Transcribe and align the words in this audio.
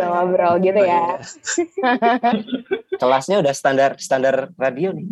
ngobrol-ngobrol 0.00 0.54
gitu 0.64 0.80
ya. 0.80 1.04
Kelasnya 3.00 3.36
udah 3.44 3.54
standar 3.54 3.90
standar 4.00 4.52
radio 4.56 4.96
nih. 4.96 5.06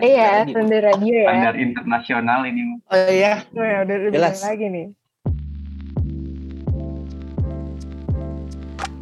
Iya, 0.00 0.48
standar 0.48 0.80
radio 0.92 1.14
ya. 1.24 1.28
Standar 1.28 1.54
internasional 1.60 2.40
ini. 2.48 2.62
Oh 2.88 2.96
iya. 3.10 3.44
Oh, 3.52 3.64
ya, 3.64 3.78
udah 3.84 3.96
udah 4.08 4.10
Jelas. 4.12 4.40
lagi 4.40 4.66
nih. 4.68 4.86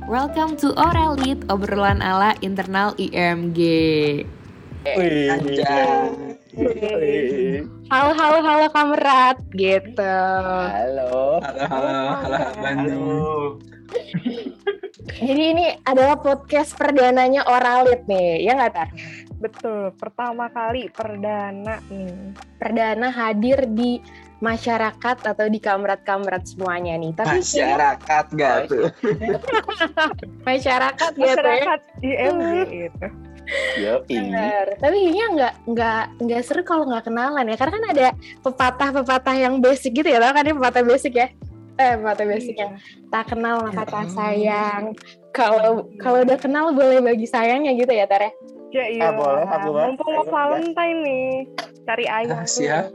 Welcome 0.08 0.56
to 0.64 0.72
Orelit, 0.72 1.44
obrolan 1.52 2.00
ala 2.00 2.32
internal 2.40 2.96
IMG. 2.96 3.60
Wih. 4.96 5.28
Halo, 7.92 8.12
halo, 8.16 8.38
halo 8.40 8.66
kamerat 8.72 9.36
gitu. 9.52 10.16
Halo. 10.72 11.44
Halo, 11.44 11.62
halo, 11.68 11.92
halo, 12.24 12.38
Bandung. 12.56 13.77
Jadi 15.18 15.42
ini 15.56 15.66
adalah 15.84 16.20
podcast 16.20 16.76
perdananya 16.76 17.46
Oralit 17.48 18.04
nih, 18.06 18.44
ya 18.44 18.54
nggak 18.58 18.72
Tar? 18.74 18.88
Betul, 19.38 19.94
pertama 19.94 20.50
kali 20.50 20.90
perdana 20.90 21.78
nih. 21.86 22.34
Perdana 22.58 23.08
hadir 23.14 23.70
di 23.70 24.02
masyarakat 24.38 25.16
atau 25.22 25.46
di 25.46 25.58
kamerat-kamerat 25.58 26.46
semuanya 26.46 26.98
nih. 26.98 27.14
Tapi 27.14 27.42
Masyarakat 27.42 28.24
gak 28.34 28.56
tuh? 28.70 28.90
masyarakat 30.48 31.10
gitu 31.14 31.22
ya. 31.22 31.34
Masyarakat 31.34 31.80
IMG 32.02 32.52
gitu. 32.66 33.06
Yo, 33.80 34.04
Bener. 34.04 34.76
Tapi 34.76 34.96
kayaknya 35.08 35.26
nggak 35.32 35.54
nggak 35.72 36.04
nggak 36.20 36.40
seru 36.44 36.60
kalau 36.68 36.84
nggak 36.84 37.08
kenalan 37.08 37.48
ya, 37.48 37.56
karena 37.56 37.72
kan 37.80 37.84
ada 37.96 38.06
pepatah-pepatah 38.44 39.36
yang 39.40 39.54
basic 39.64 39.96
gitu 39.96 40.08
ya, 40.12 40.20
tau 40.20 40.36
kan 40.36 40.44
ini 40.44 40.52
pepatah 40.52 40.84
basic 40.84 41.16
ya? 41.16 41.28
Eh, 41.78 41.94
pepatah 41.94 42.26
basic 42.26 42.58
yang 42.58 42.74
tak 43.14 43.30
kenal 43.30 43.62
maka 43.62 43.86
tak 43.86 44.10
sayang. 44.10 44.98
Kalau 45.30 45.86
kalau 46.02 46.26
udah 46.26 46.34
kenal 46.34 46.74
boleh 46.74 46.98
bagi 46.98 47.30
sayangnya 47.30 47.78
gitu 47.78 47.94
ya, 47.94 48.10
Tar 48.10 48.26
ya? 48.26 48.32
Ya 48.68 48.84
iya. 48.90 49.08
boleh, 49.14 49.46
aku. 49.46 49.70
Mumpung 49.72 50.12
mau 50.12 50.26
Valentine 50.26 50.98
nih, 51.00 51.30
cari 51.86 52.04
ayam. 52.04 52.34
Ah, 52.34 52.44
siap. 52.44 52.92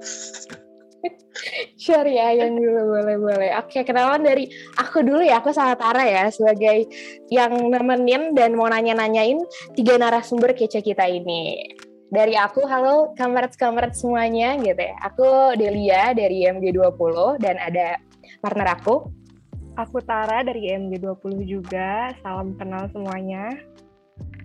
Cari 1.80 2.16
ayam 2.16 2.56
dulu 2.56 2.95
boleh 2.95 3.17
boleh. 3.20 3.50
Oke, 3.59 3.81
kenalan 3.84 4.22
dari 4.23 4.48
aku 4.78 5.04
dulu 5.04 5.20
ya. 5.26 5.42
Aku 5.42 5.52
sama 5.52 5.76
Tara 5.76 6.06
ya 6.06 6.30
sebagai 6.30 6.88
yang 7.28 7.52
nemenin 7.73 8.38
dan 8.38 8.56
mau 8.56 8.70
nanya-nanyain 8.70 9.42
tiga 9.73 10.00
narasumber 10.00 10.54
kece 10.56 10.80
kita 10.80 11.04
ini. 11.09 11.73
Dari 12.14 12.38
aku, 12.38 12.70
halo 12.70 13.17
kamerat-kamerat 13.17 13.98
semuanya 13.98 14.54
gitu 14.61 14.78
ya. 14.78 14.95
Aku 15.02 15.58
Delia 15.58 16.14
dari 16.14 16.45
MG20 16.45 17.42
dan 17.42 17.58
ada 17.58 17.98
partner 18.44 18.75
aku. 18.75 19.08
Aku 19.80 20.03
Tara 20.03 20.44
dari 20.44 20.67
MG20 20.75 21.47
juga. 21.47 22.11
Salam 22.19 22.59
kenal 22.59 22.91
semuanya. 22.91 23.55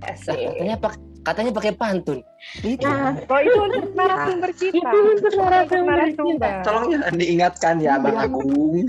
Asik. 0.06 0.32
katanya 0.38 0.78
pak 0.78 0.94
katanya 1.26 1.50
pakai 1.52 1.72
pantun. 1.76 2.18
Itu. 2.62 2.86
Nah, 2.86 3.18
Oh 3.28 3.40
itu 3.42 3.58
untuk 3.58 3.92
narasumber 3.92 4.50
kita. 4.54 4.78
itu 4.78 4.98
untuk 5.18 5.32
narasumber 5.36 5.98
kita. 6.14 6.48
Tolong 6.64 6.86
jangan 6.94 7.14
diingatkan 7.18 7.74
ya, 7.82 7.98
Bang 8.00 8.16
Agung. 8.16 8.86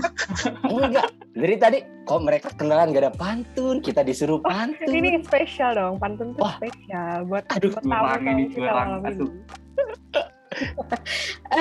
Enggak. 0.64 1.10
Dari 1.36 1.56
tadi 1.60 1.78
kok 2.08 2.20
mereka 2.24 2.48
kenalan 2.56 2.94
gak 2.94 3.04
ada 3.10 3.12
pantun, 3.12 3.82
kita 3.84 4.00
disuruh 4.00 4.40
pantun. 4.40 4.88
Ini 4.88 5.20
spesial 5.26 5.76
dong, 5.76 6.00
pantun 6.00 6.32
tuh 6.32 6.42
Wah. 6.46 6.56
spesial 6.56 7.28
buat 7.28 7.44
Aduh, 7.52 7.74
curang 7.76 8.22
ini, 8.24 8.44
curang. 8.54 8.88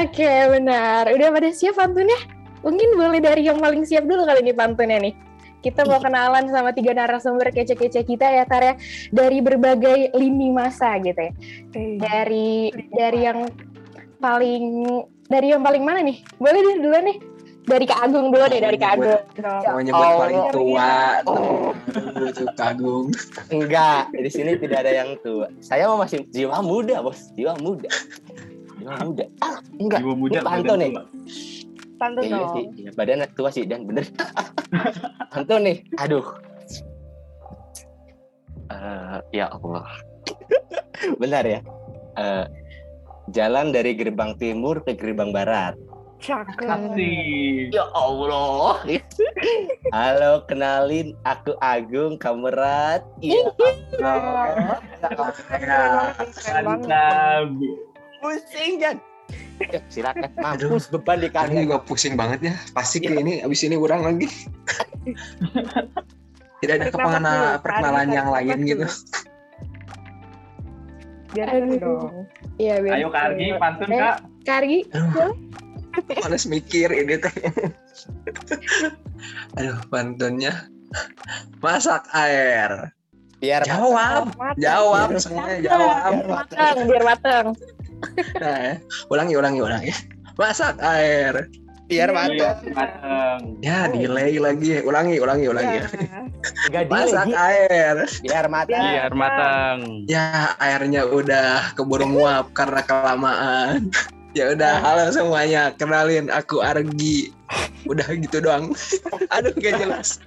Oke, 0.02 0.32
benar. 0.50 1.06
Udah 1.12 1.28
pada 1.30 1.50
siap 1.54 1.78
pantunnya? 1.78 2.39
Mungkin 2.62 2.90
boleh 2.96 3.20
dari 3.20 3.48
yang 3.48 3.58
paling 3.58 3.84
siap 3.84 4.04
dulu 4.04 4.28
kali 4.28 4.44
ini 4.44 4.54
pantunnya 4.54 5.00
nih. 5.00 5.14
Kita 5.60 5.84
mau 5.84 6.00
kenalan 6.00 6.48
sama 6.48 6.72
tiga 6.72 6.96
narasumber 6.96 7.52
kece-kece 7.52 8.08
kita 8.08 8.24
ya, 8.24 8.48
Tar 8.48 8.64
ya. 8.64 8.74
Dari 9.12 9.44
berbagai 9.44 10.16
lini 10.16 10.56
masa 10.56 10.96
gitu 11.04 11.20
ya. 11.20 11.32
Eh, 11.76 12.00
Dari 12.00 12.72
dari 12.96 13.20
yang 13.28 13.44
paling 14.20 14.88
dari 15.28 15.52
yang 15.52 15.60
paling 15.60 15.84
mana 15.84 16.00
nih? 16.00 16.24
Boleh 16.40 16.60
deh 16.64 16.78
dulu 16.80 16.98
nih. 17.04 17.18
Dari 17.70 17.86
Kak 17.86 18.02
Agung 18.02 18.34
dulu 18.34 18.50
deh, 18.50 18.58
dari 18.58 18.78
Kak 18.82 18.98
Agung. 18.98 19.22
Mau 19.62 19.82
nyebut 19.84 20.02
Oh. 20.02 20.18
paling 20.18 20.42
tua. 20.50 20.92
Oh. 21.28 21.70
Tuh, 21.94 22.32
tuh, 22.34 22.48
Kagung. 22.58 23.14
Enggak, 23.54 24.10
di 24.10 24.32
sini 24.32 24.58
tidak 24.58 24.88
ada 24.88 24.92
yang 25.06 25.20
tua. 25.22 25.52
Saya 25.62 25.86
mau 25.86 26.02
masih 26.02 26.26
jiwa 26.34 26.66
muda, 26.66 27.04
Bos. 27.06 27.30
Jiwa 27.38 27.54
muda. 27.62 27.92
Jiwa 28.80 28.96
muda. 29.06 29.24
Ah, 29.44 29.62
enggak. 29.78 30.02
Jiwa 30.02 30.16
muda 30.18 30.40
Ini 30.42 30.48
pantun 30.50 30.78
nih. 30.82 30.92
Pantun 32.00 32.24
Iya 32.24 32.40
dong. 32.40 32.54
sih, 32.56 32.66
iya, 32.80 32.90
badannya 32.96 33.28
tua 33.36 33.50
sih 33.52 33.68
dan 33.68 33.84
bener. 33.84 34.08
Pantun 35.36 35.68
nih. 35.68 35.78
Aduh. 36.00 36.24
Eh, 38.72 39.18
ya 39.36 39.52
Allah. 39.52 39.86
Benar 41.22 41.44
ya. 41.44 41.60
Eh, 42.16 42.46
jalan 43.36 43.76
dari 43.76 43.94
gerbang 44.00 44.38
timur 44.40 44.80
ke 44.86 44.96
gerbang 44.96 45.36
barat. 45.36 45.76
Cakep. 46.20 46.96
Ya 47.72 47.86
Allah. 47.96 48.84
Halo, 49.96 50.44
kenalin 50.48 51.16
aku 51.24 51.56
Agung 51.64 52.20
Kamerat. 52.20 53.04
Iya. 53.24 53.52
Ya. 53.96 54.14
Mantap. 56.64 57.48
Pusing 58.20 58.84
Jan. 58.84 59.00
Ya, 59.60 59.82
silakan 59.92 60.32
mampus 60.36 60.88
beban 60.88 61.20
di 61.20 61.28
Ini 61.28 61.36
kaki. 61.36 61.56
juga 61.68 61.78
pusing 61.84 62.16
banget 62.16 62.40
ya. 62.48 62.54
Pasti 62.72 62.98
kayak 62.98 63.20
ini 63.20 63.34
abis 63.44 63.68
ini 63.68 63.76
kurang 63.76 64.08
lagi. 64.08 64.28
Tidak 66.60 66.76
ada 66.76 66.88
dulu, 66.88 67.60
perkenalan 67.60 68.10
yang 68.10 68.28
lain 68.30 68.58
gitu. 68.64 68.88
Biar 71.30 71.48
Aduh. 71.54 71.78
dong. 71.78 72.14
Iya, 72.56 72.82
bener. 72.82 72.96
Ayo 72.98 73.08
Kak 73.10 73.24
Argi, 73.28 73.48
pantun 73.56 73.88
Eh. 73.88 74.00
Kak. 74.00 74.18
Kargi, 74.42 74.80
Males 76.18 76.46
mikir 76.46 76.90
ini 76.90 77.16
teh. 77.16 77.36
Aduh, 79.56 79.78
pantunnya. 79.88 80.68
Masak 81.60 82.08
air. 82.12 82.90
Biar 83.40 83.64
Jawab, 83.64 84.36
Mata. 84.36 84.58
jawab 84.60 85.16
semuanya 85.16 85.64
jawab. 85.64 86.12
matang, 86.28 86.76
biar 86.84 87.04
matang. 87.08 87.46
Nah, 88.40 88.80
ulangi, 89.12 89.34
ulangi, 89.36 89.60
ulangi. 89.64 89.92
Masak 90.40 90.80
air. 90.80 91.52
biar 91.90 92.14
Iya, 92.14 92.22
matang. 92.22 92.58
mateng. 92.78 93.40
Ya, 93.66 93.90
delay 93.90 94.38
lagi. 94.38 94.78
Ulangi, 94.86 95.18
ulangi, 95.18 95.46
ulangi. 95.50 95.78
Ya. 95.82 95.86
Enggak 96.70 96.86
Masak 96.94 97.28
air. 97.34 97.96
Biar 98.22 98.46
matang. 98.46 98.84
Biar 98.94 99.12
mateng. 99.18 99.78
Ya, 100.06 100.54
airnya 100.62 101.10
udah 101.10 101.74
keburu 101.74 102.06
nguap 102.14 102.54
karena 102.54 102.82
kelamaan. 102.86 103.90
Ya 104.38 104.54
udah, 104.54 104.78
halo 104.86 105.10
semuanya. 105.10 105.74
Kenalin 105.74 106.30
aku 106.30 106.62
Argi. 106.62 107.34
Udah 107.90 108.06
gitu 108.14 108.38
doang. 108.38 108.78
Aduh, 109.34 109.50
gak 109.58 109.82
jelas. 109.82 110.22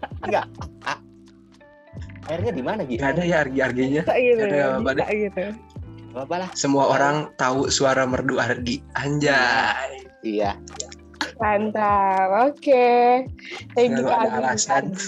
Airnya 2.27 2.51
di 2.51 2.67
mana 2.67 2.83
gitu? 2.83 2.99
Gak 2.99 3.15
ada 3.15 3.23
ya 3.23 3.47
Argi-Arginya. 3.47 4.03
Bisa 4.03 4.19
gitu. 4.19 4.43
Ada 4.43 5.07
apa 5.07 5.72
Gitu. 6.13 6.29
Apa 6.29 6.45
lah? 6.45 6.53
Semua 6.53 6.93
orang 6.93 7.33
tahu 7.41 7.73
suara 7.73 8.05
merdu 8.05 8.37
Argi. 8.37 8.85
Anjay. 9.01 10.05
Iya. 10.21 10.61
Mantap. 11.41 12.53
Oke. 12.53 13.25
Thank 13.73 13.97
you 13.97 14.05
Kak 14.05 14.29
ada 14.29 14.45
alasan. 14.45 14.93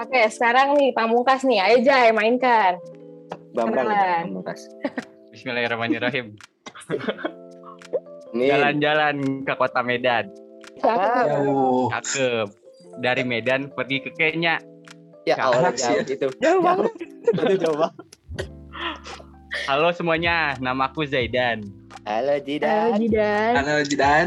Oke, 0.00 0.20
sekarang 0.32 0.80
nih 0.80 0.96
Pamungkas 0.96 1.44
nih. 1.44 1.60
Ayo 1.60 1.84
Jai, 1.84 2.08
mainkan. 2.16 2.80
Bambang. 3.52 3.84
Pamungkas. 3.84 4.64
Bismillahirrahmanirrahim. 5.36 6.40
Nih. 8.32 8.48
Jalan-jalan 8.48 9.44
ke 9.44 9.52
kota 9.60 9.84
Medan. 9.84 10.32
Jauh. 10.80 11.92
Cakep. 11.92 12.48
Dari 13.04 13.28
Medan 13.28 13.68
pergi 13.76 14.00
ke 14.00 14.16
Kenya. 14.16 14.56
Ya 15.28 15.36
Allah, 15.44 15.72
jauh 15.76 16.00
itu. 16.08 16.28
Jauh 16.40 16.60
banget. 16.64 16.92
Itu 17.28 17.54
coba. 17.68 17.92
Halo 19.68 19.92
semuanya, 19.92 20.56
namaku 20.56 21.04
Zaidan. 21.04 21.60
Halo 22.08 22.40
Halo 22.40 22.40
Jidan. 22.40 22.96
Jidan. 22.96 23.52
Halo 23.52 23.74
Jidan. 23.84 24.26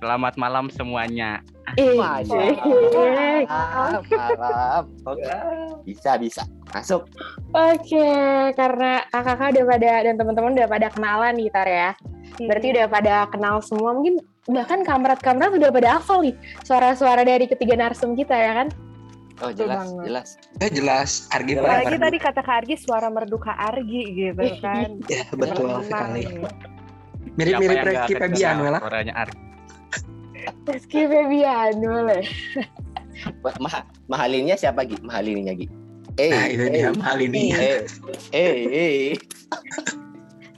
Selamat 0.00 0.34
malam 0.40 0.72
semuanya. 0.72 1.44
Eh, 1.76 1.92
eh. 1.92 3.44
Malam, 3.44 4.00
malam. 4.08 4.84
Oke. 5.04 5.34
Bisa, 5.84 6.16
bisa. 6.16 6.42
Masuk. 6.72 7.04
Oke, 7.52 8.08
karena 8.56 9.04
kakak-kakak 9.12 9.48
udah 9.56 9.64
pada 9.76 9.92
dan 10.08 10.14
teman-teman 10.16 10.52
udah 10.56 10.68
pada 10.68 10.88
kenalan 10.92 11.32
nih 11.36 11.48
Tar 11.52 11.68
ya. 11.68 11.90
Berarti 12.40 12.66
udah 12.76 12.86
pada 12.88 13.14
kenal 13.28 13.60
semua. 13.60 13.92
Mungkin 13.92 14.20
bahkan 14.48 14.80
kamerat-kamerat 14.84 15.52
udah 15.52 15.70
pada 15.72 15.88
hafal 16.00 16.24
nih 16.24 16.36
suara-suara 16.64 17.26
dari 17.26 17.44
ketiga 17.44 17.76
narsum 17.76 18.16
kita 18.16 18.36
ya 18.36 18.52
kan? 18.64 18.68
Oh, 19.36 19.52
Betul 19.52 19.58
jelas, 19.62 19.84
banget. 19.84 20.04
jelas. 20.06 20.28
Eh 20.56 20.70
jelas, 20.72 21.10
Argi 21.28 21.52
Jelas. 21.52 21.68
Apalagi 21.68 21.86
merdu. 21.92 22.04
tadi 22.04 22.18
kata 22.18 22.40
Kak 22.40 22.56
Argi 22.56 22.74
suara 22.74 23.08
merdu 23.08 23.36
Kak 23.36 23.52
Argi 23.54 24.02
gitu 24.10 24.44
kan. 24.64 24.88
Ya, 25.06 25.22
betul 25.30 25.68
sekali. 25.82 26.22
Mirip-mirip 27.36 27.84
Reski 27.84 28.12
Febian 28.16 28.56
lah. 28.62 28.80
Suaranya 28.80 29.14
Argi. 29.14 29.38
Rizky 30.64 31.02
Febian 31.04 31.74
boleh. 31.76 32.24
Ma- 33.42 33.58
ma- 33.58 33.86
mahalinnya 34.08 34.56
siapa 34.56 34.82
Gi? 34.82 34.96
Mahalinnya 35.00 35.52
Gi? 35.52 35.66
Eh, 36.16 36.32
Nah 36.32 36.46
itu 36.48 36.64
eh, 36.64 36.72
dia 36.72 36.88
hal 36.96 37.18
ini. 37.20 37.52
Eh, 37.52 37.80
eh, 38.32 38.56
eh. 38.72 39.12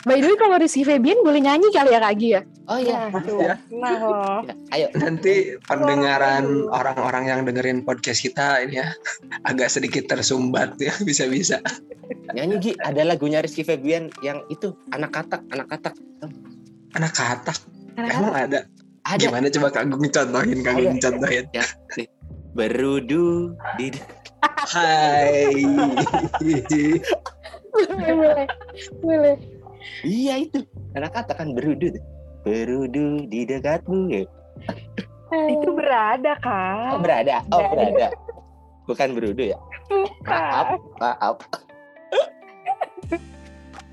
By 0.06 0.22
the 0.22 0.30
way, 0.30 0.36
kalau 0.38 0.62
Rizky 0.62 0.86
Febian 0.86 1.18
boleh 1.26 1.42
nyanyi 1.42 1.74
kali 1.74 1.90
ya 1.90 1.98
Kak 1.98 2.14
Gi 2.22 2.28
ya? 2.38 2.40
Oh 2.70 2.78
iya. 2.78 3.10
Nah, 3.10 3.22
tuh. 3.24 3.38
Nah. 3.74 3.96
Ya, 4.46 4.54
Ayo. 4.76 4.86
Nanti 4.94 5.58
pendengaran 5.66 6.70
orang-orang 6.70 7.24
yang 7.26 7.40
dengerin 7.42 7.82
podcast 7.82 8.22
kita 8.22 8.62
ini 8.62 8.78
ya 8.78 8.92
agak 9.50 9.72
sedikit 9.72 10.06
tersumbat 10.06 10.78
ya 10.78 10.94
bisa-bisa. 11.08 11.58
Nyanyi 12.36 12.56
Gi, 12.62 12.72
ada 12.84 13.02
lagunya 13.02 13.42
Rizky 13.42 13.66
Febian 13.66 14.12
yang 14.22 14.44
itu 14.52 14.76
anak 14.94 15.18
katak, 15.18 15.42
anak 15.50 15.66
katak. 15.66 15.94
Anak 16.96 17.12
katak 17.12 17.58
Karena 17.98 18.12
emang 18.14 18.36
ada. 18.36 18.60
Ada 19.08 19.24
Gimana 19.24 19.48
coba 19.48 19.68
Kagum 19.72 20.04
contohin, 20.04 20.58
Kagum 20.60 20.96
contohin. 21.00 21.44
berudu 22.52 23.54
di 23.80 23.94
Hai. 24.68 25.64
boleh, 27.72 28.12
boleh, 28.14 28.46
boleh. 29.02 29.57
Iya 30.02 30.34
itu. 30.40 30.62
Anak 30.94 31.12
katak 31.12 31.36
kan 31.36 31.52
berudu. 31.52 31.90
tuh. 31.90 32.04
Berudu 32.42 33.26
di 33.26 33.44
dekatmu. 33.44 34.08
ya. 34.08 34.22
Itu 35.28 35.68
berada 35.72 36.32
Oh, 36.34 36.40
kan? 36.40 37.02
berada. 37.02 37.36
Oh, 37.50 37.60
Berada. 37.68 38.08
Bukan 38.86 39.08
berudu 39.12 39.52
ya. 39.52 39.58
Maaf, 40.24 40.80
maaf. 40.96 41.36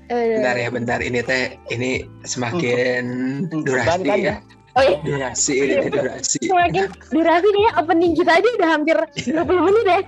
Eh, 0.06 0.38
Bentar 0.38 0.54
ya, 0.54 0.68
bentar 0.70 0.98
ini 1.02 1.18
teh 1.18 1.58
ini 1.68 2.06
semakin 2.22 3.02
Hmm. 3.50 3.62
durasi 3.66 4.06
kan? 4.06 4.18
ya. 4.22 4.34
Oh 4.76 4.84
iya, 4.84 4.96
Durasi 5.02 5.54
ini 5.56 5.88
durasi. 5.88 6.38
semakin 6.46 6.86
durasi 7.10 7.48
nih 7.48 7.66
opening 7.74 8.12
kita 8.14 8.38
aja 8.38 8.48
udah 8.54 8.68
hampir 8.70 8.96
20 9.18 9.66
menit 9.66 9.86
ya. 9.88 10.00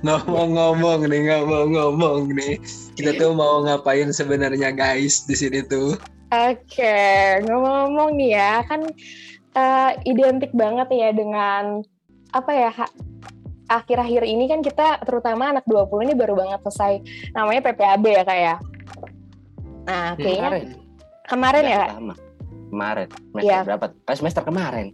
Ngomong-ngomong 0.00 1.04
nih, 1.06 1.20
ngomong-ngomong 1.28 2.32
nih. 2.32 2.56
Kita 2.96 3.16
tuh 3.16 3.32
mau 3.32 3.60
ngapain 3.60 4.08
sebenarnya 4.10 4.72
guys 4.72 5.24
di 5.24 5.34
sini 5.34 5.60
tuh? 5.62 5.96
Oke, 6.30 6.98
ngomong-ngomong 7.44 8.16
nih 8.16 8.30
ya, 8.34 8.52
kan 8.64 8.80
eh, 9.52 9.90
identik 10.06 10.54
banget 10.54 10.88
ya 10.90 11.10
dengan 11.10 11.82
apa 12.30 12.50
ya, 12.50 12.70
ha- 12.70 12.94
akhir-akhir 13.68 14.22
ini 14.24 14.46
kan 14.46 14.62
kita 14.62 15.02
terutama 15.02 15.50
anak 15.50 15.66
20 15.66 16.02
ini 16.02 16.14
baru 16.14 16.34
banget 16.34 16.58
selesai 16.64 16.92
namanya 17.34 17.60
PPAB 17.66 18.04
ya 18.06 18.22
kak 18.22 18.38
ya. 18.38 18.54
Nah, 19.86 20.14
kayaknya 20.14 20.50
Kemarin. 20.50 20.68
kemarin 21.26 21.62
ya 21.66 21.76
kak. 21.76 21.90
Lama. 21.94 22.14
Kemarin. 22.70 23.08
Semester 23.10 23.42
Iya. 23.46 23.58
berapa? 23.66 23.86
Kan 24.06 24.14
semester 24.14 24.42
kemarin. 24.42 24.86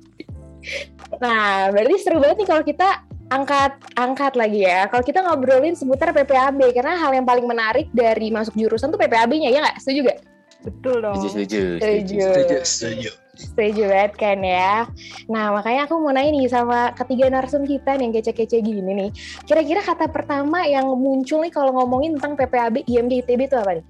Nah, 1.21 1.71
berarti 1.71 1.95
seru 2.01 2.17
banget 2.19 2.37
nih 2.41 2.49
kalau 2.49 2.65
kita 2.65 2.89
angkat 3.31 3.75
angkat 3.99 4.33
lagi 4.39 4.67
ya. 4.67 4.87
Kalau 4.87 5.03
kita 5.03 5.23
ngobrolin 5.23 5.75
seputar 5.75 6.15
PPAB 6.15 6.71
karena 6.71 6.95
hal 6.95 7.11
yang 7.15 7.27
paling 7.27 7.47
menarik 7.47 7.91
dari 7.91 8.31
masuk 8.31 8.55
jurusan 8.55 8.95
tuh 8.95 9.01
PPAB-nya 9.01 9.51
ya 9.51 9.59
nggak? 9.63 9.77
Setuju 9.83 10.01
gak? 10.07 10.19
Betul 10.67 10.97
dong. 11.03 11.21
Setuju, 11.23 11.79
setuju. 11.79 12.19
Setuju. 12.19 12.59
Setuju, 12.67 13.11
setuju. 13.39 13.83
Banget 13.87 14.13
kan 14.19 14.39
ya. 14.43 14.89
Nah, 15.31 15.55
makanya 15.55 15.87
aku 15.87 15.95
mau 16.03 16.11
nanya 16.11 16.35
nih 16.35 16.51
sama 16.51 16.91
ketiga 16.97 17.31
narsum 17.31 17.63
kita 17.63 17.95
nih 17.95 18.11
yang 18.11 18.13
kece-kece 18.19 18.59
gini 18.65 18.91
nih. 18.91 19.11
Kira-kira 19.47 19.85
kata 19.87 20.11
pertama 20.11 20.67
yang 20.67 20.91
muncul 20.99 21.43
nih 21.47 21.55
kalau 21.55 21.71
ngomongin 21.77 22.19
tentang 22.19 22.35
PPAB, 22.35 22.83
IMG, 22.83 23.23
ITB 23.23 23.47
itu 23.47 23.57
apa 23.59 23.79
nih? 23.79 23.87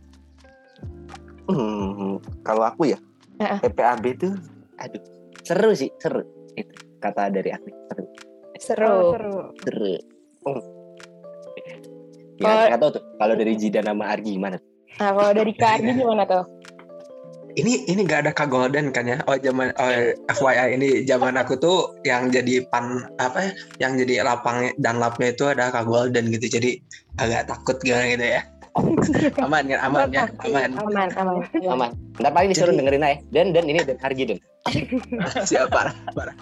Hmm, 1.46 2.18
kalau 2.42 2.66
aku 2.66 2.90
ya, 2.90 2.98
Heeh. 3.38 3.58
PPAB 3.62 4.04
itu, 4.18 4.28
aduh, 4.82 5.02
seru 5.46 5.70
sih, 5.72 5.94
seru. 6.02 6.26
Itu 6.58 6.74
kata 6.98 7.30
dari 7.30 7.54
aku, 7.54 7.70
seru, 7.70 8.04
Oh, 8.56 8.64
Seru. 8.64 8.96
seru. 9.12 9.36
seru. 9.60 9.92
Hmm. 10.46 10.60
Kalau- 12.36 12.64
Ya, 12.64 12.68
nggak 12.72 12.80
tahu 12.80 12.90
tuh. 12.96 13.02
Kalau 13.16 13.34
dari 13.36 13.52
Jidan 13.56 13.84
sama 13.84 14.04
Argi 14.08 14.30
gimana? 14.36 14.56
Nah, 14.96 15.10
kalau 15.12 15.32
dari 15.32 15.52
Kak 15.52 15.70
Ardi 15.76 15.90
gimana 15.92 16.24
tuh? 16.24 16.44
Ini 17.56 17.88
ini 17.88 18.04
gak 18.04 18.28
ada 18.28 18.32
Kak 18.36 18.52
Golden 18.52 18.92
kan 18.92 19.08
ya? 19.08 19.16
Oh 19.24 19.32
zaman 19.32 19.72
oh, 19.72 19.92
FYI 20.28 20.76
ini 20.76 20.88
zaman 21.08 21.40
aku 21.40 21.56
tuh 21.56 21.96
yang 22.04 22.28
jadi 22.28 22.68
pan 22.68 23.08
apa 23.16 23.48
ya? 23.48 23.50
Yang 23.88 24.04
jadi 24.04 24.28
lapang 24.28 24.68
dan 24.76 25.00
lapnya 25.00 25.32
itu 25.32 25.48
ada 25.48 25.72
Kak 25.72 25.88
Golden 25.88 26.28
gitu. 26.28 26.52
Jadi 26.52 26.76
agak 27.16 27.48
takut 27.48 27.80
gimana 27.80 28.12
gitu 28.12 28.26
ya. 28.28 28.40
aman 29.48 29.64
kan? 29.72 29.78
Aman 29.88 30.04
ya? 30.12 30.28
Aman. 30.44 30.70
Aman, 30.76 31.08
aman. 31.16 31.36
Aman. 31.64 31.90
Ntar 32.20 32.32
paling 32.36 32.52
disuruh 32.52 32.76
Jadi- 32.76 32.80
dengerin 32.84 33.04
aja. 33.08 33.16
Dan 33.32 33.46
dan 33.56 33.64
ini 33.64 33.80
dan 33.80 33.96
Argi 34.04 34.24
dan. 34.28 34.38
Siap 35.48 35.72
parah, 35.72 35.96
parah. 36.12 36.36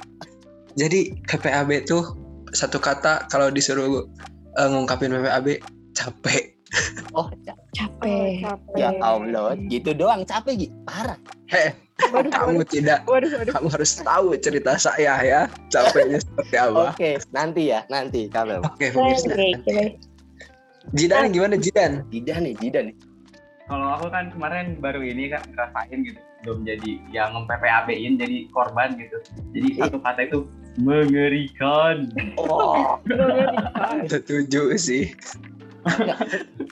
Jadi 0.75 1.15
PPAB 1.25 1.87
tuh 1.87 2.03
satu 2.51 2.79
kata 2.79 3.27
kalau 3.31 3.51
disuruh 3.51 4.07
eh, 4.59 4.69
ngungkapin 4.69 5.11
PPAB 5.13 5.49
capek. 5.95 6.43
Oh, 7.15 7.31
ca- 7.47 7.55
Capek. 7.71 8.43
Oh, 8.43 8.59
capek. 8.59 8.75
ya 8.83 8.91
Allah, 8.99 9.55
gitu 9.71 9.95
doang 9.95 10.27
capek 10.27 10.67
Gi. 10.67 10.69
Parah. 10.83 11.15
Heh, 11.47 11.71
Waduh, 12.11 12.27
kamu 12.35 12.67
tidak 12.67 13.07
waduh, 13.07 13.31
waduh. 13.31 13.55
kamu 13.55 13.69
harus 13.71 13.93
tahu 14.03 14.35
cerita 14.43 14.75
saya 14.75 15.15
ya 15.23 15.41
capeknya 15.71 16.19
seperti 16.19 16.57
apa. 16.59 16.91
Oke, 16.91 17.11
nanti 17.31 17.71
ya, 17.71 17.87
nanti 17.87 18.27
kabar. 18.27 18.59
Oke, 18.67 18.91
pemirsa. 18.91 19.31
Oke, 19.31 19.47
oke. 19.63 19.81
Jidan 20.99 21.31
gimana 21.31 21.55
Jidan? 21.55 22.03
Jidan 22.11 22.43
nih, 22.51 22.55
Jidan 22.59 22.85
nih. 22.91 22.97
Kalau 23.71 23.89
aku 23.95 24.07
kan 24.11 24.35
kemarin 24.35 24.67
baru 24.83 25.01
ini 25.07 25.31
kan 25.31 25.47
ngerasain 25.47 25.99
gitu, 26.03 26.19
belum 26.45 26.61
jadi 26.63 26.91
yang 27.11 27.33
nge-PPAB-in 27.35 28.21
jadi 28.21 28.37
korban 28.53 28.93
gitu. 28.95 29.17
Jadi 29.51 29.69
satu 29.81 29.97
kata 29.99 30.21
itu 30.23 30.39
mengerikan. 30.77 32.13
Oh, 32.37 33.01
Setuju 34.05 34.77
sih. 34.77 35.17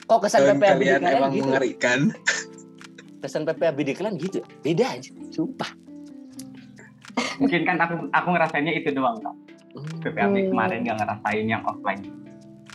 kok 0.05 0.19
kesan 0.21 0.45
PPAB 0.55 0.79
di 0.79 0.85
kalian 0.89 1.01
emang 1.03 1.31
gitu? 1.33 1.45
mengerikan. 1.47 1.99
Kesan 3.19 3.43
PPAB 3.43 3.77
di 3.81 3.93
kalian 3.93 4.15
gitu. 4.17 4.39
Beda 4.61 4.93
aja, 4.93 5.09
sumpah. 5.29 5.69
Mungkin 7.37 7.65
kan 7.65 7.77
aku 7.77 8.09
aku 8.09 8.27
ngerasainnya 8.29 8.73
itu 8.73 8.93
doang 8.93 9.17
kak. 9.17 9.35
Hmm. 9.73 9.97
PPAB 10.05 10.33
Hmm. 10.35 10.49
kemarin 10.49 10.79
nggak 10.85 10.97
ngerasain 11.01 11.45
yang 11.45 11.63
offline. 11.65 12.01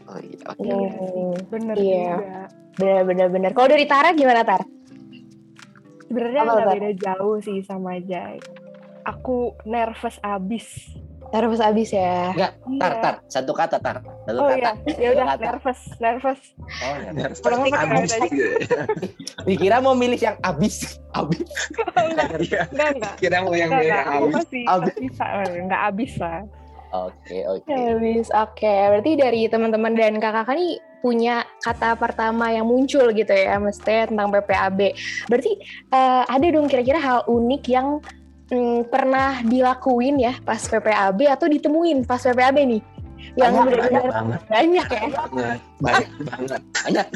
Oh 0.09 0.19
iya, 0.19 0.41
oke. 0.47 0.59
Hmm, 0.59 1.33
Bener 1.47 1.75
Iya. 1.77 2.11
juga. 2.17 2.41
bener, 2.75 3.03
bener, 3.05 3.27
bener. 3.29 3.51
Kalau 3.53 3.69
dari 3.69 3.85
Tara 3.85 4.15
gimana, 4.15 4.41
Tar? 4.41 4.63
Sebenarnya 6.09 6.41
nggak 6.43 6.57
Tar? 6.59 6.69
beda 6.73 6.91
jauh 6.99 7.37
sih 7.39 7.59
sama 7.61 8.01
Jai. 8.01 8.41
Aku 9.05 9.37
nervous 9.63 10.17
abis. 10.21 10.67
Nervous 11.29 11.61
abis 11.61 11.93
ya. 11.93 12.33
Enggak, 12.33 12.53
tar, 12.79 12.89
Iya. 12.91 13.03
tar. 13.03 13.15
Satu 13.27 13.53
kata, 13.53 13.77
tar. 13.77 14.01
Satu 14.01 14.39
Oh 14.39 14.49
kata. 14.49 14.81
iya, 14.87 14.97
ya 14.97 15.09
udah 15.13 15.37
nervous, 15.37 15.81
nervous. 15.99 16.41
Oh, 16.57 16.95
ya. 16.97 17.11
Nervous 17.13 17.39
pakai 17.39 17.69
abis. 17.69 18.13
Dikira 19.47 19.77
mau 19.79 19.93
milih 19.93 20.17
yang 20.17 20.37
abis. 20.41 20.97
Abis. 21.11 21.45
enggak, 21.95 22.29
Iya, 22.41 22.63
enggak. 22.67 23.13
Kira 23.17 23.39
mau 23.39 23.53
yang 23.53 23.69
Enggak, 23.69 23.85
beda 23.85 23.93
enggak. 23.93 24.05
Aku 24.09 24.25
abis. 24.25 24.35
pasti, 24.35 24.61
Abis. 24.65 24.95
pasti 25.15 25.59
enggak 25.59 25.83
abis 25.87 26.13
lah. 26.19 26.41
Oke, 26.93 27.45
oke. 27.45 27.69
Habis, 27.69 28.33
oke. 28.33 28.65
Berarti 28.65 29.13
dari 29.19 29.43
teman-teman 29.47 29.93
dan 29.93 30.17
kakak 30.17 30.57
nih 30.57 30.81
punya 30.99 31.47
kata 31.63 31.95
pertama 31.95 32.51
yang 32.51 32.67
muncul 32.67 33.13
gitu 33.15 33.31
ya, 33.31 33.61
mestinya 33.61 34.09
tentang 34.09 34.29
PPAB. 34.35 34.81
Berarti 35.31 35.53
eh, 35.95 36.23
ada 36.27 36.47
dong 36.49 36.67
kira-kira 36.67 36.99
hal 36.99 37.23
unik 37.29 37.63
yang 37.71 38.03
mm, 38.51 38.89
pernah 38.89 39.39
dilakuin 39.45 40.19
ya 40.19 40.35
pas 40.43 40.59
PPAB 40.59 41.29
atau 41.29 41.47
ditemuin 41.47 42.09
pas 42.09 42.21
PPAB 42.21 42.57
nih? 42.67 42.83
Yang 43.39 43.53
Banyak, 43.55 43.67
Banyak 43.79 44.05
banget, 44.09 44.41
banyak 44.47 44.87
ya. 44.89 45.07
banget, 45.11 45.61
banyak 45.79 46.11
banget. 46.23 46.61
Banyak. 46.87 47.07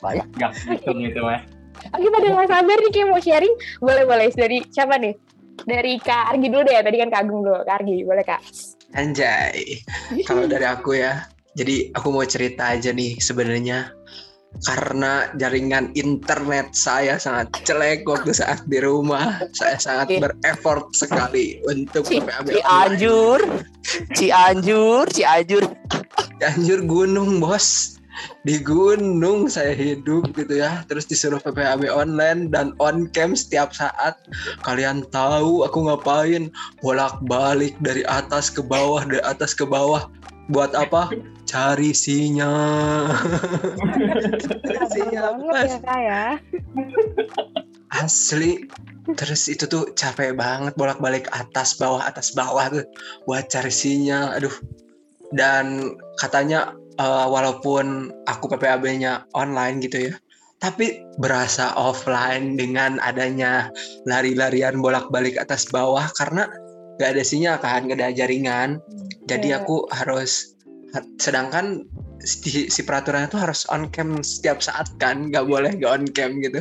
Banyak. 0.00 0.26
Nggak 0.36 0.52
hitung 0.68 1.00
itu 1.00 1.20
mah. 1.20 1.40
Oke, 1.96 2.08
pada 2.12 2.26
nggak 2.28 2.48
sabar 2.48 2.76
nih 2.76 2.92
kayak 2.92 3.06
mau 3.08 3.20
sharing. 3.20 3.54
Boleh-boleh. 3.80 4.28
Dari 4.36 4.58
siapa 4.68 5.00
nih? 5.00 5.14
Dari 5.64 5.96
Kak 6.00 6.36
Argi 6.36 6.48
dulu 6.48 6.62
deh. 6.64 6.76
Tadi 6.80 6.96
kan 7.00 7.08
Kak 7.08 7.20
Agung 7.24 7.40
dulu. 7.44 7.60
Kak 7.64 7.76
Argi, 7.80 7.96
boleh 8.04 8.24
Kak? 8.24 8.40
Anjay. 8.94 9.82
Kalau 10.26 10.50
dari 10.50 10.66
aku 10.66 10.98
ya, 10.98 11.26
jadi 11.54 11.94
aku 11.94 12.10
mau 12.10 12.26
cerita 12.26 12.74
aja 12.74 12.90
nih 12.90 13.18
sebenarnya 13.22 13.94
karena 14.66 15.30
jaringan 15.38 15.94
internet 15.94 16.74
saya 16.74 17.14
sangat 17.14 17.54
jelek 17.62 18.02
waktu 18.02 18.34
saat 18.34 18.66
di 18.66 18.82
rumah. 18.82 19.38
Saya 19.54 19.78
sangat 19.78 20.18
berefort 20.18 20.90
sekali 20.90 21.62
untuk 21.70 22.10
PPAB. 22.10 22.58
Cianjur. 22.58 23.40
Cianjur, 24.18 25.06
Cianjur. 25.14 25.64
Cianjur 26.42 26.80
gunung 26.82 27.38
bos 27.38 27.99
di 28.42 28.60
gunung 28.60 29.46
saya 29.46 29.74
hidup 29.74 30.32
gitu 30.34 30.60
ya. 30.60 30.82
Terus 30.86 31.06
disuruh 31.06 31.40
PPAB 31.40 31.88
online 31.88 32.50
dan 32.50 32.72
on 32.82 33.08
cam 33.12 33.36
setiap 33.36 33.72
saat. 33.74 34.16
Kalian 34.64 35.06
tahu 35.10 35.64
aku 35.64 35.88
ngapain? 35.88 36.50
Bolak 36.80 37.20
balik 37.26 37.76
dari 37.80 38.04
atas 38.06 38.50
ke 38.50 38.60
bawah 38.64 39.04
dari 39.06 39.22
atas 39.22 39.54
ke 39.54 39.64
bawah. 39.66 40.08
Buat 40.50 40.74
apa? 40.74 41.14
Cari 41.46 41.94
sinyal. 41.94 43.10
Sinyal 44.90 45.34
ya 45.54 45.96
ya. 46.02 46.24
asli. 47.94 48.66
Terus 49.10 49.50
itu 49.50 49.66
tuh 49.66 49.90
capek 49.98 50.38
banget 50.38 50.74
bolak 50.78 51.02
balik 51.02 51.26
atas 51.34 51.74
bawah 51.78 52.02
atas 52.02 52.34
bawah 52.34 52.66
tuh. 52.70 52.86
Buat 53.26 53.50
cari 53.50 53.70
sinyal 53.70 54.38
aduh. 54.38 54.54
Dan 55.30 55.94
katanya 56.18 56.74
eh, 57.00 57.26
walaupun 57.26 58.12
aku 58.28 58.44
PPAB-nya 58.52 59.24
online 59.32 59.80
gitu 59.80 60.12
ya 60.12 60.14
tapi 60.60 61.00
berasa 61.16 61.72
offline 61.72 62.60
dengan 62.60 63.00
adanya 63.00 63.72
lari-larian 64.04 64.84
bolak-balik 64.84 65.40
atas 65.40 65.64
bawah 65.72 66.04
karena 66.20 66.44
gak 67.00 67.16
ada 67.16 67.24
sinyal 67.24 67.56
kan 67.64 67.88
gak 67.88 67.96
ada 67.96 68.12
jaringan. 68.12 68.76
Jadi 69.24 69.56
Iya. 69.56 69.64
aku 69.64 69.88
harus 69.88 70.52
sedangkan 71.16 71.88
si, 72.20 72.68
si 72.68 72.80
peraturannya 72.84 73.32
tuh 73.32 73.40
harus 73.40 73.64
on 73.72 73.88
cam 73.88 74.20
setiap 74.20 74.60
saat 74.60 74.84
kan 75.00 75.32
nggak 75.32 75.48
boleh 75.48 75.72
gak 75.80 75.92
on 75.96 76.04
cam 76.12 76.36
gitu. 76.44 76.60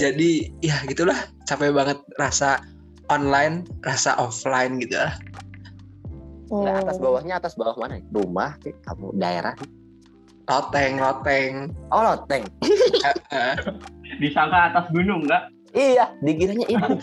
Jadi 0.00 0.48
ya 0.64 0.80
gitulah 0.88 1.28
capek 1.44 1.76
banget 1.76 2.00
rasa 2.16 2.64
online 3.12 3.68
rasa 3.84 4.16
offline 4.16 4.80
gitu 4.80 4.96
lah 4.96 5.12
Nah, 6.46 6.78
atas 6.80 6.96
Hmm. 6.96 7.04
bawahnya 7.04 7.34
atas 7.36 7.52
bawah 7.54 7.74
mana? 7.74 7.98
Rumah, 8.06 8.54
kamu 8.62 9.06
daerah. 9.14 9.54
loteng 10.46 10.94
loteng 10.96 11.74
Oh, 11.90 12.06
loteng. 12.06 12.46
Disangka 14.22 14.70
atas 14.70 14.86
gunung 14.94 15.26
nggak? 15.26 15.42
Iya, 15.74 16.14
dikiranya 16.22 16.66
itu. 16.70 16.94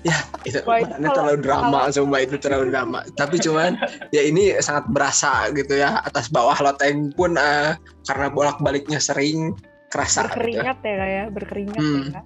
itu 0.48 0.56
Wah, 0.64 0.80
itu 0.80 0.88
makanya 0.88 0.96
kalau- 1.04 1.16
terlalu 1.28 1.38
drama 1.44 1.80
sumpah 1.92 2.20
itu 2.24 2.40
terlalu 2.40 2.72
drama 2.72 3.04
tapi 3.12 3.36
cuman 3.36 3.76
ya 4.08 4.24
ini 4.24 4.56
sangat 4.56 4.88
berasa 4.88 5.52
gitu 5.52 5.76
ya 5.76 6.00
atas 6.00 6.32
bawah 6.32 6.56
loteng 6.56 7.12
pun 7.12 7.36
eh, 7.36 7.76
karena 8.08 8.32
bolak 8.32 8.56
baliknya 8.64 8.96
sering 8.96 9.52
kerasa 9.92 10.24
gitu. 10.24 10.40
Berkeringat 10.40 10.78
ya 10.80 10.94
kak 10.96 11.10
ya, 11.12 11.24
berkeringat 11.28 11.76
Hmm. 11.76 12.00
ya 12.00 12.22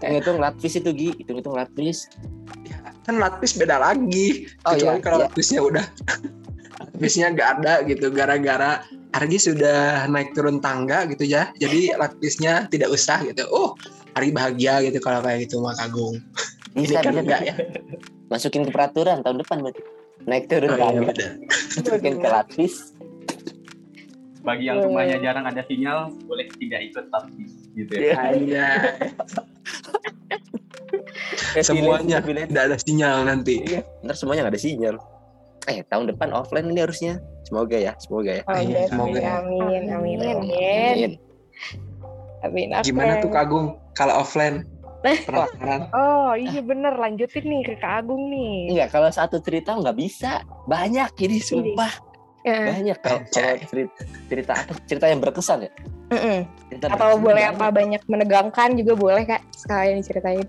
kak. 0.00 0.16
Hitung 0.16 0.40
latvis 0.40 0.74
itu 0.80 0.90
Gi, 0.96 1.10
hitung-hitung 1.20 1.52
latvis. 1.52 2.08
Ya, 2.64 2.65
kan 3.02 3.16
lapis 3.16 3.54
beda 3.54 3.76
lagi 3.76 4.50
Oh, 4.62 4.72
kecuali 4.72 4.98
iya, 4.98 5.02
kalau 5.02 5.18
iya. 5.18 5.24
lapisnya 5.26 5.60
udah 5.60 5.84
lapisnya 6.92 7.26
nggak 7.30 7.48
ada 7.56 7.72
gitu 7.84 8.06
gara-gara 8.10 8.70
Argi 9.12 9.38
sudah 9.38 10.04
naik 10.06 10.32
turun 10.32 10.58
tangga 10.58 11.06
gitu 11.06 11.24
ya 11.24 11.48
jadi 11.56 11.96
lapisnya 11.96 12.68
tidak 12.68 12.90
usah 12.90 13.24
gitu 13.24 13.46
oh 13.46 13.72
Argi 14.12 14.30
bahagia 14.30 14.80
gitu 14.82 14.98
kalau 14.98 15.20
kayak 15.20 15.44
gitu 15.44 15.58
mah 15.58 15.72
kagung 15.74 16.20
ini 16.72 16.84
Bisa, 16.84 17.00
kan 17.00 17.12
bisa, 17.12 17.22
enggak 17.22 17.40
bisa. 17.40 17.48
ya 17.48 17.56
Masukin 18.26 18.62
ke 18.62 18.70
peraturan 18.70 19.22
tahun 19.22 19.38
depan 19.38 19.62
berarti. 19.62 19.82
Naik 20.26 20.50
turun 20.50 20.66
Oh, 20.66 20.74
iya, 20.74 20.82
tangga. 20.82 21.02
bener. 21.06 21.30
Masukin 21.78 22.14
ke 22.18 22.26
latvis. 22.26 22.74
Bagi 24.42 24.64
yang 24.66 24.78
Iya. 24.78 24.84
rumahnya 24.84 25.16
jarang 25.20 25.46
ada 25.46 25.62
sinyal, 25.62 26.10
boleh 26.26 26.50
tidak 26.58 26.80
ikut 26.84 27.06
lapis 27.06 27.52
gitu 27.76 27.92
ya. 27.92 28.00
Iya. 28.00 28.14
Hanya 28.16 28.66
Eh, 31.52 31.64
semuanya 31.68 32.18
tidak 32.24 32.62
ada 32.72 32.76
sinyal 32.80 33.26
nanti 33.28 33.60
Iya, 33.60 33.80
ntar 34.02 34.16
semuanya 34.16 34.48
nggak 34.48 34.54
ada 34.56 34.62
sinyal. 34.62 34.96
Eh, 35.66 35.82
tahun 35.90 36.14
depan 36.14 36.30
offline 36.30 36.70
ini 36.70 36.80
harusnya. 36.80 37.18
Semoga 37.42 37.74
ya, 37.74 37.92
semoga 37.98 38.30
ya. 38.38 38.42
Oh, 38.46 38.54
Iya, 38.54 38.62
amin, 38.62 38.86
semoga 38.88 39.18
ya. 39.18 39.32
amin, 39.42 39.82
amin, 39.90 40.18
amin, 40.18 40.18
Amin. 40.30 41.12
amin. 42.42 42.66
Gimana 42.86 43.18
tuh 43.18 43.30
Kagung 43.30 43.74
kalau 43.92 44.22
offline 44.22 44.62
penasaran 45.26 45.90
Oh 45.94 46.34
iya 46.34 46.58
bener, 46.62 46.94
lanjutin 46.98 47.46
nih 47.46 47.62
ke 47.62 47.74
Kak 47.78 48.02
Agung 48.06 48.30
nih. 48.30 48.74
Enggak, 48.74 48.88
kalau 48.94 49.10
satu 49.10 49.38
cerita 49.42 49.74
nggak 49.74 49.94
bisa. 49.98 50.42
Banyak 50.66 51.14
ini, 51.22 51.38
sumpah. 51.38 51.92
Ya, 52.46 52.62
Banyak 52.70 52.98
kalau 53.02 53.20
cerita, 53.26 53.90
cerita 54.30 54.52
apa? 54.54 54.72
Cerita 54.86 55.06
yang 55.10 55.18
berkesan 55.18 55.66
ya. 55.66 55.70
Cerita 56.70 56.86
Atau 56.94 57.18
berkesan 57.18 57.24
boleh 57.26 57.42
banyak. 57.42 57.58
apa 57.58 57.66
banyak 57.74 58.02
menegangkan 58.06 58.68
juga 58.78 58.92
boleh 58.94 59.22
kak 59.26 59.42
sekalian 59.50 59.98
diceritain. 59.98 60.46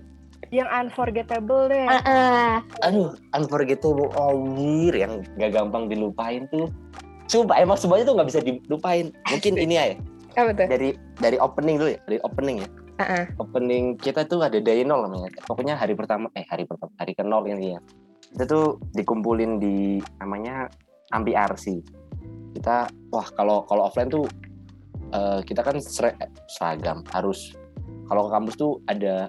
Yang 0.54 0.68
unforgettable 0.70 1.66
deh. 1.66 1.84
Ah, 1.84 2.00
ah. 2.06 2.52
Aduh, 2.86 3.18
unforgettable 3.34 4.08
Awir 4.14 4.94
yang 4.94 5.26
gak 5.36 5.52
gampang 5.52 5.90
dilupain 5.90 6.46
tuh. 6.48 6.70
Sumpah 7.26 7.58
emang 7.60 7.76
semuanya 7.76 8.08
tuh 8.08 8.14
nggak 8.16 8.28
bisa 8.30 8.40
dilupain. 8.40 9.12
Mungkin 9.28 9.60
ini 9.60 9.74
ya 9.74 9.84
Apa 10.38 10.54
tuh? 10.54 10.64
dari 10.70 10.96
dari 11.18 11.36
opening 11.36 11.76
dulu 11.76 11.90
ya, 11.92 12.00
dari 12.06 12.18
opening 12.22 12.56
ya. 12.62 12.68
Ah. 12.96 13.26
Opening 13.36 13.98
kita 13.98 14.22
tuh 14.24 14.40
ada 14.40 14.56
day 14.56 14.86
nol 14.86 15.02
namanya. 15.04 15.28
Pokoknya 15.44 15.74
hari 15.74 15.92
pertama, 15.92 16.30
eh 16.32 16.46
hari 16.46 16.62
pertama, 16.64 16.94
hari 16.96 17.12
ke 17.12 17.26
nol 17.26 17.44
ini 17.44 17.74
ya. 17.76 17.80
Itu 18.32 18.44
tuh 18.46 18.66
dikumpulin 18.94 19.58
di 19.60 19.98
namanya 20.16 20.70
Ambi 21.14 21.32
RC. 21.32 21.80
Kita, 22.56 22.88
wah 23.12 23.28
kalau 23.32 23.64
kalau 23.68 23.86
offline 23.86 24.10
tuh 24.10 24.24
eh, 25.14 25.40
kita 25.44 25.60
kan 25.64 25.76
sere- 25.80 26.18
seragam 26.48 27.04
harus 27.12 27.54
kalau 28.08 28.28
ke 28.28 28.30
kampus 28.32 28.54
tuh 28.56 28.72
ada 28.88 29.28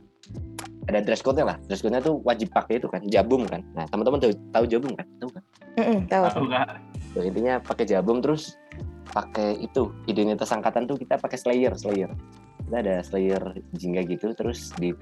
ada 0.90 1.00
dress 1.06 1.22
code-nya 1.22 1.54
lah. 1.54 1.58
Dress 1.70 1.86
code-nya 1.86 2.02
tuh 2.02 2.18
wajib 2.26 2.50
pakai 2.50 2.82
itu 2.82 2.90
kan, 2.90 3.06
jabum 3.06 3.46
kan. 3.46 3.62
Nah, 3.78 3.86
teman-teman 3.92 4.18
tahu, 4.18 4.34
tahu 4.50 4.66
jabum 4.66 4.92
kan? 4.98 5.06
Tahu 5.22 5.30
kan? 5.38 5.44
Mm-mm, 5.78 6.00
tahu. 6.10 6.24
Tahu 6.34 6.44
nggak? 6.50 6.68
Tuh, 7.14 7.24
intinya 7.26 7.54
pakai 7.62 7.86
jabum 7.86 8.18
terus 8.26 8.58
pakai 9.10 9.58
itu 9.58 9.90
identitas 10.06 10.54
angkatan 10.54 10.86
tuh 10.86 10.98
kita 10.98 11.18
pakai 11.18 11.38
slayer 11.38 11.74
slayer 11.74 12.14
kita 12.66 12.78
ada 12.86 12.96
slayer 13.02 13.42
jingga 13.74 14.06
gitu 14.06 14.32
terus 14.38 14.70
di 14.78 14.94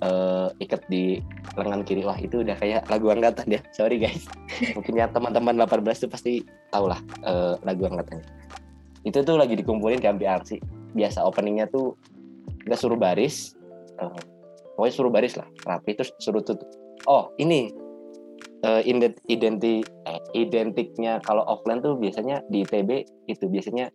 eh, 0.00 0.48
ikat 0.64 0.82
di 0.88 1.20
lengan 1.56 1.84
kiri. 1.84 2.02
Wah 2.04 2.18
itu 2.18 2.42
udah 2.42 2.56
kayak 2.56 2.88
lagu 2.88 3.12
angkatan 3.12 3.46
ya. 3.48 3.60
Sorry 3.72 4.00
guys. 4.00 4.26
Mungkin 4.76 4.96
ya 4.96 5.06
teman-teman 5.08 5.56
18 5.60 6.08
tuh 6.08 6.10
pasti 6.10 6.44
tau 6.72 6.88
lah 6.88 7.00
eh, 7.24 7.54
lagu 7.64 7.86
angkatannya 7.86 8.40
itu 9.00 9.24
tuh 9.24 9.40
lagi 9.40 9.56
dikumpulin 9.56 9.96
di 9.96 10.08
MPRC 10.12 10.60
biasa 10.92 11.24
openingnya 11.24 11.72
tuh 11.72 11.96
kita 12.66 12.76
suruh 12.76 13.00
baris. 13.00 13.56
Eh, 13.96 14.20
pokoknya 14.76 14.92
suruh 14.92 15.12
baris 15.12 15.34
lah 15.40 15.48
rapi 15.64 15.96
terus 15.96 16.12
suruh 16.20 16.44
tutup. 16.44 16.68
Oh 17.08 17.32
ini 17.40 17.72
ident- 18.60 19.24
identi 19.24 19.80
eh, 19.80 20.22
identiknya 20.36 21.20
kalau 21.24 21.44
offline 21.48 21.80
tuh 21.80 21.96
biasanya 21.96 22.44
di 22.52 22.64
ITB 22.64 23.08
itu 23.28 23.44
biasanya 23.48 23.88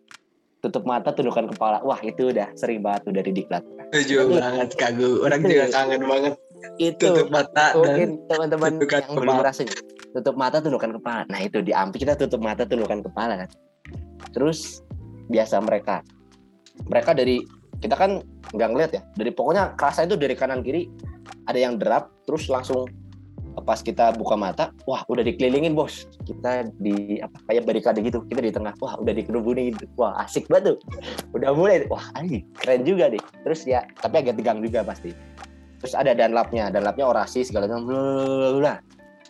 tutup 0.66 0.82
mata 0.90 1.14
tundukkan 1.14 1.54
kepala. 1.54 1.78
Wah 1.86 2.02
itu 2.02 2.34
udah 2.34 2.50
sering 2.58 2.82
banget 2.82 3.06
tuh 3.06 3.14
dari 3.14 3.30
diklat. 3.30 3.62
Setuju 3.94 4.34
banget 4.42 4.74
Kagung 4.74 5.22
orang 5.22 5.46
juga 5.46 5.66
kangen 5.70 6.02
banget. 6.10 6.34
Itu. 6.82 7.06
Tutup 7.14 7.30
mata 7.30 7.78
dan 7.78 7.86
mungkin 7.86 8.10
teman-teman 8.26 8.72
yang 8.82 9.14
belum 9.14 9.36
ngerasain 9.46 9.70
tutup 10.18 10.34
mata 10.34 10.58
tundukkan 10.58 10.98
kepala. 10.98 11.22
Nah 11.30 11.40
itu 11.46 11.62
di 11.62 11.70
ampi 11.70 12.02
kita 12.02 12.18
tutup 12.18 12.42
mata 12.42 12.66
tundukkan 12.66 13.06
kepala. 13.06 13.46
Kan 13.46 13.50
terus 14.34 14.82
biasa 15.30 15.62
mereka. 15.62 16.02
Mereka 16.90 17.14
dari 17.14 17.46
kita 17.78 17.94
kan 17.94 18.26
nggak 18.50 18.70
ngeliat 18.74 18.92
ya. 18.98 19.02
Dari 19.14 19.30
pokoknya 19.30 19.78
kerasa 19.78 20.10
itu 20.10 20.18
dari 20.18 20.34
kanan 20.34 20.66
kiri 20.66 20.90
ada 21.46 21.60
yang 21.62 21.78
derap 21.78 22.10
terus 22.26 22.50
langsung 22.50 22.90
pas 23.64 23.80
kita 23.80 24.12
buka 24.20 24.36
mata 24.36 24.76
wah 24.84 25.06
udah 25.08 25.24
dikelilingin 25.24 25.78
bos. 25.78 26.10
Kita 26.28 26.68
di 26.82 27.22
apa 27.24 27.38
kayak 27.48 27.64
barikade 27.64 28.00
gitu. 28.04 28.26
Kita 28.28 28.42
di 28.44 28.52
tengah 28.52 28.76
wah 28.82 29.00
udah 29.00 29.14
dikerubuni. 29.16 29.72
Wah 29.96 30.20
asik 30.26 30.52
banget 30.52 30.76
tuh. 30.76 30.78
Udah 31.32 31.56
mulai. 31.56 31.88
Wah 31.88 32.04
anjing. 32.20 32.44
keren 32.60 32.84
juga 32.84 33.08
deh 33.12 33.22
terus 33.46 33.64
ya 33.64 33.86
tapi 34.02 34.26
agak 34.26 34.36
tegang 34.42 34.60
juga 34.60 34.84
pasti. 34.84 35.16
Terus 35.80 35.94
ada 35.96 36.12
danlapnya 36.18 36.74
danlapnya 36.74 37.06
orasi 37.08 37.46
segala 37.48 37.72
macam. 37.72 37.88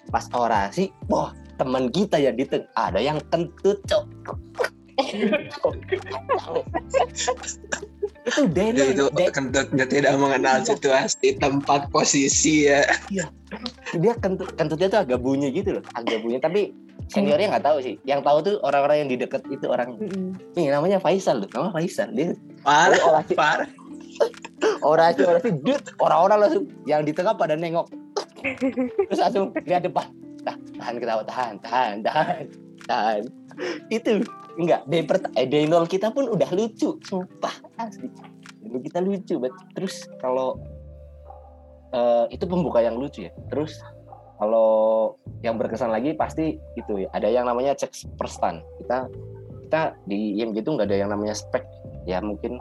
Pas 0.10 0.26
orasi 0.34 0.90
wah 1.12 1.34
teman 1.60 1.92
kita 1.94 2.18
yang 2.18 2.36
di 2.36 2.46
tengah 2.48 2.70
ada 2.74 3.00
yang 3.04 3.20
kentut 3.30 3.78
cok. 3.86 4.06
Itu 4.96 5.70
Ya, 8.26 8.42
Daniel. 8.50 8.90
Itu 8.98 9.06
kentutnya 9.30 9.86
tidak 9.86 10.18
mengenal 10.18 10.66
situasi 10.66 11.38
tempat 11.38 11.94
posisi 11.94 12.66
ya 12.66 12.82
dia 14.00 14.14
kentut 14.18 14.50
kentutnya 14.56 14.88
tuh 14.92 15.00
agak 15.04 15.20
bunyi 15.20 15.52
gitu 15.52 15.80
loh 15.80 15.84
agak 15.96 16.20
bunyi. 16.22 16.38
Tapi 16.40 16.72
seniornya 17.10 17.56
nggak 17.56 17.66
tahu 17.66 17.78
sih. 17.82 17.96
Yang 18.04 18.22
tahu 18.26 18.38
tuh 18.44 18.56
orang-orang 18.66 19.06
yang 19.06 19.10
di 19.10 19.18
deket 19.20 19.42
itu 19.52 19.66
orang. 19.70 19.98
Mm-mm. 20.00 20.36
nih 20.58 20.72
namanya 20.72 20.98
Faisal 21.02 21.44
loh. 21.44 21.50
Nama 21.52 21.70
Faisal. 21.74 22.10
Dia 22.14 22.34
parah 22.66 22.98
Oh, 23.02 23.12
orasi 23.16 23.34
parah. 23.36 23.70
Orasi 24.82 25.22
orasi 25.28 25.50
dut 25.60 25.84
orang-orang 26.00 26.48
langsung 26.48 26.66
yang 26.88 27.04
di 27.04 27.12
tengah 27.12 27.36
pada 27.36 27.60
nengok. 27.60 27.92
Terus 29.12 29.20
langsung 29.20 29.52
lihat 29.68 29.84
depan. 29.84 30.08
Nah, 30.48 30.56
tahan 30.56 30.96
ketawa. 31.02 31.24
Tahan 31.28 31.54
tahan 31.60 31.96
tahan 32.06 32.44
tahan. 32.88 33.22
Itu 33.92 34.24
enggak 34.56 34.88
day 34.88 35.04
pert 35.04 35.28
eh, 35.36 35.46
day 35.46 35.68
nol 35.68 35.86
kita 35.86 36.16
pun 36.16 36.32
udah 36.32 36.48
lucu. 36.56 36.96
Sumpah 37.04 37.56
asli. 37.82 38.08
Kita 38.66 39.04
lucu 39.04 39.36
bet. 39.38 39.54
Terus 39.76 40.08
kalau 40.24 40.58
eh, 41.96 42.26
itu 42.36 42.44
pembuka 42.46 42.84
yang 42.84 43.00
lucu 43.00 43.28
ya. 43.28 43.32
Terus 43.48 43.80
kalau 44.36 45.16
yang 45.40 45.56
berkesan 45.56 45.92
lagi 45.96 46.12
pasti 46.14 46.60
itu 46.76 47.08
ya. 47.08 47.08
Ada 47.16 47.32
yang 47.32 47.48
namanya 47.48 47.72
cek 47.74 48.20
per 48.20 48.28
stand 48.28 48.60
kita 48.84 49.08
kita 49.66 49.82
di 50.06 50.38
IMG 50.38 50.62
itu 50.62 50.70
nggak 50.76 50.88
ada 50.92 50.98
yang 51.00 51.10
namanya 51.10 51.34
spek. 51.34 51.64
Ya 52.04 52.20
mungkin 52.20 52.60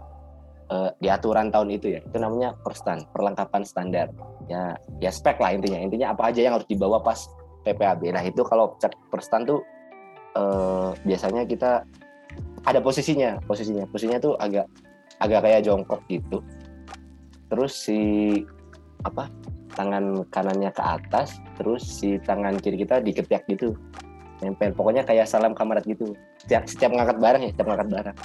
eh, 0.71 0.91
di 1.03 1.09
aturan 1.11 1.51
tahun 1.51 1.75
itu 1.75 1.99
ya. 1.99 2.01
Itu 2.07 2.17
namanya 2.23 2.55
per 2.63 2.79
stand 2.79 3.11
perlengkapan 3.11 3.63
standar. 3.67 4.09
Ya 4.47 4.79
ya 5.03 5.11
spek 5.11 5.43
lah 5.43 5.51
intinya. 5.53 5.83
Intinya 5.83 6.15
apa 6.15 6.31
aja 6.31 6.41
yang 6.41 6.55
harus 6.55 6.69
dibawa 6.71 7.03
pas 7.03 7.27
PPAB 7.65 8.13
nah 8.13 8.21
itu 8.21 8.45
kalau 8.45 8.77
cek 8.77 8.93
per 9.09 9.21
stand 9.25 9.51
tuh 9.51 9.61
eh, 10.39 10.91
biasanya 11.03 11.43
kita 11.45 11.83
ada 12.65 12.79
posisinya. 12.81 13.43
Posisinya. 13.45 13.85
Posisinya 13.91 14.23
tuh 14.23 14.39
agak 14.39 14.71
agak 15.19 15.41
kayak 15.43 15.61
jongkok 15.67 16.01
gitu. 16.07 16.39
Terus 17.51 17.73
si 17.77 18.01
apa 19.05 19.29
tangan 19.75 20.25
kanannya 20.31 20.71
ke 20.71 20.83
atas 20.83 21.39
terus 21.59 21.83
si 21.85 22.17
tangan 22.23 22.57
kiri 22.59 22.81
kita 22.81 23.03
diketiak 23.03 23.45
gitu. 23.51 23.77
Nempel 24.43 24.75
pokoknya 24.75 25.07
kayak 25.07 25.27
salam 25.29 25.53
kamarad 25.53 25.85
gitu. 25.85 26.15
Setiap 26.43 26.67
setiap 26.67 26.91
ngangkat 26.95 27.19
barang 27.19 27.43
ya 27.45 27.51
setiap 27.53 27.67
ngangkat 27.71 27.89
barang. 27.91 28.17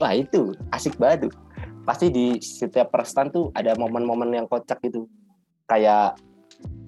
Wah 0.00 0.12
itu 0.14 0.54
asik 0.74 0.96
banget 0.98 1.28
tuh. 1.28 1.32
Pasti 1.82 2.06
di 2.10 2.38
setiap 2.38 2.94
perstan 2.94 3.30
tuh 3.34 3.50
ada 3.54 3.74
momen-momen 3.74 4.30
yang 4.32 4.46
kocak 4.46 4.78
gitu. 4.82 5.06
Kayak 5.66 6.18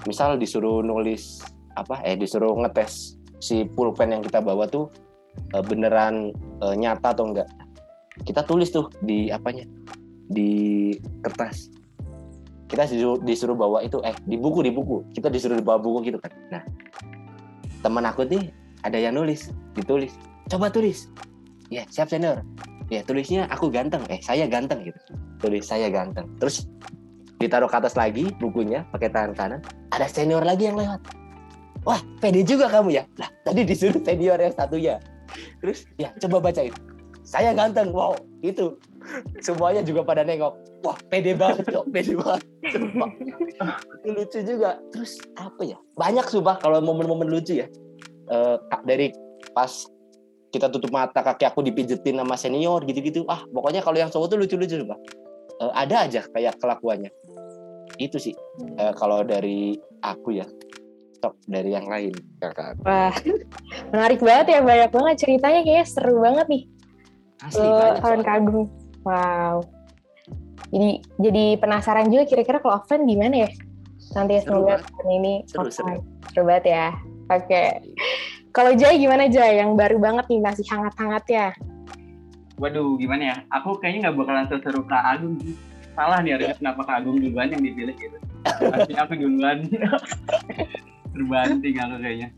misal 0.06 0.38
disuruh 0.38 0.82
nulis 0.82 1.42
apa 1.74 1.98
eh 2.06 2.14
disuruh 2.14 2.54
ngetes 2.62 3.18
si 3.42 3.66
pulpen 3.66 4.14
yang 4.14 4.22
kita 4.22 4.38
bawa 4.38 4.70
tuh 4.70 4.90
eh, 5.54 5.64
beneran 5.64 6.30
eh, 6.62 6.74
nyata 6.78 7.14
atau 7.14 7.30
enggak. 7.30 7.48
Kita 8.22 8.46
tulis 8.46 8.70
tuh 8.70 8.90
di 9.02 9.26
apanya? 9.30 9.66
Di 10.24 10.90
kertas 11.20 11.83
kita 12.64 12.88
disuruh, 12.88 13.18
disuruh 13.20 13.56
bawa 13.56 13.84
itu 13.84 14.00
eh 14.02 14.16
di 14.24 14.40
buku 14.40 14.64
di 14.64 14.72
buku. 14.72 15.04
Kita 15.12 15.28
disuruh 15.28 15.60
bawa 15.60 15.78
buku 15.80 16.12
gitu 16.12 16.18
kan. 16.20 16.32
Nah 16.48 16.62
teman 17.84 18.04
aku 18.08 18.24
nih 18.24 18.48
ada 18.84 18.96
yang 18.96 19.16
nulis 19.16 19.52
ditulis. 19.76 20.16
Coba 20.48 20.72
tulis. 20.72 21.08
Ya 21.68 21.84
siap 21.92 22.08
senior. 22.08 22.40
Ya 22.88 23.04
tulisnya 23.04 23.48
aku 23.52 23.68
ganteng. 23.68 24.04
Eh 24.08 24.20
saya 24.24 24.48
ganteng 24.48 24.84
gitu. 24.84 25.00
Tulis 25.40 25.64
saya 25.64 25.92
ganteng. 25.92 26.28
Terus 26.40 26.68
ditaruh 27.36 27.68
ke 27.68 27.76
atas 27.76 27.96
lagi 27.96 28.32
bukunya 28.40 28.88
pakai 28.88 29.12
tangan 29.12 29.32
kanan. 29.36 29.60
Ada 29.92 30.08
senior 30.08 30.44
lagi 30.44 30.72
yang 30.72 30.80
lewat. 30.80 31.00
Wah 31.84 32.00
pede 32.20 32.40
juga 32.48 32.72
kamu 32.72 32.96
ya. 32.96 33.04
Lah 33.20 33.28
tadi 33.44 33.68
disuruh 33.68 34.00
senior 34.00 34.40
yang 34.40 34.54
satunya. 34.56 34.96
Terus 35.60 35.84
ya 36.00 36.12
coba 36.24 36.48
bacain. 36.48 36.72
Saya 37.24 37.52
ganteng. 37.52 37.92
Wow 37.92 38.16
itu 38.44 38.76
semuanya 39.40 39.82
juga 39.84 40.02
pada 40.02 40.24
nengok. 40.24 40.54
Wah 40.84 40.98
pede 41.08 41.32
banget 41.36 41.64
kok 41.68 41.86
pede 41.92 42.14
banget. 42.16 42.42
Sumpah. 42.72 43.10
lucu 44.04 44.38
juga. 44.44 44.80
Terus 44.92 45.16
apa 45.36 45.62
ya? 45.64 45.78
Banyak 45.96 46.26
sumpah 46.28 46.56
kalau 46.60 46.80
momen-momen 46.80 47.28
lucu 47.28 47.60
ya. 47.60 47.66
Eh, 48.28 48.56
kak- 48.68 48.84
dari 48.84 49.12
pas 49.52 49.70
kita 50.48 50.70
tutup 50.70 50.94
mata 50.94 51.18
kaki 51.20 51.44
aku 51.44 51.60
dipijetin 51.66 52.16
sama 52.20 52.36
senior 52.38 52.80
gitu-gitu. 52.86 53.26
Ah 53.26 53.42
pokoknya 53.50 53.82
kalau 53.82 53.98
yang 53.98 54.08
cowok 54.12 54.26
tuh 54.32 54.38
lucu-lucu 54.40 54.80
sumpah. 54.80 54.98
Eh, 55.60 55.72
ada 55.74 56.08
aja 56.08 56.24
kayak 56.30 56.56
kelakuannya. 56.58 57.10
Itu 58.00 58.18
sih. 58.18 58.34
Eh, 58.78 58.92
kalau 58.96 59.22
dari 59.22 59.76
aku 60.02 60.36
ya. 60.36 60.46
Sok 61.24 61.40
dari 61.48 61.72
yang 61.72 61.88
lain 61.88 62.12
kakak. 62.36 62.76
Wah, 62.84 63.08
menarik 63.88 64.20
banget 64.20 64.46
ya, 64.52 64.60
banyak 64.60 64.90
banget 64.92 65.14
ceritanya. 65.24 65.60
Kayaknya 65.64 65.86
seru 65.88 66.20
banget 66.20 66.46
nih. 66.52 66.64
asli 67.44 67.60
soalnya. 67.64 68.24
kagum. 68.24 68.68
Wow. 69.04 69.64
Jadi 70.72 70.90
jadi 71.20 71.44
penasaran 71.60 72.10
juga 72.10 72.24
kira-kira 72.26 72.58
kalau 72.58 72.80
offline 72.82 73.06
gimana 73.06 73.46
ya? 73.46 73.50
Nanti 74.16 74.34
Seru 74.42 74.64
semoga 74.64 74.74
tahun 74.82 75.08
ini 75.22 75.32
Seru, 75.46 75.68
offline. 75.68 76.02
Seru 76.32 76.42
banget 76.48 76.64
ya. 76.72 76.86
Oke. 77.30 77.62
Kalau 78.54 78.72
Jai 78.74 78.96
gimana 78.98 79.26
Jai? 79.30 79.60
Yang 79.60 79.70
baru 79.76 79.96
banget 79.98 80.24
nih 80.30 80.40
masih 80.40 80.64
hangat-hangat 80.66 81.24
ya. 81.30 81.48
Waduh, 82.54 82.94
gimana 83.02 83.22
ya? 83.34 83.36
Aku 83.50 83.78
kayaknya 83.82 84.10
nggak 84.10 84.16
bakalan 84.18 84.46
seseru 84.46 84.86
Kak 84.86 85.04
Agung. 85.18 85.36
Salah 85.94 86.22
nih 86.22 86.38
harusnya 86.38 86.56
kenapa 86.58 86.80
Kak 86.86 86.96
Agung 87.02 87.18
duluan 87.18 87.50
yang 87.50 87.62
dipilih 87.62 87.94
gitu. 87.98 88.18
Harusnya 88.46 88.98
aku 89.02 89.14
duluan. 89.18 89.58
Terbanting 91.14 91.76
aku 91.78 91.94
kayaknya. 91.98 92.28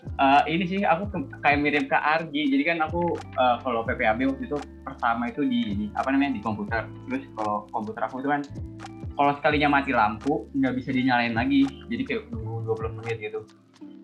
Eh, 0.00 0.42
ini 0.48 0.64
sih 0.64 0.80
aku 0.80 1.12
ke- 1.12 1.28
kayak 1.40 1.58
mirip 1.60 1.84
ke 1.86 1.96
Argi. 1.96 2.48
Jadi 2.48 2.62
kan 2.64 2.78
aku 2.80 3.16
eh, 3.16 3.56
kalau 3.60 3.84
PPAB 3.84 4.20
waktu 4.26 4.44
itu 4.48 4.56
pertama 4.80 5.28
itu 5.28 5.44
di, 5.44 5.60
di- 5.76 5.92
apa 5.92 6.08
namanya 6.08 6.36
di 6.36 6.40
komputer. 6.40 6.88
Terus 7.08 7.24
kalau 7.36 7.68
komputer 7.68 8.02
aku 8.04 8.20
itu 8.20 8.28
kan 8.28 8.40
kalau 9.12 9.36
sekalinya 9.36 9.68
mati 9.70 9.92
lampu 9.92 10.48
nggak 10.56 10.72
bisa 10.72 10.90
dinyalain 10.90 11.36
lagi. 11.36 11.68
Jadi 11.88 12.02
kayak 12.04 12.22
nunggu 12.32 12.64
20 12.64 12.96
menit 13.00 13.16
gitu. 13.20 13.40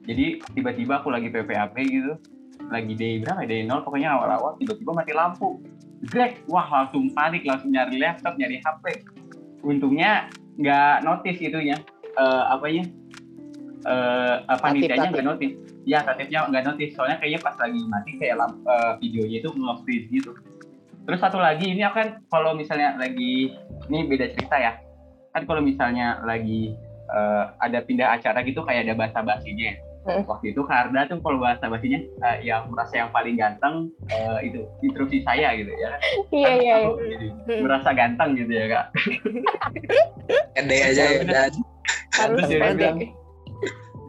Jadi 0.07 0.45
tiba-tiba 0.53 1.01
aku 1.01 1.09
lagi 1.09 1.33
PPAB 1.33 1.77
gitu 1.81 2.15
lagi 2.67 2.99
day 2.99 3.23
berapa 3.23 3.47
ya? 3.47 3.49
day 3.49 3.61
nol 3.63 3.87
pokoknya 3.87 4.19
awal-awal 4.19 4.59
tiba-tiba 4.59 4.91
mati 4.91 5.15
lampu 5.15 5.63
Greg 6.11 6.43
wah 6.51 6.67
langsung 6.67 7.15
panik 7.15 7.47
langsung 7.47 7.71
nyari 7.71 8.03
laptop 8.03 8.35
nyari 8.35 8.59
HP 8.59 9.07
untungnya 9.63 10.27
nggak 10.59 11.07
notice 11.07 11.39
itunya 11.39 11.79
apanya 12.51 12.91
eh 13.87 14.37
apa 14.51 14.67
Tatip, 14.75 14.89
panitianya 14.89 15.09
nggak 15.15 15.27
notice 15.27 15.55
ya 15.87 16.03
tatipnya 16.03 16.51
nggak 16.51 16.65
notice. 16.67 16.93
Soalnya 16.99 17.17
kayaknya 17.23 17.41
pas 17.41 17.57
lagi 17.57 17.81
mati 17.87 18.11
kayak 18.19 18.37
lamp, 18.43 18.57
eh, 18.67 18.93
videonya 19.01 19.37
itu 19.41 19.51
nge-freeze 19.55 20.07
gitu. 20.11 20.31
Terus 21.07 21.21
satu 21.23 21.39
lagi 21.39 21.71
ini 21.71 21.87
akan 21.87 22.27
kalau 22.27 22.53
misalnya 22.59 22.99
lagi 22.99 23.55
ini 23.87 23.99
beda 24.11 24.35
cerita 24.35 24.59
ya. 24.59 24.73
Kan 25.31 25.47
kalau 25.47 25.63
misalnya 25.63 26.19
lagi 26.27 26.75
eh, 27.07 27.45
ada 27.63 27.79
pindah 27.87 28.19
acara 28.19 28.43
gitu 28.43 28.67
kayak 28.67 28.91
ada 28.91 28.95
bahasa 28.99 29.23
basinya 29.23 29.73
Hmm. 30.07 30.23
waktu 30.23 30.55
itu 30.55 30.63
Karda 30.63 31.11
tuh 31.11 31.19
kalau 31.19 31.43
bahasa 31.43 31.67
basinya 31.67 31.99
eh, 31.99 32.47
yang 32.47 32.71
merasa 32.71 32.95
yang 32.95 33.11
paling 33.11 33.35
ganteng 33.35 33.91
eh, 34.07 34.39
itu 34.47 34.63
instruksi 34.87 35.27
saya 35.27 35.51
gitu 35.59 35.67
ya. 35.75 35.91
Iya 36.31 36.47
Kan 36.47 36.57
iya. 36.63 36.75
aku 36.79 36.91
jadi 37.03 37.29
merasa 37.59 37.91
ganteng 37.91 38.39
gitu 38.39 38.53
ya 38.55 38.67
kak. 38.71 38.87
Pede 40.55 40.77
aja 40.79 41.03
ya 41.11 41.23
dan. 41.27 41.53
Harus 42.23 42.39
Terus 42.39 42.49
dia 42.49 42.71
bilang, 42.79 42.99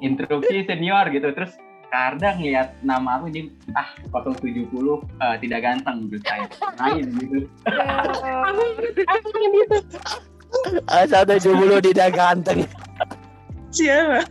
instruksi 0.06 0.56
senior 0.70 1.06
gitu. 1.10 1.28
Terus 1.34 1.58
Karda 1.88 2.36
ngeliat 2.36 2.76
nama 2.84 3.20
aku 3.20 3.32
jadi 3.32 3.48
ah 3.74 3.90
070 4.12 4.68
eh, 4.68 5.36
tidak 5.40 5.60
ganteng 5.64 5.98
gitu 6.12 6.18
saya. 6.28 6.48
Lain 6.84 7.08
gitu. 7.16 7.38
Aku 7.68 8.64
aku 9.08 9.28
gitu. 9.32 9.78
ah 10.92 11.06
satu 11.08 11.36
dulu 11.40 11.80
tidak 11.80 12.16
ganteng. 12.16 12.68
Siapa? 13.72 14.28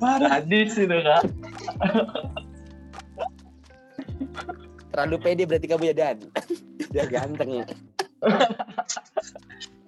Parah. 0.00 0.40
Hadis 0.40 0.78
itu 0.80 0.96
kak. 0.96 1.22
Terlalu 4.94 5.16
pede 5.20 5.42
berarti 5.44 5.66
kamu 5.68 5.92
ya 5.92 5.94
dan. 5.96 6.16
Tidak 6.80 7.06
ganteng 7.12 7.50
ya 7.64 7.66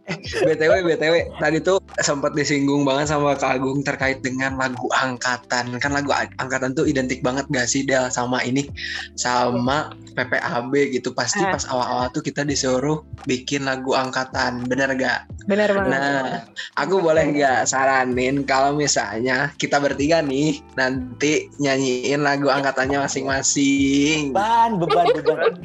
btw 0.08 0.72
btw 0.88 1.14
tadi 1.36 1.60
tuh 1.60 1.78
sempat 2.00 2.32
disinggung 2.32 2.88
banget 2.88 3.12
sama 3.12 3.36
Kak 3.36 3.60
Agung 3.60 3.84
terkait 3.84 4.24
dengan 4.24 4.56
lagu 4.56 4.88
angkatan 4.96 5.76
kan 5.76 5.92
lagu 5.92 6.10
angkatan 6.40 6.72
tuh 6.72 6.88
identik 6.88 7.20
banget 7.20 7.44
gak 7.52 7.68
sih 7.68 7.84
Del 7.84 8.08
sama 8.08 8.40
ini 8.42 8.66
sama 9.14 9.92
PPAB 10.16 10.72
gitu 10.96 11.12
pasti 11.12 11.44
Ah. 11.44 11.54
pas 11.54 11.64
awal-awal 11.70 12.08
tuh 12.10 12.24
kita 12.24 12.42
disuruh 12.42 13.04
bikin 13.28 13.68
lagu 13.68 13.94
angkatan 13.94 14.64
bener 14.66 14.90
gak 14.96 15.28
Benar 15.48 15.72
banget. 15.72 15.96
Nah, 15.96 16.44
aku 16.76 17.00
boleh 17.00 17.24
nggak 17.32 17.64
saranin 17.64 18.44
kalau 18.44 18.76
misalnya 18.76 19.48
kita 19.56 19.80
bertiga 19.80 20.20
nih 20.20 20.60
nanti 20.76 21.48
nyanyiin 21.56 22.20
lagu 22.20 22.52
angkatannya 22.52 23.00
masing-masing. 23.00 24.36
ban 24.36 24.76
beban 24.76 25.08
beban 25.08 25.48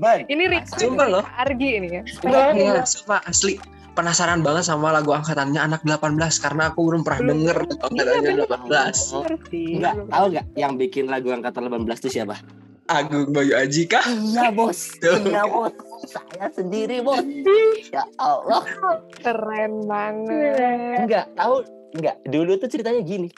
ban 0.00 0.24
Ini 0.32 0.44
request 0.48 0.80
Sumpah 0.80 1.04
dari 1.04 1.12
loh. 1.12 1.22
Kak 1.28 1.36
Argi 1.44 1.68
ini 1.76 1.88
ya. 1.92 2.01
Iya, 2.26 2.82
sumpah 2.86 3.20
asli 3.26 3.58
penasaran 3.92 4.40
banget 4.40 4.64
sama 4.64 4.88
lagu 4.88 5.12
angkatannya 5.12 5.60
anak 5.60 5.84
18 5.84 6.16
karena 6.40 6.72
aku 6.72 6.80
belum 6.88 7.02
pernah 7.04 7.32
denger 7.36 7.56
lagu 7.68 7.76
angkatannya 7.92 8.32
18. 8.48 9.28
Ngerti. 9.28 9.64
Enggak, 9.78 9.94
tahu 10.08 10.24
nggak 10.32 10.46
yang 10.56 10.72
bikin 10.80 11.04
lagu 11.12 11.28
angkatan 11.30 11.68
18 11.68 12.00
itu 12.00 12.08
siapa? 12.20 12.36
Agung 12.90 13.30
Bayu 13.30 13.54
Aji 13.56 13.86
kah? 13.86 14.02
Iya 14.04 14.50
bos, 14.52 14.98
Tuh. 14.98 15.16
iya 15.22 15.46
bos, 15.46 15.72
saya 16.10 16.50
sendiri 16.50 17.00
bos. 17.00 17.22
Ya 17.88 18.04
Allah. 18.18 18.66
Keren 19.22 19.86
banget. 19.86 21.06
Enggak, 21.06 21.26
tahu 21.38 21.62
enggak. 21.94 22.16
Dulu 22.26 22.58
tuh 22.58 22.68
ceritanya 22.68 23.00
gini. 23.00 23.30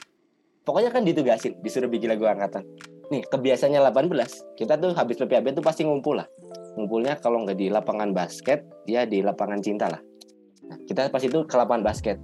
Pokoknya 0.64 0.88
kan 0.88 1.04
ditugasin, 1.04 1.60
disuruh 1.60 1.92
bikin 1.92 2.08
lagu 2.08 2.24
angkatan. 2.24 2.64
Nih, 3.12 3.20
kebiasaannya 3.28 3.84
18, 3.84 4.56
kita 4.56 4.80
tuh 4.80 4.96
habis 4.96 5.20
PPAB 5.20 5.52
tuh 5.52 5.60
pasti 5.60 5.84
ngumpul 5.84 6.24
lah. 6.24 6.28
Ngumpulnya 6.74 7.18
kalau 7.22 7.46
nggak 7.46 7.58
di 7.58 7.70
lapangan 7.70 8.10
basket, 8.10 8.66
ya 8.84 9.06
di 9.06 9.22
lapangan 9.22 9.62
cinta 9.62 9.86
lah. 9.86 10.02
Nah, 10.66 10.78
kita 10.88 11.12
pas 11.12 11.22
itu 11.22 11.44
ke 11.46 11.54
lapangan 11.54 11.84
basket. 11.86 12.18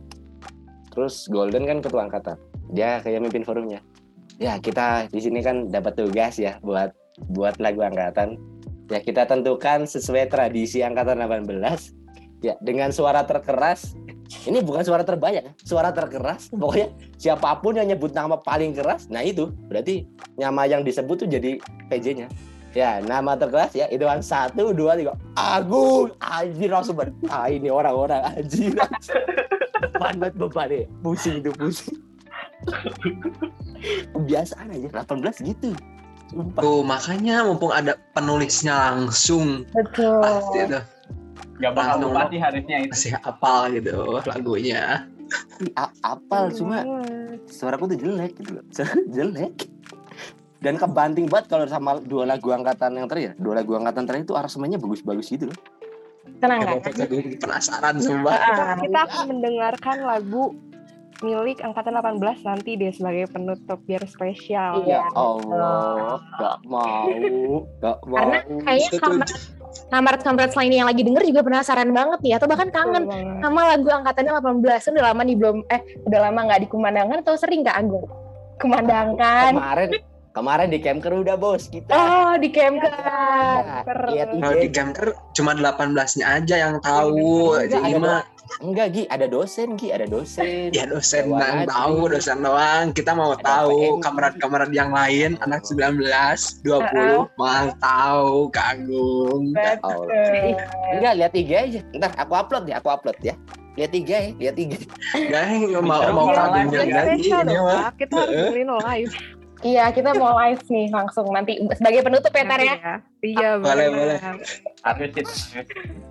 Terus 0.90 1.30
Golden 1.30 1.68
kan 1.68 1.78
ketua 1.78 2.10
angkatan. 2.10 2.36
Dia 2.74 2.98
kayak 3.02 3.22
mimpin 3.22 3.46
forumnya. 3.46 3.78
Ya, 4.40 4.58
kita 4.58 5.06
di 5.12 5.20
sini 5.20 5.44
kan 5.44 5.68
dapat 5.68 5.94
tugas 6.00 6.40
ya 6.40 6.58
buat 6.64 6.90
buat 7.30 7.60
lagu 7.62 7.84
angkatan. 7.84 8.40
Ya, 8.90 8.98
kita 8.98 9.28
tentukan 9.30 9.86
sesuai 9.86 10.32
tradisi 10.32 10.82
angkatan 10.82 11.22
18. 11.22 11.94
Ya, 12.40 12.56
dengan 12.58 12.90
suara 12.90 13.22
terkeras 13.28 13.94
ini 14.46 14.62
bukan 14.62 14.86
suara 14.86 15.02
terbanyak, 15.02 15.42
ya, 15.42 15.52
suara 15.66 15.90
terkeras. 15.90 16.54
Pokoknya 16.54 16.94
siapa 17.18 17.50
pun 17.58 17.74
yang 17.74 17.90
nyebut 17.90 18.14
nama 18.14 18.38
paling 18.38 18.72
keras, 18.72 19.10
nah 19.10 19.26
itu 19.26 19.50
berarti 19.66 20.06
nama 20.38 20.70
yang 20.70 20.86
disebut 20.86 21.26
tuh 21.26 21.28
jadi 21.28 21.58
PJ-nya. 21.90 22.30
Ya, 22.70 23.02
nama 23.02 23.34
terkeras 23.34 23.74
ya 23.74 23.90
itu 23.90 24.06
kan 24.06 24.22
satu, 24.22 24.70
dua, 24.70 24.94
tiga. 24.94 25.18
Agung, 25.34 26.14
anjir 26.22 26.70
langsung 26.70 26.94
ber. 26.94 27.10
Ah 27.26 27.50
ini 27.50 27.66
orang-orang 27.66 28.22
anjir. 28.30 28.78
Beban 29.80 30.14
banget 30.16 30.34
beban 30.38 30.68
ya. 30.70 30.84
Pusing 31.02 31.42
itu 31.42 31.50
pusing. 31.50 31.98
Kebiasaan 34.14 34.70
aja 34.70 34.88
18 35.02 35.42
gitu. 35.42 35.74
Sumpah. 36.30 36.62
Tuh, 36.62 36.86
makanya 36.86 37.42
mumpung 37.42 37.74
ada 37.74 37.98
penulisnya 38.14 38.94
langsung 38.94 39.66
Betul. 39.74 40.22
pasti 40.22 40.58
tuh 40.70 40.82
nggak 41.60 41.72
bakal 41.76 41.96
lupa 42.00 42.24
sih 42.32 42.40
harusnya 42.40 42.76
itu 42.80 42.92
masih 42.94 43.12
apal 43.20 43.68
gitu 43.68 43.92
lagunya. 44.24 45.04
A- 45.76 45.92
apal 46.00 46.48
cuma 46.54 46.86
banget. 46.86 47.36
suaraku 47.52 47.84
tuh 47.92 47.98
jelek 48.00 48.32
gitu 48.38 48.50
loh 48.56 48.64
jelek 49.14 49.54
dan 50.60 50.76
kebanting 50.76 51.26
banget 51.26 51.48
kalau 51.48 51.64
sama 51.66 51.98
dua 52.04 52.28
lagu 52.28 52.52
angkatan 52.52 52.96
yang 52.96 53.08
terakhir 53.08 53.32
dua 53.40 53.60
lagu 53.64 53.72
angkatan 53.76 54.04
terakhir 54.04 54.24
itu 54.28 54.34
aransemennya 54.36 54.78
bagus-bagus 54.80 55.32
gitu 55.32 55.48
loh 55.48 55.58
Tenang 56.40 56.60
kan? 56.62 56.78
penasaran 57.36 57.96
sumpah. 58.00 58.32
Kita, 58.32 58.64
kita 58.86 59.00
akan 59.08 59.24
mendengarkan 59.28 59.96
lagu 60.04 60.56
milik 61.20 61.60
angkatan 61.60 62.00
18 62.00 62.48
nanti 62.48 62.80
deh 62.80 62.92
sebagai 62.96 63.28
penutup 63.28 63.76
biar 63.84 64.00
spesial. 64.08 64.80
Iya. 64.88 65.04
ya 65.04 65.08
Allah 65.12 66.16
gak 66.40 66.56
mau 66.64 67.04
gak 67.84 67.98
mau 68.08 68.16
Karena 68.16 68.38
kayaknya 68.64 68.90
kamar 68.96 69.28
kamar 69.92 70.14
kamar 70.24 70.46
selain 70.50 70.72
yang 70.72 70.88
lagi 70.88 71.04
denger 71.04 71.22
juga 71.28 71.44
penasaran 71.44 71.92
banget 71.92 72.18
nih 72.24 72.34
atau 72.40 72.48
bahkan 72.48 72.72
kangen 72.72 73.04
sama 73.38 73.60
lagu 73.68 73.86
angkatannya 73.92 74.32
18 74.32 74.64
kan 74.64 74.92
udah 74.96 75.06
lama 75.12 75.22
nih 75.22 75.36
belum 75.36 75.56
eh 75.68 75.80
udah 76.08 76.20
lama 76.24 76.40
nggak 76.48 76.60
dikumandangkan 76.66 77.18
atau 77.20 77.34
sering 77.36 77.62
Kak 77.62 77.76
Agung? 77.76 78.08
Kumandangkan. 78.60 79.56
kemarin 79.56 80.09
kemarin 80.30 80.70
di 80.70 80.78
camper 80.78 81.10
udah 81.10 81.34
bos 81.34 81.66
kita. 81.66 81.90
Oh, 81.90 82.34
di 82.38 82.48
camp 82.54 82.78
Nah, 82.80 83.82
lihat 84.14 84.28
Kalau 84.38 84.56
di 84.62 84.68
IG 84.70 84.70
Camker 84.70 85.12
cuma 85.34 85.52
18-nya 85.58 86.26
aja 86.40 86.54
yang 86.56 86.76
tahu. 86.80 87.58
Enggak, 87.58 87.66
Jadi 87.74 87.92
mah 87.98 88.22
enggak 88.62 88.86
Gi. 88.94 89.02
Ada 89.10 89.26
dosen 89.26 89.68
Gi. 89.74 89.88
Ada 89.90 90.06
dosen. 90.06 90.70
Ya 90.70 90.86
dosen 90.86 91.30
aja. 91.34 91.66
tahu, 91.66 91.96
dosen 92.10 92.38
doang. 92.46 92.86
Kita 92.94 93.12
mau 93.14 93.34
Ada 93.34 93.42
tahu 93.42 93.98
kamerat-kamerat 94.00 94.70
yang 94.70 94.94
lain 94.94 95.34
anak 95.42 95.66
19, 95.66 95.98
20 96.62 97.26
mau 97.34 97.66
tahu 97.82 98.48
Kagum. 98.54 99.54
Allah. 99.82 100.06
enggak 100.94 101.12
lihat 101.18 101.32
IG 101.34 101.50
aja. 101.52 101.80
Ntar 101.94 102.10
aku 102.16 102.32
upload 102.38 102.64
ya 102.70 102.78
aku 102.78 102.88
upload 102.94 103.18
ya. 103.22 103.34
Lihat 103.78 103.92
IG 103.94 104.08
ya 104.10 104.20
lihat 104.38 104.56
IG. 104.58 104.72
Guys, 105.30 105.62
mau 105.82 106.02
mau 106.10 106.26
Iya, 106.30 106.34
kagumnya 106.34 106.80
lagi 106.86 107.30
ini 107.30 107.56
mah. 107.58 107.90
Kita 107.98 108.14
harus 108.18 108.54
live. 108.54 109.39
Iya, 109.60 109.92
kita 109.92 110.16
mau 110.16 110.32
live 110.40 110.64
nih 110.72 110.88
langsung 110.88 111.28
nanti 111.36 111.60
sebagai 111.76 112.00
penutup 112.00 112.32
ya 112.32 112.44
Tar 112.48 112.60
ya. 112.64 112.76
Ya. 112.80 112.94
Iya, 113.20 113.50
Boleh, 113.60 113.86
benar. 113.92 114.34
boleh. 114.40 115.08
itu 115.12 115.20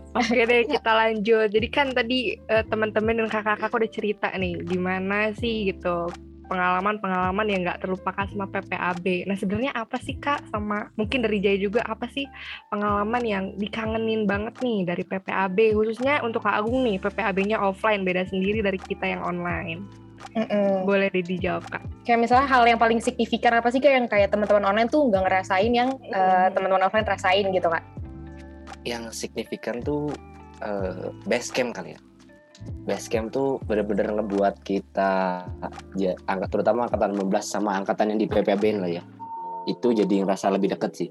Oke 0.10 0.42
deh, 0.46 0.62
kita 0.70 0.92
lanjut. 0.94 1.48
Jadi 1.50 1.68
kan 1.70 1.88
tadi 1.94 2.38
eh, 2.38 2.64
teman-teman 2.70 3.26
dan 3.26 3.30
kakak-kakak 3.30 3.74
udah 3.74 3.92
cerita 3.94 4.28
nih, 4.38 4.58
gimana 4.66 5.34
sih 5.38 5.74
gitu 5.74 6.10
pengalaman-pengalaman 6.50 7.46
yang 7.46 7.62
nggak 7.62 7.86
terlupakan 7.86 8.26
sama 8.26 8.50
PPAB. 8.50 9.30
Nah 9.30 9.38
sebenarnya 9.38 9.72
apa 9.78 10.02
sih 10.02 10.18
kak 10.18 10.50
sama 10.50 10.90
mungkin 10.98 11.22
dari 11.22 11.38
Jaya 11.38 11.62
juga 11.62 11.86
apa 11.86 12.10
sih 12.10 12.26
pengalaman 12.74 13.22
yang 13.22 13.46
dikangenin 13.62 14.26
banget 14.26 14.58
nih 14.58 14.82
dari 14.90 15.06
PPAB 15.06 15.78
khususnya 15.78 16.26
untuk 16.26 16.42
Kak 16.42 16.58
Agung 16.66 16.82
nih 16.82 16.98
PPAB-nya 16.98 17.62
offline 17.62 18.02
beda 18.02 18.26
sendiri 18.26 18.66
dari 18.66 18.82
kita 18.82 19.06
yang 19.06 19.22
online. 19.22 20.09
Mm-mm. 20.36 20.86
Boleh 20.86 21.10
deh 21.10 21.26
dijawab 21.26 21.66
kak. 21.68 21.84
Kayak 22.06 22.20
misalnya 22.26 22.48
hal 22.48 22.64
yang 22.68 22.80
paling 22.80 23.02
signifikan 23.02 23.58
apa 23.58 23.74
sih 23.74 23.82
kayak 23.82 23.96
yang 23.96 24.08
kayak 24.08 24.30
teman-teman 24.30 24.66
online 24.66 24.90
tuh 24.90 25.10
nggak 25.10 25.26
ngerasain 25.26 25.72
yang 25.74 25.90
eh, 26.12 26.48
teman-teman 26.54 26.86
offline 26.86 27.08
rasain 27.08 27.50
gitu 27.50 27.70
kak? 27.70 27.84
yang 28.88 29.12
signifikan 29.12 29.84
tuh 29.84 30.12
eh, 30.64 31.12
base 31.28 31.52
camp 31.52 31.76
kali 31.76 31.96
ya 31.96 32.00
base 32.84 33.08
camp 33.08 33.32
tuh 33.32 33.60
bener-bener 33.64 34.12
ngebuat 34.20 34.64
kita 34.68 35.46
ya 35.96 36.12
angkat 36.28 36.50
terutama 36.52 36.88
angkatan 36.88 37.16
15 37.16 37.40
sama 37.40 37.80
angkatan 37.80 38.16
yang 38.16 38.20
di 38.20 38.28
PPB 38.28 38.64
lah 38.80 38.92
ya 38.92 39.04
itu 39.68 39.96
jadi 39.96 40.26
ngerasa 40.26 40.52
lebih 40.52 40.76
deket 40.76 40.92
sih 40.96 41.10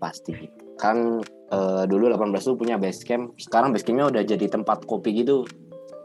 pasti 0.00 0.36
kan 0.76 1.20
eh, 1.52 1.84
dulu 1.88 2.12
18 2.12 2.36
tuh 2.40 2.56
punya 2.56 2.76
base 2.76 3.04
camp 3.04 3.36
sekarang 3.40 3.72
base 3.72 3.84
campnya 3.84 4.08
udah 4.08 4.22
jadi 4.24 4.46
tempat 4.48 4.84
kopi 4.84 5.24
gitu 5.24 5.44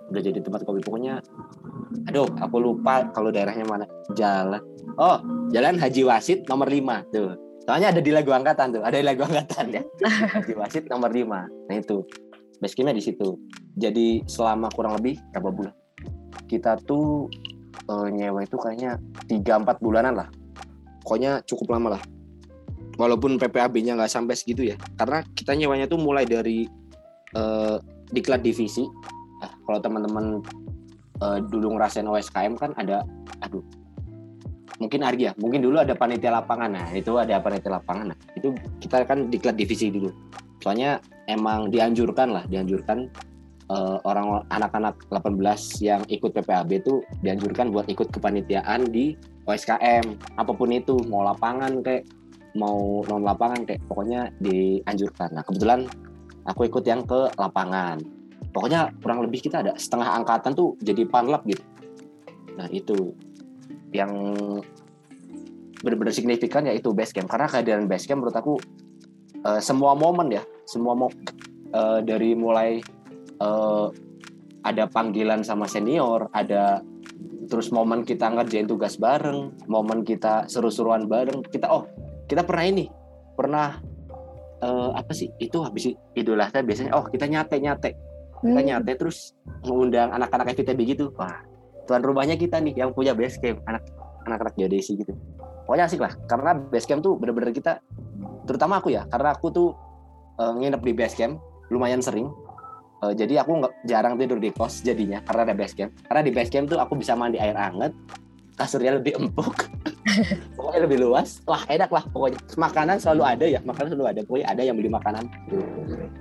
udah 0.09 0.21
jadi 0.21 0.39
tempat 0.41 0.61
kopi 0.65 0.85
pokoknya 0.85 1.21
aduh 2.05 2.29
aku 2.37 2.57
lupa 2.61 3.09
kalau 3.11 3.33
daerahnya 3.33 3.65
mana. 3.65 3.85
Jalan. 4.13 4.61
Oh 5.01 5.17
jalan 5.49 5.81
Haji 5.81 6.05
Wasit 6.05 6.45
nomor 6.45 6.69
5 6.69 7.13
tuh. 7.13 7.33
Soalnya 7.65 7.89
ada 7.89 8.01
di 8.01 8.13
lagu 8.13 8.29
angkatan 8.29 8.77
tuh. 8.77 8.83
Ada 8.85 9.01
di 9.01 9.05
lagu 9.05 9.25
angkatan 9.25 9.65
ya. 9.73 9.81
Haji 10.37 10.53
Wasit 10.53 10.85
nomor 10.91 11.09
5 11.09 11.25
nah 11.25 11.75
itu. 11.75 12.05
Base 12.61 12.75
campnya 12.77 12.95
di 12.95 13.03
situ. 13.03 13.35
Jadi 13.75 14.23
selama 14.29 14.71
kurang 14.71 14.95
lebih 14.95 15.19
berapa 15.33 15.49
bulan? 15.51 15.75
Kita 16.45 16.77
tuh 16.85 17.27
eh, 17.89 18.07
nyewa 18.13 18.45
itu 18.45 18.55
kayaknya 18.55 19.01
3-4 19.27 19.83
bulanan 19.83 20.13
lah. 20.15 20.29
Pokoknya 21.03 21.41
cukup 21.43 21.75
lama 21.75 21.99
lah. 21.99 22.03
Walaupun 22.95 23.35
PPAB-nya 23.35 23.99
nggak 23.99 24.13
sampai 24.13 24.39
segitu 24.39 24.63
ya. 24.63 24.79
Karena 24.95 25.25
kita 25.35 25.51
nyewanya 25.51 25.89
tuh 25.89 25.99
mulai 25.99 26.23
dari 26.23 26.63
eh, 27.35 27.77
diklat 28.13 28.45
divisi 28.45 28.85
kalau 29.65 29.79
teman-teman 29.81 30.41
eh, 31.21 31.39
dulu 31.49 31.75
ngerasain 31.77 32.08
OSKM 32.08 32.53
kan 32.58 32.71
ada 32.77 33.05
aduh 33.43 33.63
mungkin 34.79 35.08
Argi 35.08 35.31
ya 35.31 35.34
mungkin 35.39 35.63
dulu 35.63 35.79
ada 35.79 35.95
panitia 35.95 36.31
lapangan. 36.36 36.75
Nah 36.75 36.88
itu 36.91 37.15
ada 37.15 37.39
panitia 37.39 37.79
lapangan. 37.79 38.12
Nah 38.12 38.17
itu 38.36 38.51
kita 38.84 39.08
kan 39.08 39.31
diklat 39.31 39.55
divisi 39.55 39.91
dulu. 39.91 40.12
Soalnya 40.60 40.99
emang 41.31 41.71
dianjurkan 41.71 42.34
lah 42.36 42.43
dianjurkan 42.49 43.08
eh, 43.71 43.97
orang 44.03 44.43
anak-anak 44.51 44.99
18 45.12 45.39
yang 45.84 46.01
ikut 46.12 46.36
PPAB 46.36 46.69
itu 46.84 47.01
dianjurkan 47.23 47.71
buat 47.71 47.88
ikut 47.88 48.12
kepanitiaan 48.12 48.89
di 48.91 49.15
OSKM 49.45 50.38
apa 50.41 50.51
pun 50.58 50.73
itu 50.73 50.97
mau 51.05 51.21
lapangan 51.21 51.86
kayak 51.86 52.10
mau 52.58 53.03
non 53.05 53.21
lapangan 53.21 53.67
kayak 53.67 53.84
pokoknya 53.88 54.31
dianjurkan. 54.41 55.29
Nah 55.36 55.43
kebetulan 55.43 55.86
aku 56.47 56.67
ikut 56.67 56.84
yang 56.88 57.03
ke 57.05 57.29
lapangan 57.36 57.99
pokoknya 58.55 58.95
kurang 59.03 59.19
lebih 59.19 59.43
kita 59.43 59.59
ada 59.59 59.75
setengah 59.75 60.15
angkatan 60.15 60.55
tuh 60.55 60.79
jadi 60.79 61.03
panlap 61.03 61.43
gitu. 61.43 61.59
Nah 62.55 62.71
itu 62.71 63.11
yang 63.91 64.15
benar-benar 65.83 66.15
signifikan 66.15 66.63
yaitu 66.63 66.95
base 66.95 67.11
camp. 67.11 67.27
Karena 67.27 67.51
kehadiran 67.51 67.91
base 67.91 68.07
camp 68.07 68.23
menurut 68.23 68.39
aku 68.39 68.55
eh, 69.43 69.59
semua 69.59 69.91
momen 69.91 70.31
ya 70.31 70.43
semua 70.63 70.95
mo 70.95 71.11
eh, 71.75 71.99
dari 72.07 72.31
mulai 72.31 72.79
eh, 73.43 73.87
ada 74.63 74.83
panggilan 74.87 75.43
sama 75.43 75.67
senior 75.67 76.31
ada 76.31 76.79
terus 77.45 77.69
momen 77.69 78.01
kita 78.01 78.25
ngerjain 78.33 78.65
tugas 78.65 78.97
bareng 78.97 79.51
momen 79.67 80.07
kita 80.07 80.47
seru-seruan 80.47 81.11
bareng. 81.11 81.43
Kita 81.43 81.67
oh 81.67 81.91
kita 82.31 82.47
pernah 82.47 82.65
ini 82.71 82.87
pernah 83.35 83.83
eh, 84.63 84.89
apa 84.95 85.11
sih? 85.11 85.27
Itu 85.43 85.59
habis 85.59 85.91
Idul 86.15 86.39
Adha 86.39 86.63
biasanya 86.63 86.95
oh 86.95 87.03
kita 87.03 87.27
nyate 87.27 87.59
nyate 87.59 88.14
kita 88.45 88.62
Hmm. 88.62 88.67
nyate 88.69 88.93
terus 88.93 89.34
mengundang 89.65 90.13
anak-anak 90.13 90.53
FITB 90.53 90.79
gitu. 90.86 91.10
Wah 91.17 91.41
tuan 91.86 92.01
rumahnya 92.01 92.38
kita 92.38 92.62
nih 92.62 92.73
yang 92.77 92.93
punya 92.93 93.13
base 93.13 93.38
camp 93.41 93.62
anak 93.65 93.86
anak-anak 94.25 94.53
geodesi 94.58 94.97
gitu. 94.97 95.13
Pokoknya 95.65 95.86
asik 95.89 96.01
lah 96.01 96.13
karena 96.29 96.51
base 96.58 96.86
camp 96.86 97.01
tuh 97.01 97.17
bener-bener 97.17 97.53
kita 97.53 97.81
terutama 98.45 98.77
aku 98.77 98.93
ya 98.93 99.05
karena 99.10 99.34
aku 99.34 99.49
tuh 99.49 99.69
eh, 100.38 100.53
nginep 100.62 100.81
di 100.81 100.93
base 100.93 101.15
camp 101.17 101.41
lumayan 101.73 102.01
sering. 102.01 102.29
Eh, 103.05 103.13
jadi 103.17 103.41
aku 103.41 103.65
nggak 103.65 103.73
jarang 103.89 104.17
tidur 104.17 104.38
di 104.38 104.53
kos 104.53 104.86
jadinya 104.86 105.21
karena 105.25 105.51
ada 105.51 105.55
base 105.58 105.73
camp. 105.73 105.91
Karena 106.05 106.21
di 106.21 106.31
base 106.34 106.49
camp 106.53 106.65
tuh 106.69 106.77
aku 106.77 106.93
bisa 106.97 107.13
mandi 107.17 107.38
air 107.41 107.58
hangat 107.58 107.93
kasurnya 108.55 108.95
lebih 108.97 109.19
empuk 109.19 109.51
pokoknya 110.58 110.82
lebih 110.86 110.97
luas. 111.06 111.41
Lah 111.49 111.63
enak 111.67 111.89
lah 111.91 112.04
pokoknya. 112.10 112.39
Makanan 112.56 112.97
selalu 113.01 113.23
ada 113.23 113.45
ya. 113.45 113.60
Makanan 113.63 113.95
selalu 113.95 114.08
ada. 114.12 114.19
Pokoknya 114.25 114.47
ada 114.51 114.62
yang 114.63 114.75
beli 114.75 114.89
makanan. 114.91 115.23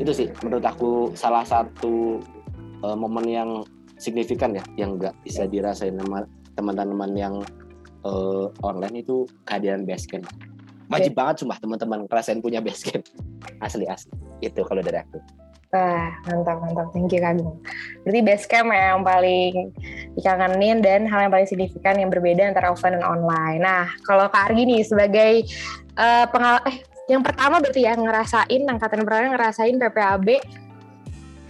Itu 0.01 0.13
sih 0.13 0.29
menurut 0.43 0.65
aku 0.65 1.13
salah 1.15 1.43
satu 1.47 2.19
eh, 2.83 2.97
momen 2.97 3.27
yang 3.29 3.51
signifikan 3.99 4.53
ya 4.55 4.65
yang 4.75 4.99
nggak 4.99 5.15
bisa 5.23 5.47
dirasain 5.47 5.95
sama 5.95 6.27
teman-teman 6.59 7.11
yang 7.15 7.35
eh, 8.03 8.47
online 8.63 9.03
itu 9.03 9.25
kehadiran 9.47 9.87
basecamp 9.87 10.27
wajib 10.93 11.13
banget 11.17 11.35
sumpah 11.43 11.59
teman-teman 11.61 12.05
ngerasain 12.07 12.41
punya 12.45 12.61
basecamp 12.61 13.05
asli 13.61 13.87
asli. 13.89 14.13
Itu 14.43 14.63
kalau 14.67 14.85
dari 14.85 15.01
aku 15.01 15.19
Wah, 15.75 16.15
mantap, 16.31 16.63
mantap. 16.63 16.87
Thank 16.95 17.11
you, 17.11 17.19
Kak. 17.19 17.43
Berarti 18.07 18.21
base 18.23 18.47
camp 18.47 18.71
ya 18.71 18.95
yang 18.95 19.03
paling 19.03 19.75
dikangenin 20.15 20.79
dan 20.79 21.11
hal 21.11 21.27
yang 21.27 21.33
paling 21.35 21.51
signifikan 21.51 21.99
yang 21.99 22.15
berbeda 22.15 22.47
antara 22.47 22.71
offline 22.71 22.95
dan 22.95 23.03
online. 23.03 23.59
Nah, 23.59 23.91
kalau 24.07 24.31
Kak 24.31 24.55
Argi 24.55 24.71
nih 24.71 24.87
sebagai 24.87 25.51
eh 25.99 26.27
pengal 26.31 26.63
eh 26.71 26.79
yang 27.11 27.27
pertama 27.27 27.59
berarti 27.59 27.83
ya 27.83 27.99
ngerasain 27.99 28.63
angkatan 28.71 29.03
pertama 29.03 29.35
ngerasain 29.35 29.75
PPAB 29.75 30.29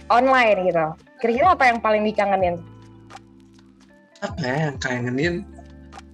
online 0.09 0.57
gitu. 0.73 0.85
Kira-kira 1.21 1.53
apa 1.53 1.63
yang 1.69 1.77
paling 1.77 2.01
dikangenin? 2.01 2.57
apa 4.25 4.41
ya 4.41 4.55
yang 4.69 4.77
kangenin 4.81 5.35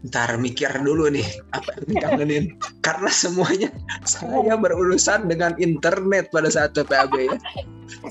ntar 0.09 0.33
mikir 0.41 0.71
dulu 0.81 1.13
nih 1.13 1.25
apa 1.53 1.77
yang 1.77 1.85
dikangenin? 1.93 2.43
Karena 2.81 3.11
semuanya 3.13 3.69
saya 4.09 4.57
berurusan 4.57 5.29
dengan 5.29 5.53
internet 5.61 6.33
pada 6.33 6.49
saat 6.49 6.73
PPAB 6.73 7.13
ya. 7.21 7.37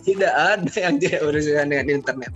Tidak 0.07 0.33
ada 0.33 0.73
yang 0.77 1.03
tidak 1.03 1.27
berurusan 1.27 1.75
dengan 1.75 1.87
internet. 1.91 2.33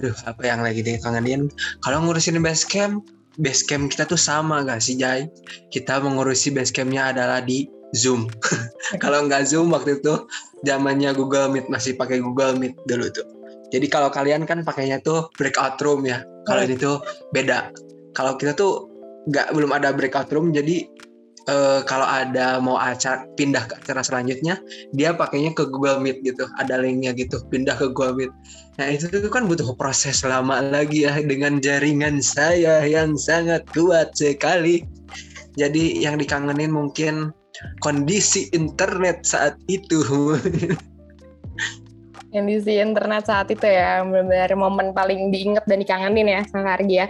Aduh 0.00 0.16
apa 0.24 0.42
yang 0.42 0.64
lagi 0.64 0.80
dikangenin? 0.80 1.52
Kalau 1.84 2.00
ngurusin 2.00 2.40
basecamp 2.40 3.04
basecamp 3.40 3.92
kita 3.92 4.08
tuh 4.08 4.20
sama 4.20 4.64
gak 4.64 4.80
sih 4.80 4.96
Jai? 4.96 5.28
Kita 5.68 6.00
mengurusi 6.00 6.48
basecampnya 6.52 7.12
adalah 7.12 7.44
di 7.44 7.68
Zoom. 7.92 8.28
Kalau 9.04 9.28
nggak 9.28 9.52
Zoom 9.52 9.68
waktu 9.68 10.00
itu 10.00 10.24
zamannya 10.64 11.12
Google 11.12 11.52
Meet 11.52 11.68
masih 11.68 11.92
pakai 12.00 12.24
Google 12.24 12.56
Meet 12.56 12.72
dulu 12.88 13.12
tuh. 13.12 13.28
Jadi 13.72 13.88
kalau 13.88 14.12
kalian 14.12 14.44
kan 14.44 14.60
pakainya 14.60 15.00
tuh 15.00 15.32
breakout 15.40 15.80
room 15.80 16.04
ya. 16.04 16.20
Kalau 16.44 16.60
ini 16.60 16.76
tuh 16.76 17.00
beda. 17.32 17.72
Kalau 18.12 18.36
kita 18.36 18.52
tuh 18.56 18.88
nggak 19.30 19.54
belum 19.54 19.70
ada 19.72 19.94
breakout 19.94 20.28
room, 20.34 20.50
jadi 20.50 20.84
eh, 21.48 21.80
kalau 21.86 22.06
ada 22.06 22.58
mau 22.58 22.76
acara 22.78 23.24
pindah 23.38 23.64
ke 23.70 23.74
acara 23.82 24.02
selanjutnya, 24.04 24.58
dia 24.94 25.14
pakainya 25.16 25.54
ke 25.56 25.66
Google 25.68 26.02
Meet 26.02 26.22
gitu. 26.26 26.44
Ada 26.60 26.82
linknya 26.82 27.16
gitu, 27.16 27.40
pindah 27.48 27.78
ke 27.78 27.90
Google 27.90 28.18
Meet. 28.18 28.32
Nah 28.78 28.86
itu 28.92 29.08
tuh 29.08 29.32
kan 29.32 29.46
butuh 29.48 29.72
proses 29.78 30.22
lama 30.26 30.60
lagi 30.60 31.08
ya 31.08 31.18
dengan 31.22 31.58
jaringan 31.62 32.20
saya 32.20 32.84
yang 32.84 33.16
sangat 33.16 33.64
kuat 33.72 34.12
sekali. 34.16 34.84
Jadi 35.52 36.00
yang 36.00 36.16
dikangenin 36.16 36.72
mungkin 36.72 37.36
kondisi 37.80 38.48
internet 38.56 39.24
saat 39.26 39.56
itu. 39.68 40.00
Kondisi 42.32 42.80
internet 42.80 43.28
saat 43.28 43.52
itu 43.52 43.68
ya, 43.68 44.00
benar-benar 44.08 44.56
momen 44.56 44.96
paling 44.96 45.28
diinget 45.28 45.68
dan 45.68 45.84
dikangenin 45.84 46.32
ya 46.32 46.40
Kak 46.48 46.64
Argi 46.64 47.04
ya. 47.04 47.06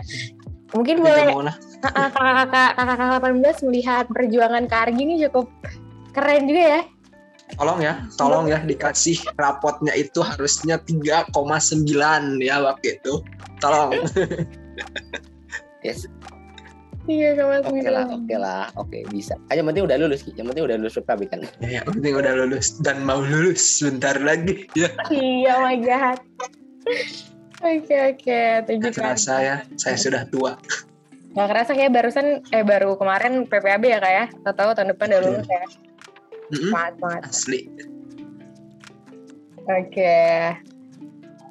Mungkin 0.72 1.04
boleh 1.04 1.28
kakak-kakak 1.84 2.70
kakak-kakak 2.80 3.20
18 3.20 3.66
melihat 3.68 4.04
perjuangan 4.08 4.64
Kak 4.64 4.88
Argi 4.88 5.02
ini 5.04 5.14
cukup 5.28 5.52
keren 6.16 6.48
juga 6.48 6.64
ya. 6.80 6.82
tolong 7.52 7.84
ya, 7.84 7.94
tolong 8.16 8.48
ya 8.48 8.64
dikasih 8.64 9.20
rapotnya 9.36 9.92
itu 9.92 10.24
harusnya 10.24 10.80
3,9 10.80 11.28
ya 12.40 12.56
waktu 12.64 12.96
itu. 12.96 13.20
Tolong. 13.60 13.92
Yes. 15.82 16.06
Iya 17.10 17.34
sama 17.34 17.58
Oke 17.66 17.90
lah, 17.90 18.06
oke 18.06 18.36
lah, 18.38 18.64
oke 18.78 18.98
bisa. 19.10 19.34
Ah, 19.50 19.58
yang 19.58 19.66
penting 19.66 19.82
udah 19.82 19.98
lulus, 19.98 20.22
Ki. 20.22 20.30
yang 20.38 20.46
penting 20.46 20.70
udah 20.70 20.78
lulus 20.78 20.94
PKB 20.94 21.20
kan. 21.26 21.42
ya, 21.58 21.82
yang 21.82 21.86
penting 21.90 22.14
udah 22.14 22.32
lulus 22.38 22.78
dan 22.78 23.02
mau 23.02 23.18
lulus 23.18 23.82
sebentar 23.82 24.14
lagi. 24.22 24.70
Ya, 24.78 24.86
Iya, 25.10 25.50
oh 25.58 25.66
my 25.66 25.78
god. 25.82 26.18
Oke 27.62 27.94
oke, 27.94 28.40
tujuh 28.66 28.90
nggak 28.90 28.94
kerasa 28.98 29.34
ya, 29.38 29.56
saya 29.78 29.94
sudah 29.94 30.26
tua. 30.26 30.58
Gak 31.32 31.48
kerasa 31.48 31.72
kayak 31.72 31.94
barusan, 31.94 32.44
eh 32.52 32.60
baru 32.66 32.98
kemarin 32.98 33.48
PPAB 33.48 33.82
ya 33.88 33.98
kak 34.02 34.12
ya? 34.12 34.24
Tahu-tahu 34.44 34.70
tahun 34.76 34.88
depan 34.92 35.06
udah 35.14 35.20
lulus 35.24 35.48
ya? 35.48 35.64
Mm-mm, 36.52 36.68
Semangat 36.68 36.94
banget. 37.00 37.22
Asli. 37.24 37.60
Oke. 39.64 40.18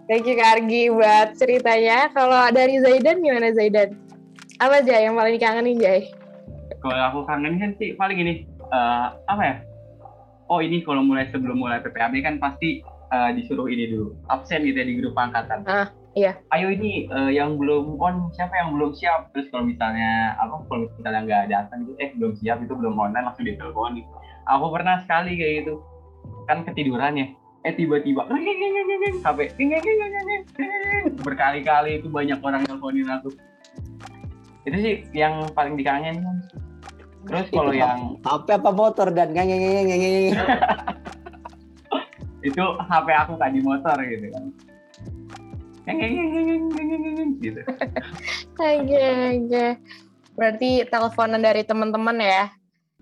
Thank 0.05 0.27
you 0.27 0.35
Kak 0.35 0.59
Argi 0.59 0.91
buat 0.91 1.39
ceritanya. 1.39 2.11
Kalau 2.11 2.51
dari 2.51 2.77
Zaidan 2.83 3.23
gimana 3.23 3.55
Zaidan? 3.55 3.95
Apa 4.59 4.83
aja 4.83 4.99
yang 4.99 5.15
paling 5.15 5.39
dikangenin 5.39 5.79
Jay? 5.79 6.11
Kalau 6.83 7.01
aku 7.07 7.19
kangen 7.25 7.55
kan 7.57 7.71
sih 7.79 7.95
paling 7.95 8.19
ini 8.19 8.33
eh, 8.69 9.05
apa 9.15 9.41
ya? 9.41 9.55
Oh 10.51 10.59
ini 10.59 10.83
kalau 10.83 11.01
mulai 11.01 11.31
sebelum 11.31 11.57
mulai 11.57 11.79
PPAB 11.79 12.19
kan 12.21 12.35
pasti 12.37 12.83
eh, 12.85 13.29
disuruh 13.33 13.65
ini 13.71 13.89
dulu 13.89 14.13
absen 14.29 14.67
gitu 14.67 14.77
ya 14.77 14.85
di 14.85 14.99
grup 14.99 15.15
angkatan. 15.15 15.63
Ah, 15.65 15.87
iya. 16.17 16.35
Ayo 16.51 16.71
ini 16.71 17.07
eh, 17.07 17.31
yang 17.35 17.55
belum 17.55 17.95
on 17.99 18.31
siapa 18.35 18.55
yang 18.59 18.75
belum 18.75 18.91
siap? 18.95 19.31
Terus 19.31 19.47
kalau 19.51 19.67
misalnya 19.67 20.35
apa 20.35 20.63
kalau 20.67 20.87
misalnya 20.97 21.21
nggak 21.23 21.45
datang 21.51 21.87
gitu 21.87 21.95
eh 21.99 22.11
belum 22.19 22.33
siap 22.39 22.57
itu 22.63 22.73
belum 22.75 22.95
online 22.99 23.25
langsung 23.27 23.47
ditelepon 23.47 23.99
nih. 23.99 24.05
Aku 24.49 24.73
pernah 24.73 24.99
sekali 25.03 25.39
kayak 25.39 25.53
gitu. 25.63 25.79
Kan 26.49 26.67
ketiduran 26.67 27.15
ya. 27.15 27.27
Eh 27.61 27.73
tiba-tiba 27.77 28.25
sampai 29.21 29.53
berkali-kali 31.21 32.01
itu 32.01 32.07
banyak 32.09 32.39
orang 32.41 32.65
nelfonin 32.65 33.07
aku. 33.07 33.29
Itu 34.65 34.77
sih 34.81 34.93
yang 35.15 35.47
paling 35.53 35.77
dikangen 35.77 36.25
terus 37.21 37.53
kalau 37.53 37.69
Itu 37.69 37.77
yang 37.85 38.17
HP 38.25 38.47
apa 38.57 38.71
motor 38.73 39.13
dan? 39.13 39.29
Itu 42.49 42.63
HP 42.81 43.07
aku 43.13 43.37
kan 43.37 43.53
di 43.53 43.61
motor 43.61 43.93
gitu 44.01 44.25
kan 44.33 44.70
gitu 47.37 47.61
Oke, 48.53 49.01
oke. 49.35 49.65
Berarti 50.31 50.69
teleponan 50.87 51.41
dari 51.41 51.61
teman-teman 51.61 52.17
ya 52.17 52.43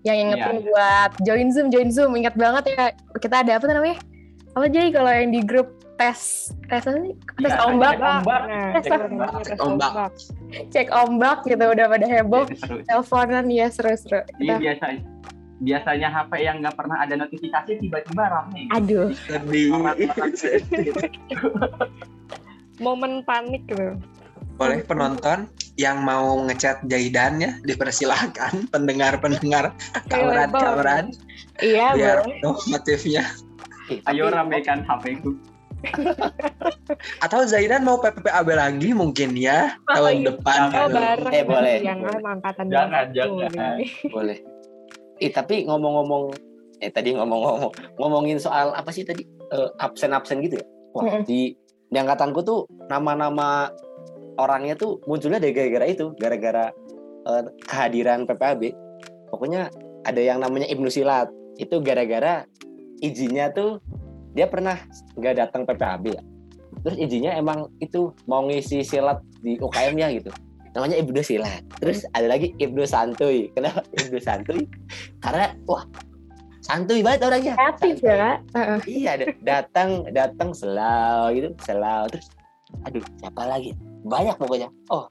yang 0.00 0.16
ingetin 0.28 0.64
buat 0.64 1.10
join 1.20 1.48
Zoom, 1.52 1.68
join 1.68 1.92
Zoom. 1.92 2.16
Ingat 2.16 2.34
banget 2.34 2.72
ya, 2.72 2.84
kita 3.20 3.44
ada 3.44 3.60
apa 3.60 3.68
namanya? 3.68 4.00
Apa 4.50 4.66
jadi 4.66 4.88
kalau 4.90 5.12
yang 5.12 5.30
di 5.30 5.44
grup 5.44 5.68
tes 5.94 6.48
tes 6.66 6.80
apa 6.82 6.98
sih? 6.98 7.12
Tes 7.38 7.52
Iya, 7.52 7.60
ombak, 7.68 7.92
cek 7.92 8.00
ombak. 8.02 8.40
Nah, 8.48 8.70
Cek 8.80 8.90
ombak. 8.98 9.30
Cek 9.44 9.60
ombak. 9.60 9.92
cek 10.72 10.88
ombak 10.90 11.38
gitu 11.44 11.64
udah 11.66 11.86
pada 11.86 12.06
heboh. 12.08 12.44
Teleponan 12.82 13.46
ya 13.46 13.66
seru-seru. 13.68 14.24
Iya 14.40 14.56
Kita- 14.56 14.60
biasa 14.64 14.84
biasanya 15.60 16.08
HP 16.08 16.32
yang 16.40 16.56
nggak 16.64 16.72
pernah 16.72 17.04
ada 17.04 17.14
notifikasi 17.20 17.72
tiba-tiba 17.76 18.24
rame 18.26 18.64
gitu. 18.64 18.72
Aduh, 18.72 19.08
Sedih. 19.28 19.68
Momen 22.80 23.20
panik 23.22 23.62
gitu. 23.68 23.96
Boleh 24.56 24.80
penonton 24.82 25.48
yang 25.76 26.00
mau 26.00 26.36
ngechat 26.44 26.84
Jaidan 26.84 27.40
ya 27.40 27.52
dipersilahkan 27.62 28.64
pendengar-pendengar 28.74 29.72
kameran-kameran 30.08 31.12
iya 31.60 31.92
biar 31.92 32.18
boleh. 32.24 32.56
motifnya. 32.68 33.24
Ayo 34.04 34.28
ramekan 34.28 34.82
HP 34.82 35.20
ku. 35.20 35.36
Atau 37.24 37.44
Zaidan 37.44 37.84
mau 37.84 37.96
PPAB 37.96 38.48
lagi 38.52 38.92
mungkin 38.92 39.32
ya 39.32 39.80
Oh, 39.88 39.96
tahun 39.96 40.14
iya. 40.14 40.26
depan. 40.28 40.58
Oh, 40.68 40.88
bareng. 40.90 41.32
Eh, 41.32 41.44
boleh. 41.44 41.76
Jangan 41.80 42.20
angkatan 42.22 42.64
Jangan, 42.68 43.04
21 43.10 43.16
jangan. 43.16 43.72
nih. 43.80 43.90
boleh. 44.14 44.38
Eh 45.16 45.30
tapi 45.30 45.64
ngomong-ngomong 45.64 46.24
eh 46.80 46.88
tadi 46.88 47.12
ngomong-ngomong 47.12 47.72
ngomongin 47.96 48.36
soal 48.36 48.72
apa 48.72 48.88
sih 48.90 49.04
tadi 49.04 49.24
Eh, 49.50 49.66
absen-absen 49.82 50.38
gitu 50.46 50.62
ya. 50.62 50.66
Wah, 50.94 51.26
di 51.26 51.58
di 51.90 51.96
angkatanku 51.98 52.40
tuh 52.46 52.70
nama-nama 52.86 53.70
orangnya 54.38 54.78
tuh 54.78 55.02
munculnya 55.04 55.42
dari 55.42 55.52
gara-gara 55.52 55.86
itu, 55.90 56.14
gara-gara 56.16 56.70
eh, 57.26 57.44
kehadiran 57.66 58.24
PPAB. 58.24 58.72
Pokoknya 59.30 59.68
ada 60.06 60.20
yang 60.22 60.40
namanya 60.40 60.70
Ibnu 60.70 60.88
Silat. 60.88 61.28
Itu 61.60 61.82
gara-gara 61.84 62.46
izinnya 63.04 63.52
tuh 63.52 63.82
dia 64.32 64.46
pernah 64.46 64.78
nggak 65.18 65.34
datang 65.36 65.62
PPAB 65.66 66.02
ya. 66.14 66.22
Terus 66.86 66.96
izinnya 66.96 67.36
emang 67.36 67.68
itu 67.82 68.14
mau 68.24 68.46
ngisi 68.46 68.80
silat 68.80 69.20
di 69.42 69.58
UKM 69.60 69.98
ya 69.98 70.08
gitu 70.14 70.32
namanya 70.74 70.96
Ibnu 71.02 71.20
Silat. 71.22 71.62
Terus 71.82 72.06
ada 72.14 72.30
lagi 72.30 72.54
Ibnu 72.58 72.86
Santuy. 72.86 73.50
Kenapa 73.54 73.82
Ibnu 73.98 74.18
Santuy? 74.22 74.70
Karena 75.18 75.50
wah 75.66 75.82
santuy 76.60 77.00
banget 77.00 77.26
orangnya. 77.26 77.54
Kreatif 77.56 77.96
ya. 78.04 78.38
Heeh. 78.54 78.78
Iya, 78.86 79.12
da- 79.20 79.36
datang 79.42 79.90
datang 80.12 80.50
selau 80.52 81.32
gitu, 81.32 81.50
selau 81.64 82.06
terus 82.08 82.28
aduh, 82.86 83.04
siapa 83.18 83.42
lagi? 83.48 83.74
Banyak 84.06 84.36
pokoknya. 84.38 84.68
Oh. 84.88 85.08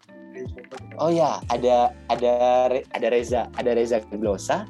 Oh 1.02 1.12
ya, 1.12 1.42
ada 1.52 1.92
ada 2.08 2.34
ada 2.72 3.08
Reza, 3.12 3.52
ada 3.60 3.76
Reza 3.76 4.00
Glosa. 4.14 4.64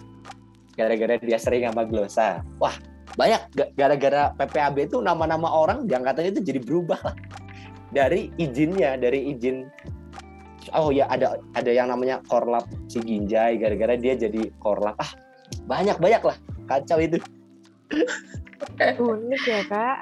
Gara-gara 0.73 1.19
dia 1.19 1.37
sering 1.37 1.67
sama 1.67 1.83
Glosa. 1.85 2.41
Wah, 2.57 2.73
banyak 3.19 3.41
Ga- 3.53 3.71
gara-gara 3.75 4.31
PPAB 4.39 4.89
itu 4.89 4.97
nama-nama 5.03 5.51
orang 5.51 5.85
di 5.85 5.93
angkatan 5.93 6.31
itu 6.33 6.41
jadi 6.41 6.59
berubah 6.63 6.99
lah. 7.03 7.15
Dari 7.89 8.29
izinnya, 8.37 8.97
dari 8.97 9.33
izin 9.33 9.65
Oh 10.75 10.93
ya 10.93 11.09
ada 11.09 11.39
ada 11.57 11.71
yang 11.71 11.89
namanya 11.89 12.21
Korlap 12.29 12.67
si 12.85 13.01
Ginjai 13.01 13.57
gara-gara 13.57 13.97
dia 13.97 14.13
jadi 14.13 14.53
Korlap. 14.61 15.01
Ah, 15.01 15.11
banyak-banyak 15.65 16.21
lah. 16.21 16.37
Kacau 16.69 17.01
itu. 17.01 17.17
Unik 19.01 19.43
ya 19.43 19.61
kak. 19.65 19.97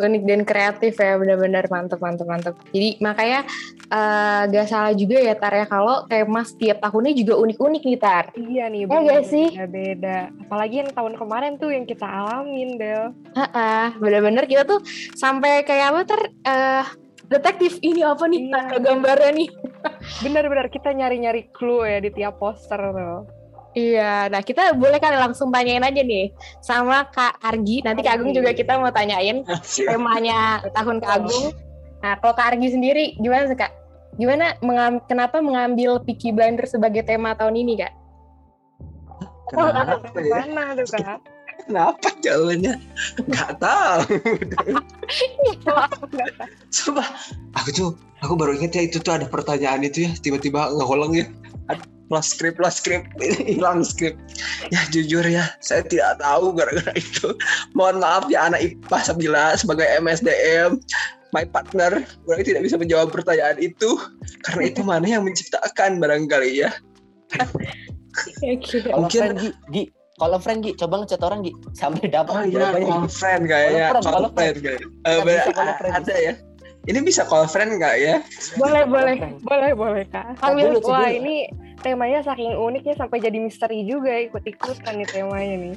unik 0.00 0.22
dan 0.24 0.48
kreatif 0.48 0.96
ya 0.96 1.20
benar-benar 1.20 1.68
mantep 1.68 2.00
mantep 2.00 2.24
mantep 2.24 2.56
jadi 2.72 2.96
makanya 3.04 3.44
eh, 3.84 4.40
gak 4.48 4.64
salah 4.64 4.96
juga 4.96 5.20
ya 5.20 5.36
Tar 5.36 5.52
ya 5.52 5.68
kalau 5.68 6.08
tema 6.08 6.40
setiap 6.40 6.80
tahunnya 6.80 7.12
juga 7.12 7.36
unik-unik 7.36 7.82
nih 7.84 7.98
Tar 8.00 8.32
Iya 8.32 8.72
nih. 8.72 8.88
Ya 8.88 8.96
nggak 8.96 9.24
sih? 9.28 9.52
Beda. 9.60 10.32
Apalagi 10.40 10.80
yang 10.80 10.90
tahun 10.96 11.20
kemarin 11.20 11.60
tuh 11.60 11.68
yang 11.68 11.84
kita 11.84 12.08
alamin 12.08 12.80
Del. 12.80 13.12
Ah, 13.36 13.92
benar-benar 14.00 14.48
kita 14.48 14.64
tuh 14.64 14.80
sampai 15.12 15.68
kayak 15.68 15.92
apa 15.92 16.00
Tar 16.08 16.22
eh, 16.48 16.84
detektif 17.28 17.76
ini 17.84 18.00
apa 18.00 18.24
nih 18.24 18.48
Iya. 18.48 18.80
gambarnya 18.80 19.36
nih 19.36 19.48
Bener-bener 20.24 20.72
kita 20.72 20.96
nyari-nyari 20.96 21.52
clue 21.52 21.84
ya 21.84 22.00
di 22.00 22.08
tiap 22.08 22.40
poster 22.40 22.80
tuh. 22.80 23.28
Iya 23.74 24.26
nah 24.26 24.42
kita 24.42 24.74
boleh 24.74 24.98
kali 24.98 25.16
langsung 25.16 25.54
tanyain 25.54 25.82
aja 25.84 26.02
nih 26.02 26.34
sama 26.58 27.06
Kak 27.08 27.38
Argi 27.38 27.86
nanti 27.86 28.02
Kak 28.02 28.18
Agung 28.18 28.34
juga 28.34 28.50
kita 28.50 28.78
mau 28.78 28.90
tanyain 28.90 29.46
temanya 29.86 30.64
tahun 30.74 30.98
Kak 30.98 31.12
Agung 31.22 31.54
nah 32.00 32.18
kalau 32.18 32.34
Kak 32.34 32.56
Argi 32.56 32.68
sendiri 32.74 33.14
gimana 33.20 33.46
sih 33.46 33.58
Kak 33.58 33.72
gimana 34.18 34.58
mengam- 34.60 35.02
kenapa 35.06 35.38
mengambil 35.38 36.02
Peaky 36.02 36.34
Blinders 36.34 36.74
sebagai 36.74 37.06
tema 37.06 37.32
tahun 37.38 37.56
ini 37.56 37.74
Kak 37.78 37.92
Kenapa 39.50 39.98
ya? 40.22 40.46
Mana 40.46 40.78
tuh 40.78 40.86
kak? 40.94 41.18
Kenapa 41.66 42.08
jawabannya? 42.22 42.74
Gak 43.34 43.52
tahu. 43.58 44.02
Coba 46.70 47.04
aku 47.58 47.68
tuh 47.74 47.88
aku 48.22 48.32
baru 48.38 48.54
inget 48.56 48.72
ya 48.78 48.82
itu 48.86 49.02
tuh 49.02 49.18
ada 49.18 49.26
pertanyaan 49.26 49.82
itu 49.82 50.06
ya 50.06 50.10
tiba-tiba 50.22 50.70
ngeholeng 50.78 51.18
ya. 51.18 51.26
Plus 52.10 52.26
skrip 52.28 52.58
plus 52.58 52.74
skrip 52.76 53.06
ini 53.16 53.38
hilang 53.54 53.80
skrip 53.80 54.18
ya 54.68 54.82
jujur 54.90 55.22
ya 55.22 55.46
saya 55.62 55.80
tidak 55.80 56.18
tahu 56.18 56.50
gara-gara 56.52 56.90
itu. 56.92 57.30
Mohon 57.72 57.96
maaf 58.02 58.24
ya 58.26 58.50
anak 58.50 58.60
IPA 58.60 58.98
Sabila 59.00 59.54
sebagai 59.54 59.86
MSDM 59.96 60.82
my 61.30 61.46
partner. 61.46 62.02
Berarti 62.26 62.50
tidak 62.50 62.66
bisa 62.66 62.74
menjawab 62.74 63.14
pertanyaan 63.14 63.56
itu. 63.56 63.94
Karena 64.42 64.62
itu 64.66 64.82
mana 64.82 65.06
yang 65.06 65.22
menciptakan 65.22 66.02
barangkali 66.02 66.66
ya. 66.66 66.74
Oke. 67.38 68.58
Kalau 68.82 69.06
Mungkin- 69.06 69.22
friend 69.22 69.38
Gi, 69.38 69.50
Gi, 69.70 69.82
kalau 70.18 70.36
friend 70.36 70.60
Gi, 70.60 70.72
coba 70.74 70.94
ngechat 71.00 71.22
orang 71.22 71.46
Gi. 71.46 71.52
Sampai 71.72 72.10
dapat 72.10 72.32
oh 72.34 72.42
iya 72.42 72.74
call 72.74 73.06
friend 73.06 73.42
kayaknya 73.46 73.86
Call 73.88 74.02
friend, 74.02 74.10
call 74.10 74.26
friend 74.34 74.56
kayaknya 74.58 74.88
Eh, 75.06 75.14
Nggak 75.14 75.22
ber- 75.22 75.38
bisa 75.38 75.52
call 75.54 75.70
friend. 75.78 75.94
ada 75.94 76.14
ya? 76.18 76.34
Ini 76.80 76.98
bisa 77.04 77.22
call 77.22 77.44
friend 77.46 77.70
nggak 77.78 77.94
ya? 77.96 78.14
Boleh, 78.56 78.82
boleh. 78.84 79.14
Boleh, 79.40 79.70
boleh 79.72 80.02
kak. 80.08 80.34
Chat 80.34 80.82
wah 80.82 81.06
ini 81.06 81.46
temanya 81.80 82.20
saking 82.20 82.52
uniknya 82.56 82.94
sampai 82.96 83.24
jadi 83.24 83.40
misteri 83.40 83.88
juga 83.88 84.12
ikut-ikutan 84.28 85.00
nih 85.00 85.08
temanya 85.08 85.56
nih. 85.56 85.74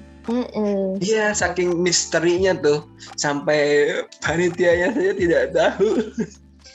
Iya, 0.99 1.31
saking 1.31 1.79
misterinya 1.79 2.51
tuh 2.59 2.87
sampai 3.15 3.91
panitianya 4.19 4.91
saja 4.91 5.11
tidak 5.15 5.43
tahu. 5.55 5.89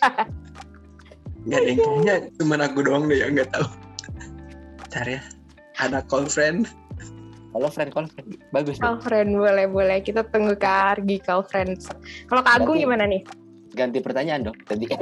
Nggak 1.48 1.60
deh, 1.64 1.76
kayaknya 1.80 2.14
cuma 2.36 2.60
aku 2.60 2.80
doang 2.84 3.08
deh 3.08 3.24
yang 3.24 3.32
nggak 3.32 3.48
tahu. 3.54 3.64
Ntar 4.92 5.06
ya, 5.06 5.20
ada 5.80 6.04
call 6.04 6.28
friend. 6.28 6.68
Kalau 7.54 7.70
friend, 7.72 7.90
kalau 7.94 8.08
friend 8.12 8.28
bagus. 8.52 8.76
Call 8.76 9.00
friend 9.00 9.32
boleh 9.32 9.64
boleh 9.64 9.98
kita 10.04 10.28
tunggu 10.28 10.58
Kak 10.60 11.00
Argi 11.00 11.16
call 11.24 11.46
friend. 11.48 11.80
Kalau 12.28 12.44
Kak 12.44 12.60
Agung 12.60 12.76
gimana 12.76 13.08
nih? 13.08 13.24
Ganti 13.72 14.04
pertanyaan 14.04 14.52
dong. 14.52 14.56
Tadi 14.68 14.84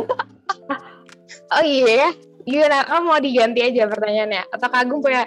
Oh 1.56 1.62
iya 1.62 2.06
ya. 2.06 2.10
Gimana? 2.46 2.86
Oh 2.94 3.02
mau 3.02 3.18
diganti 3.18 3.60
aja 3.60 3.90
pertanyaannya? 3.90 4.42
Atau 4.54 4.68
Kak 4.70 4.86
Agung 4.86 5.02
punya 5.02 5.26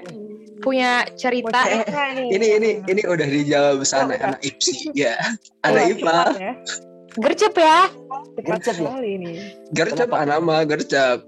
punya 0.64 1.04
cerita? 1.20 1.68
Ini 2.16 2.48
ini 2.60 2.70
ini 2.88 3.02
udah 3.04 3.28
dijawab 3.28 3.84
sana 3.84 4.16
Oh, 4.16 4.24
anak 4.32 4.42
IPSI 4.42 4.96
ya. 4.96 5.16
Anak 5.68 6.00
IPA, 6.00 6.18
ya. 6.40 6.54
Gercep 7.20 7.56
ya? 7.60 7.80
Gercep 8.40 8.76
ya? 8.80 8.88
sekali 8.88 9.12
nih. 9.20 9.36
gercep 9.76 10.08
nama 10.08 10.64
gercep. 10.64 11.20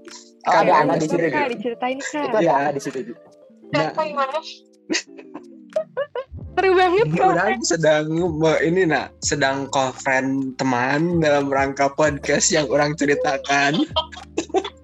Oh, 0.42 0.52
ada 0.58 0.72
Kan 0.72 0.82
anak 0.88 0.96
di 0.98 1.06
situ. 1.06 1.26
Gi. 1.28 1.42
diceritain 1.54 1.98
Itu 2.00 2.08
kak. 2.18 2.24
ada 2.32 2.38
Iya. 2.40 2.52
anak 2.56 2.72
di 2.72 2.80
situ. 2.82 2.98
Gi. 3.04 3.14
Nah, 3.72 3.88
Seru 6.52 6.76
banget 6.76 7.06
ini 7.08 7.16
kok. 7.16 7.26
orang 7.32 7.58
sedang 7.64 8.06
ini 8.60 8.82
nak 8.84 9.16
sedang 9.24 9.66
call 9.72 9.90
friend 9.96 10.52
teman 10.60 11.18
dalam 11.24 11.48
rangka 11.48 11.88
podcast 11.96 12.52
yang 12.52 12.68
orang 12.68 12.92
ceritakan. 12.94 13.80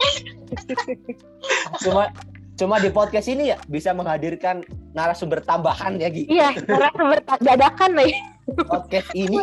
Cuma 1.84 2.10
cuma 2.58 2.76
di 2.82 2.90
podcast 2.90 3.30
ini 3.30 3.54
ya 3.54 3.58
bisa 3.70 3.94
menghadirkan 3.94 4.66
narasumber 4.92 5.38
tambahan 5.46 6.00
ya 6.02 6.10
Gi. 6.10 6.26
Iya, 6.26 6.48
karena 6.58 6.90
ber- 6.94 7.24
dadakan 7.40 7.90
nih. 7.94 8.12
Podcast 8.66 9.08
ini. 9.14 9.36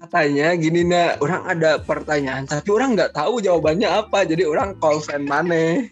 Katanya 0.00 0.58
gini 0.58 0.82
nak. 0.84 1.22
Orang 1.22 1.42
ada 1.46 1.78
pertanyaan 1.78 2.44
tapi 2.44 2.68
orang 2.74 2.98
nggak 2.98 3.14
tahu 3.14 3.38
jawabannya 3.40 3.88
apa. 3.88 4.26
Jadi 4.26 4.42
orang 4.44 4.76
call 4.82 4.98
friend 5.00 5.24
mana? 5.30 5.86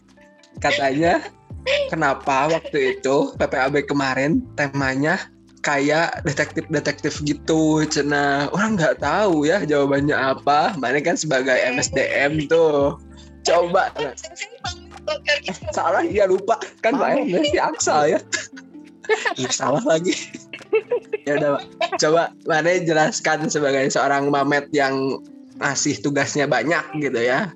Katanya 0.58 1.22
kenapa 1.88 2.50
waktu 2.50 2.98
itu 2.98 3.32
PPAB 3.38 3.86
kemarin 3.86 4.42
temanya 4.58 5.22
kayak 5.68 6.24
detektif-detektif 6.24 7.20
gitu 7.28 7.84
cina 7.92 8.48
orang 8.56 8.80
nggak 8.80 9.04
tahu 9.04 9.44
ya 9.44 9.60
jawabannya 9.68 10.16
apa 10.16 10.72
mana 10.80 10.96
kan 11.04 11.12
sebagai 11.12 11.60
MSDM 11.76 12.48
tuh 12.48 12.96
coba. 13.44 13.92
Eh, 14.00 14.12
salah 15.72 16.04
iya 16.04 16.24
lupa 16.24 16.56
kan 16.80 16.96
Pak 16.96 17.28
M 17.28 17.44
si 17.52 17.60
Aksal 17.60 18.16
ya 18.16 18.20
salah 19.52 19.80
lagi 19.84 20.12
ya 21.28 21.36
udah 21.36 21.50
Pak. 21.56 21.64
coba 22.00 22.22
mana 22.44 22.76
jelaskan 22.80 23.48
sebagai 23.48 23.88
seorang 23.92 24.28
mamet 24.28 24.68
yang 24.72 25.20
ngasih 25.60 26.00
tugasnya 26.00 26.48
banyak 26.48 26.84
gitu 27.00 27.20
ya 27.20 27.52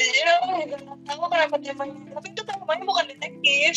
Iya, 0.00 0.32
aku 0.40 0.64
juga 0.64 0.76
nggak 0.80 0.98
tahu 1.12 1.28
kenapa 1.28 1.56
temanya. 1.60 2.00
Tapi 2.16 2.28
itu 2.32 2.40
temanya 2.40 2.84
bukan 2.88 3.04
detektif. 3.12 3.74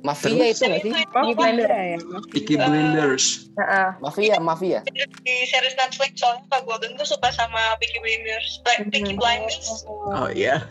Mafia 0.00 0.30
itu 0.46 0.62
nggak 0.62 0.80
sih? 0.80 0.92
Oh, 1.12 1.28
Gimana? 1.28 1.62
ada 1.64 1.78
ya. 1.84 1.98
Peaky 2.28 2.54
Blinders 2.56 3.50
Heeh. 3.54 3.88
Mafia, 3.98 4.36
mafia. 4.38 4.80
Di 4.86 5.34
series 5.44 5.74
Netflix 5.74 6.16
soalnya 6.16 6.46
Kak 6.48 6.62
Golden 6.62 6.94
tuh 6.94 7.04
suka 7.04 7.28
sama 7.30 7.74
Peaky 7.76 7.98
Blinders. 7.98 8.62
Black 8.62 8.86
Peaky 8.88 9.14
Blinders. 9.14 9.82
oh 9.86 10.28
iya. 10.28 10.62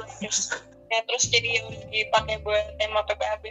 Ya 0.88 1.04
terus 1.04 1.28
jadi 1.28 1.50
yang 1.54 1.68
dipakai 1.88 2.40
buat 2.42 2.64
tema 2.78 3.04
PPAB. 3.04 3.44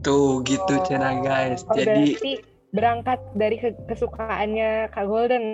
tuh 0.00 0.44
gitu 0.44 0.74
cina 0.84 1.16
guys 1.18 1.64
Oh, 1.64 1.72
jadi 1.72 2.12
berarti 2.12 2.32
berangkat 2.70 3.20
dari 3.32 3.56
ke- 3.56 3.78
kesukaannya 3.86 4.90
Kak 4.90 5.06
Golden. 5.06 5.44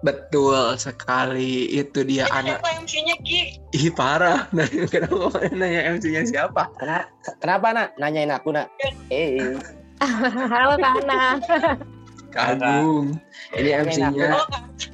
Betul 0.00 0.56
sekali 0.80 1.68
itu 1.76 2.00
dia 2.08 2.24
anak 2.32 2.60
Siapa 2.64 2.70
MC-nya 2.84 3.14
Ki? 3.20 3.40
ih 3.76 3.92
parah 3.92 4.48
nah 4.56 4.64
kenapa 4.88 5.44
nanya 5.52 5.80
MC-nya 5.96 6.22
siapa 6.24 6.72
Kenapa, 6.80 7.08
kenapa 7.40 7.66
nak? 7.76 7.88
Nanyain 8.00 8.32
aku 8.32 8.56
nak. 8.56 8.72
Eh, 9.12 9.56
Halo 10.52 10.80
Kak 10.80 11.04
Ana. 11.04 11.36
Kagum 12.34 13.18
ini 13.58 13.70
MC-nya 13.74 14.40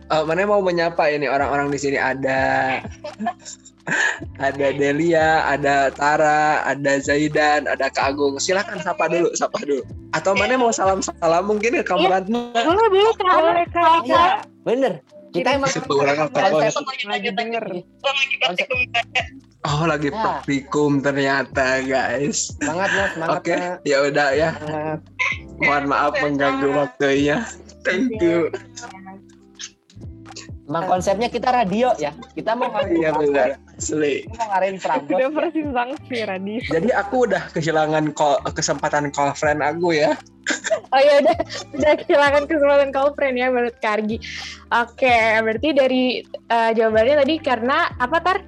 Oh. 0.07 0.23
Eh, 0.23 0.23
mana 0.23 0.47
mau 0.47 0.63
menyapa 0.63 1.11
ini 1.11 1.27
orang-orang 1.27 1.71
di 1.75 1.79
sini 1.83 1.99
ada 1.99 2.79
ada 4.39 4.67
Delia, 4.75 5.47
ada 5.47 5.91
Tara, 5.95 6.63
ada 6.63 6.99
Zaidan, 7.03 7.67
ada 7.71 7.91
Kak 7.91 8.15
Agung. 8.15 8.39
Silakan 8.39 8.83
sapa 8.83 9.11
dulu, 9.11 9.31
sapa 9.35 9.63
dulu. 9.63 9.83
Atau 10.15 10.35
mana 10.39 10.59
mau 10.59 10.71
salam-salam 10.71 11.47
mungkin 11.47 11.75
ke 11.79 11.85
kamu 11.87 12.07
Ratna? 12.07 12.51
Boleh, 12.55 12.89
boleh 12.91 13.15
Kak. 13.19 13.35
Boleh 13.35 13.67
Kak. 13.71 14.56
Iya. 14.67 14.75
bener. 14.75 14.93
Kita 15.31 15.49
emang 15.53 15.71
orang 15.93 16.19
apa? 16.27 16.39
konsep, 16.51 16.83
Lagi 17.07 17.31
denger. 17.31 17.65
Oh, 19.67 19.83
lagi 19.87 20.09
Ya. 20.11 20.23
praktikum 20.23 21.03
ternyata, 21.03 21.83
guys. 21.83 22.55
semangat 22.59 22.91
semangat 23.15 23.43
Oke, 23.43 23.55
nak. 23.55 23.83
ya 23.83 23.97
udah 24.07 24.29
ya. 24.35 24.51
Mohon 25.63 25.85
maaf 25.91 26.13
mengganggu 26.19 26.69
waktunya. 26.75 27.43
Thank 27.83 28.19
you. 28.19 28.51
Emang 30.67 30.85
konsepnya 30.91 31.31
kita 31.31 31.55
radio 31.55 31.95
ya. 31.95 32.11
Kita 32.35 32.59
mau 32.59 32.67
ngarahin 32.67 32.99
Iya 32.99 33.11
benar. 33.15 33.49
Asli. 33.79 34.27
kita 34.27 34.35
mau 34.35 34.47
ngarahin 34.51 34.77
Prambos. 34.83 35.15
Udah 35.15 35.31
persis 35.31 35.69
sanksi 35.71 36.17
Radis. 36.27 36.65
Jadi 36.67 36.89
aku 36.91 37.17
udah 37.31 37.43
kehilangan 37.55 38.05
call, 38.13 38.43
kesempatan 38.51 39.15
call 39.15 39.31
friend 39.33 39.63
aku 39.63 39.95
ya. 39.95 40.19
Oh 40.91 40.99
ya 40.99 41.23
udah, 41.23 41.37
udah 41.71 41.93
kehilangan 42.03 42.43
kesempatan 42.51 42.91
call 42.91 43.15
friend 43.15 43.39
ya 43.39 43.47
menurut 43.47 43.79
Kargi. 43.79 44.19
Oke, 44.75 45.15
berarti 45.39 45.69
dari 45.71 46.05
eh, 46.27 46.71
jawabannya 46.75 47.15
tadi 47.23 47.35
karena 47.39 47.87
apa 47.97 48.19
tar? 48.19 48.39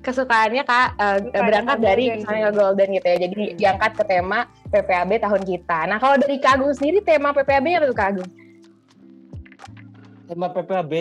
Kesukaannya 0.00 0.62
kak 0.62 0.88
eh, 0.96 1.18
Kesukaan 1.18 1.44
berangkat 1.44 1.78
dari 1.82 2.04
misalnya 2.14 2.54
Golden 2.54 2.88
gitu 2.94 3.04
ya. 3.04 3.16
Jadi 3.20 3.34
Hmm. 3.36 3.56
diangkat 3.58 3.90
ke 3.98 4.04
tema 4.06 4.38
PPAB 4.70 5.10
tahun 5.18 5.42
kita. 5.44 5.78
Nah 5.90 5.98
kalau 5.98 6.16
dari 6.16 6.38
Kak 6.38 6.56
Agung 6.56 6.72
sendiri 6.72 7.02
tema 7.02 7.34
PPAB-nya 7.34 7.82
apa 7.82 7.86
tuh 7.90 7.98
Kak 7.98 8.08
Agung? 8.14 8.30
Tema 10.26 10.46
PPAB 10.50 10.92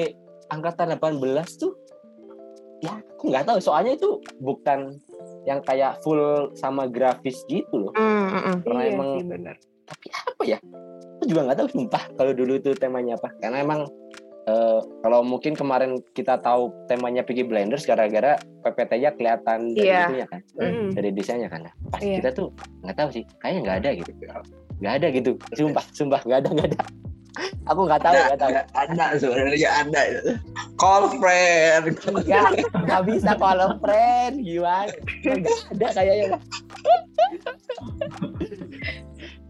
angkatan 0.47 0.93
18 0.93 1.21
tuh 1.57 1.73
ya 2.79 2.93
aku 3.15 3.31
nggak 3.31 3.45
tahu 3.45 3.57
soalnya 3.57 3.95
itu 3.95 4.19
bukan 4.37 4.99
yang 5.45 5.61
kayak 5.61 5.97
full 6.01 6.19
sama 6.53 6.85
grafis 6.85 7.41
gitu 7.45 7.69
loh. 7.79 7.93
Hmm, 7.93 8.29
hmm. 8.29 8.55
Karena 8.61 8.81
Iya 8.81 8.91
emang 8.93 9.09
sih 9.15 9.25
bener. 9.25 9.55
tapi 9.85 10.07
apa 10.09 10.43
ya 10.43 10.57
aku 11.17 11.23
juga 11.25 11.41
nggak 11.45 11.57
tahu 11.61 11.69
sumpah 11.71 12.03
kalau 12.13 12.31
dulu 12.33 12.57
itu 12.57 12.73
temanya 12.73 13.13
apa 13.15 13.29
karena 13.37 13.61
emang 13.61 13.81
eh, 14.45 14.79
kalau 15.01 15.21
mungkin 15.21 15.53
kemarin 15.53 16.01
kita 16.13 16.37
tahu 16.37 16.73
temanya 16.85 17.21
Peaky 17.21 17.45
Blinders 17.45 17.85
gara-gara 17.85 18.33
PPT-nya 18.61 19.13
kelihatan 19.13 19.73
dari 19.73 19.85
Iya. 19.85 20.01
itunya 20.05 20.25
kan 20.25 20.41
Mm-mm. 20.57 20.89
dari 20.93 21.09
desainnya 21.13 21.49
kan 21.49 21.69
pas 21.89 22.01
Iya. 22.01 22.17
kita 22.17 22.29
tuh 22.33 22.49
nggak 22.81 22.97
tahu 22.97 23.09
sih 23.13 23.23
kayaknya 23.37 23.61
nggak 23.61 23.77
ada 23.77 23.89
gitu 23.93 24.11
nggak 24.77 24.93
ada 24.95 25.07
gitu 25.09 25.31
sumpah 25.53 25.85
sumpah 25.89 26.21
nggak 26.21 26.39
ada 26.39 26.49
nggak 26.51 26.67
ada 26.69 26.79
aku 27.65 27.81
nggak 27.83 28.01
tahu 28.01 28.13
nggak 28.15 28.37
tahu 28.37 28.49
Nggak 28.51 28.67
ada 28.75 29.05
sebenarnya 29.13 29.69
ada. 29.77 30.01
Call 30.75 31.03
friend. 31.13 31.83
nggak 32.21 32.51
nggak 32.85 33.01
bisa 33.05 33.31
kalau 33.35 33.75
friend 33.77 34.33
gimana 34.39 34.91
nggak 35.21 35.47
ada 35.73 35.87
kayaknya. 35.93 36.37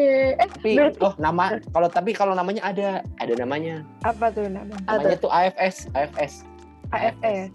Eh, 0.00 0.32
tapi 0.38 0.70
Berarti- 0.72 1.02
oh 1.02 1.12
nama 1.18 1.44
kalau 1.68 1.88
tapi 1.88 2.10
kalau 2.10 2.32
namanya 2.32 2.62
ada 2.64 2.88
ada 3.18 3.34
namanya 3.36 3.84
Apa 4.00 4.32
tuh 4.32 4.48
namanya? 4.48 4.80
namanya 4.88 5.16
tuh 5.18 5.28
AFS 5.28 5.90
AFS 5.92 6.34
AFS. 6.88 7.50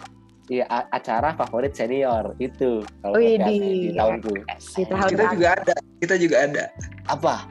Iya, 0.45 0.61
acara 0.69 1.33
favorit 1.33 1.73
senior 1.73 2.37
itu 2.37 2.85
kalau 3.01 3.17
di- 3.17 3.33
di 3.39 3.57
tahunku. 3.91 4.29
di 4.45 4.83
tahun 4.85 5.09
Kita 5.09 5.25
juga 5.33 5.49
ada. 5.57 5.75
Kita 6.05 6.21
juga 6.21 6.45
ada. 6.45 6.69
Apa? 7.09 7.49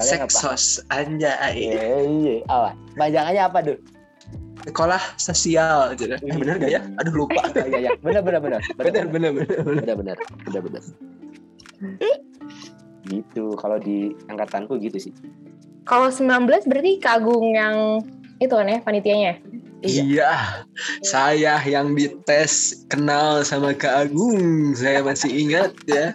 Kalian 0.00 0.24
apa? 0.24 0.32
Seksos 0.32 0.80
anjay. 0.88 1.76
Iya, 1.76 1.88
iya. 2.08 2.36
Apa? 2.48 2.70
Bajangannya 2.96 3.42
apa 3.44 3.60
tuh? 3.60 3.78
sekolah 4.62 5.02
sosial 5.18 5.90
gitu. 5.98 6.14
Eh, 6.22 6.36
bener 6.38 6.54
gak 6.62 6.70
ya? 6.70 6.80
Aduh 7.02 7.26
lupa. 7.26 7.42
Iya, 7.52 7.66
iya, 7.66 7.78
iya. 7.82 7.90
Benar, 7.98 8.22
benar, 8.22 8.40
benar. 8.40 8.60
bener 8.78 9.04
bener 9.10 9.10
bener 9.10 9.30
bener. 9.34 9.74
benar 9.76 9.96
benar 9.98 10.16
benar 10.46 10.60
benar 10.62 10.82
gitu 13.10 13.58
kalau 13.58 13.78
di 13.82 14.14
angkatanku 14.30 14.78
gitu 14.78 15.10
sih 15.10 15.14
Kalau 15.82 16.14
19 16.14 16.46
berarti 16.46 17.02
Kak 17.02 17.26
Agung 17.26 17.58
yang 17.58 17.98
itu 18.38 18.54
kan 18.54 18.70
ya 18.70 18.78
panitianya. 18.86 19.34
Iya, 19.82 20.62
saya 21.02 21.58
yang 21.66 21.98
dites 21.98 22.86
kenal 22.86 23.42
sama 23.42 23.74
Kak 23.74 24.06
Agung, 24.06 24.78
saya 24.78 25.02
masih 25.02 25.42
ingat 25.42 25.74
ya. 25.90 26.14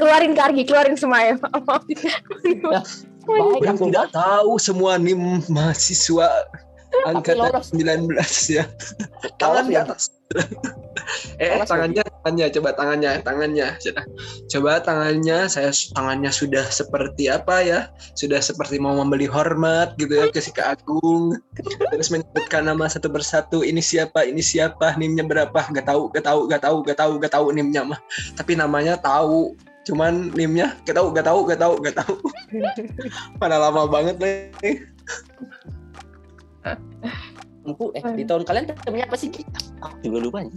Keluarin 0.00 0.32
Kak 0.32 0.44
Argi, 0.48 0.62
keluarin 0.64 0.96
semua 0.96 1.20
ya. 1.20 1.36
Baik, 3.20 3.60
Yang 3.60 3.76
aku 3.76 3.84
tidak 3.92 4.08
tahu 4.16 4.52
semua 4.56 4.96
nim 4.96 5.44
mahasiswa 5.52 6.48
angkatan 7.06 7.36
lolos. 7.52 7.66
19 7.72 8.56
ya. 8.56 8.64
Tangan 9.38 9.64
di 9.68 9.74
ya? 9.76 9.84
atas. 9.86 10.10
eh, 11.42 11.58
Lolos 11.58 11.68
tangannya, 11.70 12.02
tangannya, 12.02 12.46
coba 12.54 12.70
tangannya, 12.74 13.10
tangannya. 13.22 13.68
Coba 14.50 14.72
tangannya, 14.82 15.38
saya 15.50 15.70
tangannya 15.94 16.30
sudah 16.30 16.64
seperti 16.70 17.30
apa 17.30 17.62
ya? 17.62 17.80
Sudah 18.14 18.38
seperti 18.42 18.78
mau 18.78 18.94
membeli 18.98 19.26
hormat 19.26 19.94
gitu 19.98 20.18
ya 20.18 20.30
ke 20.30 20.42
si 20.42 20.50
Kak 20.54 20.80
Agung. 20.80 21.38
Terus 21.92 22.08
menyebutkan 22.10 22.66
nama 22.66 22.86
satu 22.86 23.10
persatu. 23.10 23.62
Ini 23.62 23.80
siapa? 23.82 24.26
Ini 24.26 24.42
siapa? 24.42 24.94
Nimnya 24.98 25.26
berapa? 25.26 25.60
Gak 25.70 25.86
tahu, 25.86 26.10
gak 26.14 26.24
tahu, 26.26 26.40
gak 26.50 26.62
tahu, 26.62 26.76
gak 26.86 26.98
tahu, 26.98 27.12
gak 27.18 27.32
tahu 27.34 27.46
nimnya 27.54 27.82
mah. 27.86 28.00
Tapi 28.34 28.54
namanya 28.58 28.98
tahu. 28.98 29.54
Cuman 29.90 30.30
nimnya 30.38 30.78
gak 30.86 30.94
tahu, 30.94 31.10
gak 31.10 31.26
tahu, 31.26 31.40
gak 31.50 31.58
tahu, 31.58 31.74
gak 31.82 31.96
tahu. 31.98 32.14
Mana 33.42 33.58
lama 33.66 33.90
banget 33.90 34.16
nih. 34.22 34.86
Empu, 37.66 37.90
eh 37.98 38.02
di 38.14 38.22
tahun 38.22 38.46
kalian 38.46 38.70
temanya 38.86 39.10
apa 39.10 39.18
sih? 39.18 39.34
Aku 39.82 39.98
juga 40.06 40.18
lupa 40.22 40.38
nih. 40.46 40.54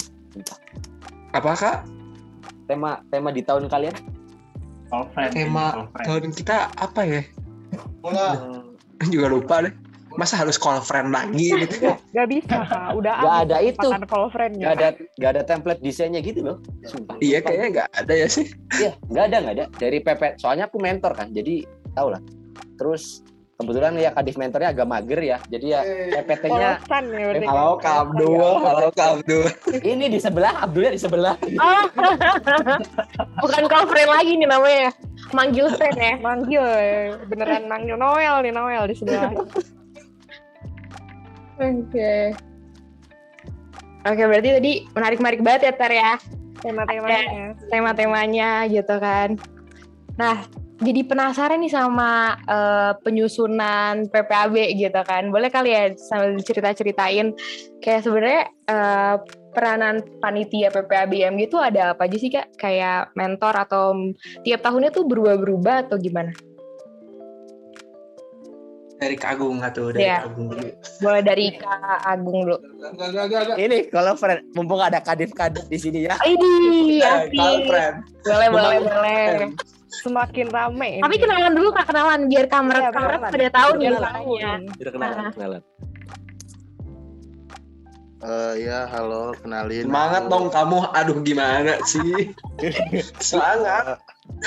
Apa 1.33 1.57
kak? 1.57 1.77
Tema 2.69 3.01
tema 3.09 3.33
di 3.33 3.41
tahun 3.41 3.65
kalian? 3.65 3.97
Friend. 4.93 5.33
Tema 5.33 5.89
friend. 5.89 6.05
tahun 6.05 6.23
kita 6.37 6.69
apa 6.77 7.01
ya? 7.01 7.21
Hmm, 8.05 8.77
Juga 9.09 9.27
lupa 9.33 9.65
deh. 9.65 9.73
Masa 10.13 10.37
harus 10.37 10.61
call 10.61 10.77
friend 10.85 11.09
lagi 11.09 11.49
gitu? 11.65 11.89
Gak 12.13 12.27
bisa 12.29 12.57
udah 12.93 13.13
Gak 13.17 13.33
habis 13.33 13.45
ada 13.49 13.57
itu. 13.65 13.87
call 14.05 14.27
friend 14.29 14.53
Gak 14.61 14.73
ada 14.77 14.87
gak 15.17 15.31
ada 15.33 15.41
template 15.41 15.81
desainnya 15.81 16.21
gitu 16.21 16.45
loh. 16.45 16.57
Sumpah. 16.85 17.17
iya 17.23 17.41
kayaknya 17.41 17.67
nggak 17.81 17.89
ada 18.03 18.13
ya 18.13 18.27
sih. 18.29 18.45
Iya, 18.77 18.91
nggak 19.09 19.23
ada 19.31 19.37
nggak 19.41 19.55
ada. 19.57 19.65
Dari 19.79 19.97
PP, 20.03 20.21
soalnya 20.37 20.69
aku 20.69 20.77
mentor 20.77 21.11
kan, 21.17 21.33
jadi 21.33 21.65
tau 21.97 22.13
lah. 22.13 22.21
Terus 22.77 23.25
kebetulan 23.53 23.93
ya 23.95 24.09
kadif 24.11 24.35
mentornya 24.35 24.73
agak 24.73 24.87
mager 24.89 25.19
ya, 25.23 25.37
jadi 25.47 25.65
ya 25.65 25.81
PPT-nya 26.19 26.69
Polosan 26.83 27.03
ya 27.13 27.25
berarti. 27.29 27.45
Halo 27.47 27.69
Kak 27.79 27.95
Abdul, 28.09 28.53
halo 28.59 28.87
Kak 28.91 29.07
Abdul. 29.17 29.45
ini 29.85 30.05
di 30.09 30.19
sebelah, 30.19 30.53
Abdulnya 30.65 30.91
di 30.93 31.01
sebelah. 31.01 31.35
Oh. 31.61 31.85
Bukan 33.45 33.63
call 33.69 33.85
friend 33.87 34.09
lagi 34.09 34.31
nih 34.35 34.49
namanya. 34.49 34.89
Manggil 35.31 35.69
friend 35.77 35.97
ya. 35.97 36.13
Manggil, 36.19 36.65
beneran 37.29 37.63
manggil 37.69 37.95
Noel 37.95 38.35
nih 38.43 38.51
Noel 38.51 38.83
di 38.89 38.95
sebelah. 38.97 39.31
Oke. 41.57 42.33
Oke, 44.03 44.23
berarti 44.27 44.49
tadi 44.59 44.71
menarik-menarik 44.91 45.41
banget 45.41 45.61
ya, 45.71 45.73
Tar 45.73 45.93
ya. 45.93 46.13
Tema-temanya. 46.59 47.55
tema-temanya 47.71 48.51
gitu 48.71 48.95
kan. 48.99 49.35
Nah, 50.15 50.47
jadi 50.83 51.01
penasaran 51.07 51.63
nih 51.63 51.71
sama 51.71 52.35
eh, 52.43 52.91
penyusunan 53.03 54.07
PPAB 54.11 54.55
gitu 54.75 55.01
kan. 55.07 55.31
Boleh 55.31 55.47
kali 55.47 55.71
ya 55.71 55.95
sambil 55.95 56.39
cerita-ceritain 56.43 57.31
kayak 57.79 58.01
sebenarnya 58.03 58.43
eh, 58.67 59.15
peranan 59.53 60.01
panitia 60.19 60.73
PPABM 60.73 61.37
gitu 61.39 61.61
ada 61.61 61.93
apa 61.95 62.09
aja 62.09 62.17
sih 62.19 62.31
Kak? 62.31 62.59
Kayak 62.59 63.13
mentor 63.15 63.53
atau 63.55 63.95
tiap 64.43 64.59
tahunnya 64.65 64.91
tuh 64.91 65.07
berubah-berubah 65.07 65.87
atau 65.87 65.95
gimana? 66.01 66.33
Dari 69.03 69.15
Kak 69.15 69.35
Agung 69.35 69.59
atau 69.59 69.91
dari 69.91 70.01
Iya. 70.01 70.15
Kak 70.17 70.27
Agung 70.29 70.45
dulu. 70.47 70.67
Boleh 70.97 71.21
dari 71.21 71.45
Kak 71.53 71.99
Agung 72.01 72.37
dulu. 72.41 72.57
Ini 73.53 73.77
kalau 73.89 74.15
friend, 74.15 74.39
mumpung 74.53 74.79
ada 74.79 74.99
kadif-kadif 74.99 75.67
di 75.67 75.75
sini 75.75 75.99
ya. 76.03 76.15
Idi, 76.23 76.55
Eh, 76.97 77.03
asik. 77.03 77.67
friend. 77.67 77.95
Boleh, 78.23 78.47
boleh, 78.47 78.77
boleh. 78.79 79.27
Semakin 79.93 80.47
rame. 80.49 80.89
ini. 80.97 81.03
Tapi 81.03 81.15
kenalan 81.17 81.53
dulu 81.53 81.69
Kak, 81.69 81.85
kenalan 81.85 82.25
biar 82.25 82.47
kamerat 82.47 82.81
Iya, 82.81 82.89
kamerat 82.89 83.19
kenalan. 83.19 83.33
pada 83.35 83.47
tahu 83.51 83.69
nih 83.69 83.81
Biar 83.83 83.93
namanya. 83.93 84.09
tahu. 84.09 84.31
Udah 84.79 84.91
kenalan, 84.91 85.19
Ah. 85.19 85.31
kenalan. 85.31 85.61
Eh 88.23 88.53
ya, 88.63 88.87
halo, 88.87 89.35
kenalin. 89.35 89.83
Semangat 89.83 90.23
dong 90.25 90.47
kamu. 90.47 90.79
Aduh 90.93 91.19
gimana 91.19 91.75
sih? 91.83 92.31
Semangat. 93.19 93.99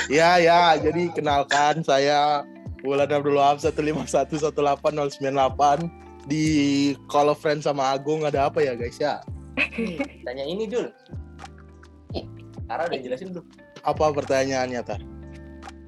Ya, 0.09 0.35
ya, 0.37 0.75
jadi 0.75 1.13
kenalkan 1.13 1.79
saya 1.79 2.41
Wulan 2.87 3.11
Abdul 3.11 3.35
Wahab 3.35 3.59
1511898 3.59 5.91
di 6.23 6.45
Call 7.11 7.27
of 7.27 7.43
Friends 7.43 7.67
sama 7.67 7.91
Agung 7.91 8.23
ada 8.23 8.47
apa 8.47 8.63
ya 8.63 8.79
guys 8.79 8.95
ya? 8.95 9.19
Tanya 10.23 10.47
ini 10.47 10.71
dulu. 10.71 10.87
Tara 12.67 12.83
udah 12.87 12.99
jelasin 12.99 13.31
belum? 13.35 13.43
Apa 13.83 14.11
pertanyaannya 14.15 14.81
Tar? 14.87 15.03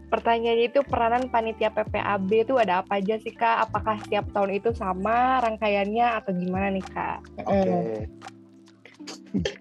Pertanyaannya 0.10 0.66
itu 0.74 0.82
peranan 0.84 1.30
panitia 1.32 1.72
PPAB 1.72 2.44
itu 2.44 2.60
ada 2.60 2.84
apa 2.84 3.00
aja 3.00 3.16
sih 3.22 3.32
Kak? 3.32 3.70
Apakah 3.70 4.02
setiap 4.04 4.28
tahun 4.36 4.60
itu 4.60 4.76
sama 4.76 5.40
rangkaiannya 5.40 6.20
atau 6.20 6.36
gimana 6.36 6.68
nih 6.74 6.84
Kak? 6.84 7.24
Oke. 7.48 8.10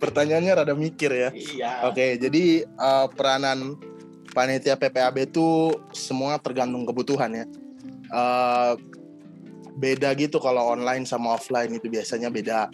Pertanyaannya 0.01 0.53
rada 0.57 0.75
mikir 0.75 1.13
ya. 1.13 1.31
Iya. 1.31 1.93
Oke, 1.93 2.19
jadi 2.19 2.65
eh, 2.65 3.07
peranan 3.13 3.77
panitia 4.39 4.79
PPAB 4.79 5.35
itu 5.35 5.75
semua 5.91 6.39
tergantung 6.39 6.87
kebutuhan 6.87 7.43
ya. 7.43 7.45
Eh, 8.15 8.73
beda 9.75 10.15
gitu 10.15 10.39
kalau 10.39 10.79
online 10.79 11.03
sama 11.03 11.35
offline 11.35 11.75
itu 11.75 11.91
biasanya 11.91 12.31
beda. 12.31 12.71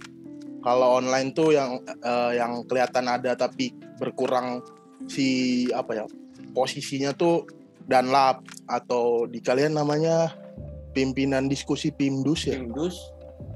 Kalau 0.60 1.00
online 1.00 1.32
tuh 1.32 1.56
yang 1.56 1.80
eh, 1.88 2.32
yang 2.36 2.68
kelihatan 2.68 3.08
ada 3.08 3.32
tapi 3.32 3.72
berkurang 3.96 4.60
si 5.08 5.64
apa 5.72 6.04
ya 6.04 6.06
posisinya 6.52 7.16
tuh 7.16 7.48
dan 7.88 8.12
lab 8.12 8.44
atau 8.68 9.24
di 9.24 9.40
kalian 9.40 9.76
namanya 9.76 10.36
pimpinan 10.92 11.48
diskusi 11.48 11.88
PIMDUS 11.88 12.52
ya. 12.52 12.60
Indus. 12.60 13.00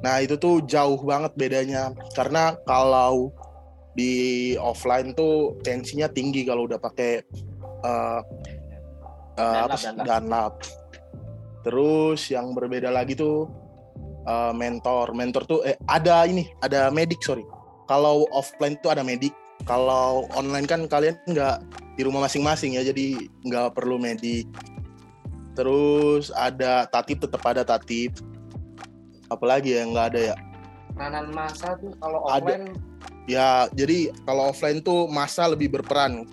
Nah 0.01 0.25
itu 0.25 0.41
tuh 0.41 0.65
jauh 0.65 1.01
banget 1.05 1.33
bedanya 1.37 1.93
karena 2.17 2.57
kalau 2.65 3.33
di 3.99 4.55
offline 4.61 5.13
tuh 5.13 5.59
tensinya 5.67 6.07
tinggi 6.07 6.47
kalau 6.47 6.71
udah 6.71 6.79
pakai 6.79 7.25
uh, 7.85 8.21
uh, 9.39 9.67
apa 9.67 9.77
Danlab. 10.05 10.55
Terus 11.67 12.31
yang 12.31 12.55
berbeda 12.55 12.89
lagi 12.89 13.19
tuh 13.19 13.51
uh, 14.27 14.53
mentor. 14.55 15.13
Mentor 15.13 15.43
tuh 15.45 15.61
eh, 15.67 15.77
ada 15.91 16.25
ini, 16.25 16.49
ada 16.63 16.89
medik 16.89 17.21
sorry. 17.21 17.45
Kalau 17.91 18.29
offline 18.35 18.79
tuh 18.81 18.95
ada 18.95 19.03
medik. 19.03 19.35
Kalau 19.67 20.31
online 20.39 20.71
kan 20.71 20.87
kalian 20.87 21.19
nggak 21.27 21.61
di 21.99 22.07
rumah 22.07 22.31
masing-masing 22.31 22.79
ya, 22.79 22.87
jadi 22.87 23.19
nggak 23.43 23.75
perlu 23.75 23.99
medik. 23.99 24.47
Terus 25.59 26.31
ada 26.31 26.87
tatip 26.87 27.27
tetap 27.27 27.43
ada 27.43 27.67
tatip. 27.67 28.15
Apalagi 29.29 29.77
ya 29.77 29.83
nggak 29.85 30.07
ada 30.15 30.21
ya. 30.33 30.37
Peranan 30.95 31.31
masa 31.35 31.75
tuh 31.79 31.93
kalau 31.99 32.27
Ada. 32.31 32.55
offline 32.55 32.65
Ya, 33.29 33.69
jadi 33.77 34.09
kalau 34.25 34.49
offline 34.49 34.81
tuh 34.81 35.05
masa 35.05 35.45
lebih 35.45 35.69
berperan. 35.69 36.25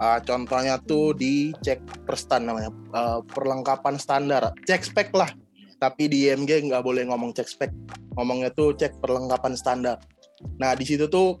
Ah, 0.00 0.16
contohnya 0.16 0.80
tuh 0.80 1.12
di 1.12 1.52
cek 1.60 2.08
perstan 2.08 2.48
namanya, 2.48 2.72
Ah, 2.96 3.20
perlengkapan 3.20 4.00
standar, 4.00 4.56
cek 4.64 4.88
spek 4.88 5.12
lah. 5.12 5.28
Tapi 5.76 6.08
di 6.08 6.24
IMG 6.32 6.72
nggak 6.72 6.80
boleh 6.80 7.04
ngomong 7.12 7.36
cek 7.36 7.48
spek, 7.48 7.72
ngomongnya 8.16 8.48
tuh 8.56 8.72
cek 8.72 8.96
perlengkapan 9.04 9.52
standar. 9.52 10.00
Nah 10.56 10.72
di 10.72 10.88
situ 10.88 11.04
tuh 11.12 11.36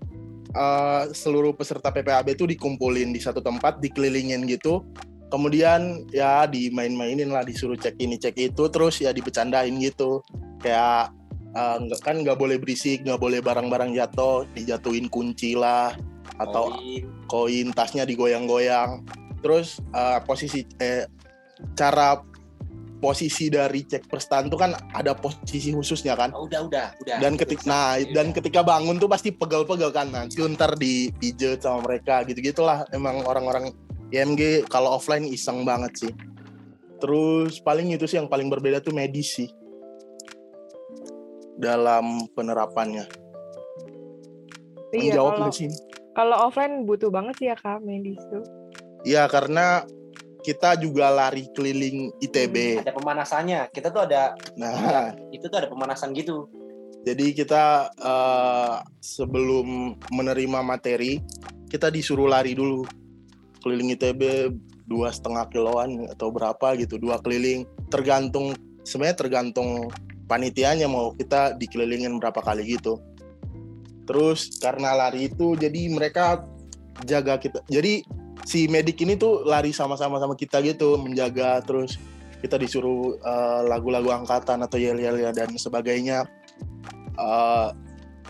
ah, 0.52 1.08
seluruh 1.08 1.56
peserta 1.56 1.88
PPAB 1.88 2.36
tuh 2.36 2.52
dikumpulin 2.52 3.16
di 3.16 3.20
satu 3.24 3.40
tempat, 3.40 3.80
dikelilingin 3.80 4.44
gitu. 4.44 4.84
Kemudian 5.32 6.04
ya 6.12 6.44
dimain-mainin 6.44 7.32
lah, 7.32 7.48
disuruh 7.48 7.80
cek 7.80 7.96
ini 7.96 8.20
cek 8.20 8.36
itu, 8.36 8.68
terus 8.68 9.00
ya 9.00 9.08
dibecandain 9.16 9.72
gitu. 9.80 10.20
Kayak 10.60 11.16
uh, 11.56 11.80
kan 12.04 12.20
nggak 12.20 12.36
boleh 12.36 12.60
berisik, 12.60 13.08
nggak 13.08 13.20
boleh 13.24 13.40
barang-barang 13.40 13.96
jatuh, 13.96 14.44
dijatuhin 14.52 15.08
kunci 15.08 15.56
lah 15.56 15.96
atau 16.40 16.72
Koin. 16.72 17.04
koin 17.28 17.68
tasnya 17.76 18.08
digoyang-goyang. 18.08 19.04
Terus 19.44 19.84
uh, 19.92 20.20
posisi 20.24 20.64
eh, 20.80 21.04
cara 21.76 22.16
posisi 23.00 23.48
dari 23.48 23.80
cek 23.88 24.12
perstan 24.12 24.52
tuh 24.52 24.60
kan 24.60 24.76
ada 24.92 25.16
posisi 25.16 25.72
khususnya 25.72 26.16
kan. 26.16 26.32
Oh, 26.36 26.44
udah 26.44 26.68
udah 26.68 26.86
udah. 27.00 27.16
Dan 27.20 27.36
ketik 27.40 27.64
nah 27.64 27.96
dan 27.96 28.32
ketika 28.36 28.60
bangun 28.60 29.00
tuh 29.00 29.08
pasti 29.08 29.32
pegel-pegel 29.32 29.88
kan 29.90 30.12
nanti 30.12 30.36
ntar 30.44 30.76
dipijet 30.76 31.64
sama 31.64 31.84
mereka 31.88 32.22
gitu-gitulah 32.28 32.84
emang 32.92 33.24
orang-orang 33.24 33.72
IMG 34.12 34.68
kalau 34.68 35.00
offline 35.00 35.24
iseng 35.24 35.64
banget 35.64 35.92
sih. 35.96 36.12
Terus 37.00 37.64
paling 37.64 37.88
itu 37.96 38.04
sih 38.04 38.20
yang 38.20 38.28
paling 38.28 38.52
berbeda 38.52 38.84
tuh 38.84 38.92
medis 38.92 39.32
sih. 39.32 39.48
dalam 41.60 42.24
penerapannya. 42.32 43.04
Iya, 44.96 45.12
Menjawab 45.12 45.32
kalau 45.36 45.52
sih? 45.52 45.68
Kalau 46.16 46.36
offline 46.48 46.84
butuh 46.86 47.08
banget 47.12 47.34
sih 47.38 47.46
ya 47.50 47.56
Kak 47.56 47.82
medis 47.82 48.20
tuh. 48.30 48.42
Iya 49.06 49.30
karena 49.30 49.84
kita 50.40 50.76
juga 50.80 51.12
lari 51.12 51.48
keliling 51.52 52.12
ITB. 52.20 52.80
Ada 52.80 52.96
pemanasannya. 52.96 53.68
Kita 53.72 53.92
tuh 53.92 54.08
ada 54.08 54.32
Nah, 54.56 55.12
itu 55.30 55.44
tuh 55.48 55.58
ada 55.60 55.68
pemanasan 55.68 56.16
gitu. 56.16 56.48
jadi 57.00 57.32
kita 57.32 57.88
eh, 57.96 58.76
sebelum 59.00 59.96
menerima 60.12 60.60
materi 60.60 61.16
kita 61.72 61.88
disuruh 61.88 62.28
lari 62.28 62.52
dulu 62.52 62.84
keliling 63.64 63.96
ITB 63.96 64.52
dua 64.84 65.08
setengah 65.08 65.48
kiloan 65.48 66.10
atau 66.12 66.28
berapa 66.28 66.76
gitu 66.76 67.00
dua 67.00 67.16
keliling 67.24 67.64
tergantung 67.88 68.52
sebenarnya 68.84 69.16
tergantung 69.16 69.88
panitianya 70.28 70.90
mau 70.90 71.14
kita 71.14 71.56
dikelilingin 71.56 72.20
berapa 72.20 72.42
kali 72.42 72.66
gitu 72.76 72.98
terus 74.10 74.58
karena 74.58 74.90
lari 74.98 75.30
itu 75.30 75.54
jadi 75.54 75.86
mereka 75.86 76.42
jaga 77.06 77.38
kita. 77.38 77.62
Jadi 77.70 78.02
si 78.42 78.66
medik 78.66 78.98
ini 79.06 79.14
tuh 79.14 79.46
lari 79.46 79.70
sama-sama 79.70 80.18
sama 80.18 80.34
kita 80.34 80.58
gitu 80.66 80.98
menjaga. 80.98 81.62
Terus 81.62 81.94
kita 82.42 82.58
disuruh 82.58 83.14
eh, 83.22 83.60
lagu-lagu 83.70 84.10
angkatan 84.10 84.66
atau 84.66 84.82
yel-yel 84.82 85.30
dan 85.30 85.54
sebagainya. 85.54 86.26
Eh, 87.14 87.68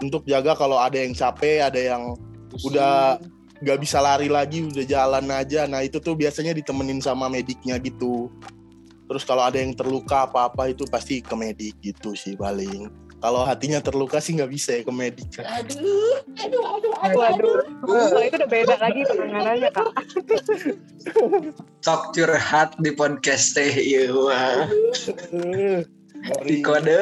untuk 0.05 0.29
jaga 0.29 0.53
kalau 0.53 0.77
ada 0.77 1.01
yang 1.01 1.17
capek 1.17 1.65
ada 1.65 1.81
yang 1.81 2.13
udah 2.61 3.17
nggak 3.61 3.79
bisa 3.81 4.05
lari 4.05 4.29
lagi 4.29 4.61
udah 4.69 4.85
jalan 4.85 5.33
aja. 5.33 5.65
Nah 5.65 5.81
itu 5.81 5.97
tuh 5.97 6.13
biasanya 6.13 6.53
ditemenin 6.53 7.01
sama 7.01 7.33
mediknya 7.33 7.81
gitu. 7.81 8.29
Terus 9.09 9.25
kalau 9.25 9.49
ada 9.49 9.57
yang 9.57 9.73
terluka 9.73 10.29
apa-apa 10.29 10.77
itu 10.77 10.85
pasti 10.93 11.25
ke 11.25 11.33
medik 11.33 11.81
gitu 11.81 12.13
sih 12.13 12.37
paling 12.37 13.10
kalau 13.21 13.45
hatinya 13.45 13.79
terluka 13.85 14.19
sih 14.19 14.35
nggak 14.37 14.51
bisa 14.51 14.71
ya 14.81 14.83
ke 14.83 14.93
medik 14.93 15.29
Waduh, 17.11 17.65
kalau 17.85 18.23
itu 18.25 18.37
udah 18.37 18.51
beda 18.51 18.77
lagi 18.81 19.01
penanganannya 19.09 19.71
Kak. 19.73 19.89
Talk 21.85 22.13
curhat 22.13 22.77
di 22.81 22.93
podcast 22.93 23.57
teh 23.57 23.73
iya. 23.73 24.09
Di 26.45 26.57
kode 26.61 26.99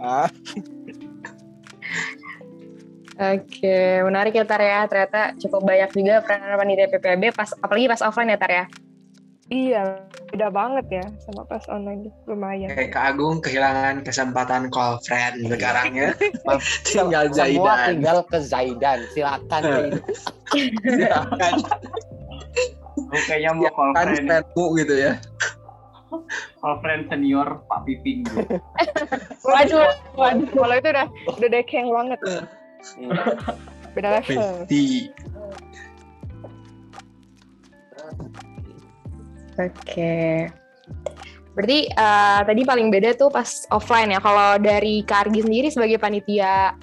ah 0.00 0.28
Oke, 3.14 4.02
menarik 4.02 4.34
ya 4.34 4.42
Tar 4.42 4.58
ya. 4.58 4.90
Ternyata 4.90 5.38
cukup 5.38 5.62
banyak 5.62 5.90
juga 5.94 6.18
peranan 6.26 6.58
panitia 6.58 6.90
PPAB 6.90 7.30
pas 7.30 7.54
apalagi 7.62 7.86
pas 7.86 8.02
offline 8.02 8.34
ya 8.34 8.38
Tar 8.40 8.50
ya. 8.50 8.64
Iya, 9.52 10.00
beda 10.32 10.48
banget 10.48 10.86
ya 10.88 11.04
sama 11.20 11.44
pas 11.44 11.60
online 11.68 12.08
lumayan. 12.24 12.72
kayak 12.72 12.96
Kak 12.96 13.04
Agung 13.12 13.44
kehilangan 13.44 14.00
kesempatan 14.00 14.72
call 14.72 14.96
friend 15.04 15.44
sekarang 15.52 15.92
ya. 15.92 16.16
tinggal 16.88 17.28
Semua 17.28 17.36
Zaidan. 17.36 17.84
tinggal 17.92 18.18
ke 18.24 18.38
Zaidan. 18.40 18.98
Silakan. 19.12 19.62
Zaidan. 20.48 21.56
Aku 22.94 23.20
kayaknya 23.28 23.50
mau 23.52 23.68
call 23.68 23.90
kan 23.92 24.06
friend, 24.08 24.26
friendmu 24.32 24.64
gitu 24.80 24.94
ya. 24.96 25.12
call 26.64 26.74
friend 26.80 27.02
senior 27.12 27.48
Pak 27.68 27.84
Piping. 27.84 28.24
gitu. 28.24 28.56
Waduh, 29.44 29.92
waduh. 30.16 30.48
Kalau 30.56 30.74
itu 30.80 30.88
udah 30.88 31.06
udah 31.36 31.48
dekeng 31.52 31.92
banget. 31.92 32.18
Beda 33.92 34.08
level. 34.18 34.64
Oke. 39.58 40.48
Berarti 41.54 41.78
eh, 41.86 42.40
tadi 42.42 42.62
paling 42.66 42.90
beda 42.90 43.14
tuh 43.14 43.30
pas 43.30 43.46
offline 43.70 44.10
ya. 44.10 44.18
Kalau 44.18 44.58
dari 44.58 45.06
Kargi 45.06 45.46
sendiri 45.46 45.70
sebagai 45.70 46.02
panitia 46.02 46.74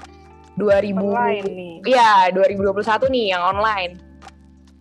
2000 0.55 0.95
Online 0.99 1.47
nih. 1.47 1.73
Iya, 1.83 2.31
2021 2.31 3.11
nih 3.11 3.25
yang 3.35 3.43
online. 3.43 3.99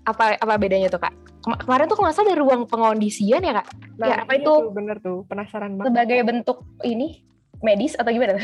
Apa 0.06 0.38
apa 0.38 0.54
bedanya 0.58 0.86
tuh, 0.86 1.02
Kak? 1.02 1.14
Kema- 1.40 1.60
kemarin 1.64 1.86
tuh 1.88 1.96
kalau 1.98 2.12
salah 2.12 2.30
ada 2.30 2.36
ruang 2.38 2.62
pengondisian 2.70 3.42
ya, 3.42 3.62
Kak? 3.62 3.66
Nah, 3.98 4.06
Ya, 4.08 4.16
apa 4.22 4.32
iya 4.36 4.42
itu? 4.44 4.52
tuh, 4.52 4.70
bener 4.72 4.96
tuh, 5.02 5.18
penasaran 5.26 5.74
banget. 5.76 5.86
Sebagai 5.90 6.18
bentuk 6.22 6.58
ini 6.86 7.24
medis 7.60 7.98
atau 7.98 8.10
gimana? 8.14 8.38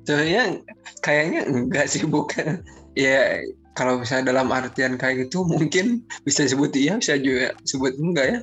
sebenarnya 0.00 0.58
kayaknya 1.06 1.40
enggak 1.46 1.86
sih 1.86 2.02
bukan. 2.02 2.64
Ya 2.98 3.38
kalau 3.74 4.02
misalnya 4.02 4.34
dalam 4.34 4.50
artian 4.50 4.98
kayak 4.98 5.28
gitu 5.28 5.46
mungkin 5.46 6.02
bisa 6.26 6.42
disebut 6.42 6.74
iya 6.74 6.98
bisa 6.98 7.14
juga 7.16 7.54
sebut 7.62 7.94
enggak 7.96 8.26
ya. 8.26 8.38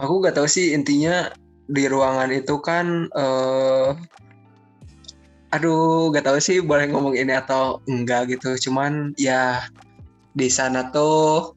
Aku 0.00 0.18
nggak 0.18 0.40
tahu 0.40 0.48
sih 0.50 0.74
intinya 0.74 1.30
di 1.64 1.84
ruangan 1.88 2.28
itu 2.32 2.60
kan 2.60 3.08
eh 3.12 3.90
aduh 5.54 6.10
nggak 6.10 6.26
tahu 6.26 6.38
sih 6.42 6.58
boleh 6.58 6.90
ngomong 6.90 7.14
ini 7.14 7.36
atau 7.36 7.78
enggak 7.86 8.34
gitu. 8.34 8.70
Cuman 8.70 9.14
ya 9.20 9.62
di 10.34 10.50
sana 10.50 10.90
tuh 10.90 11.54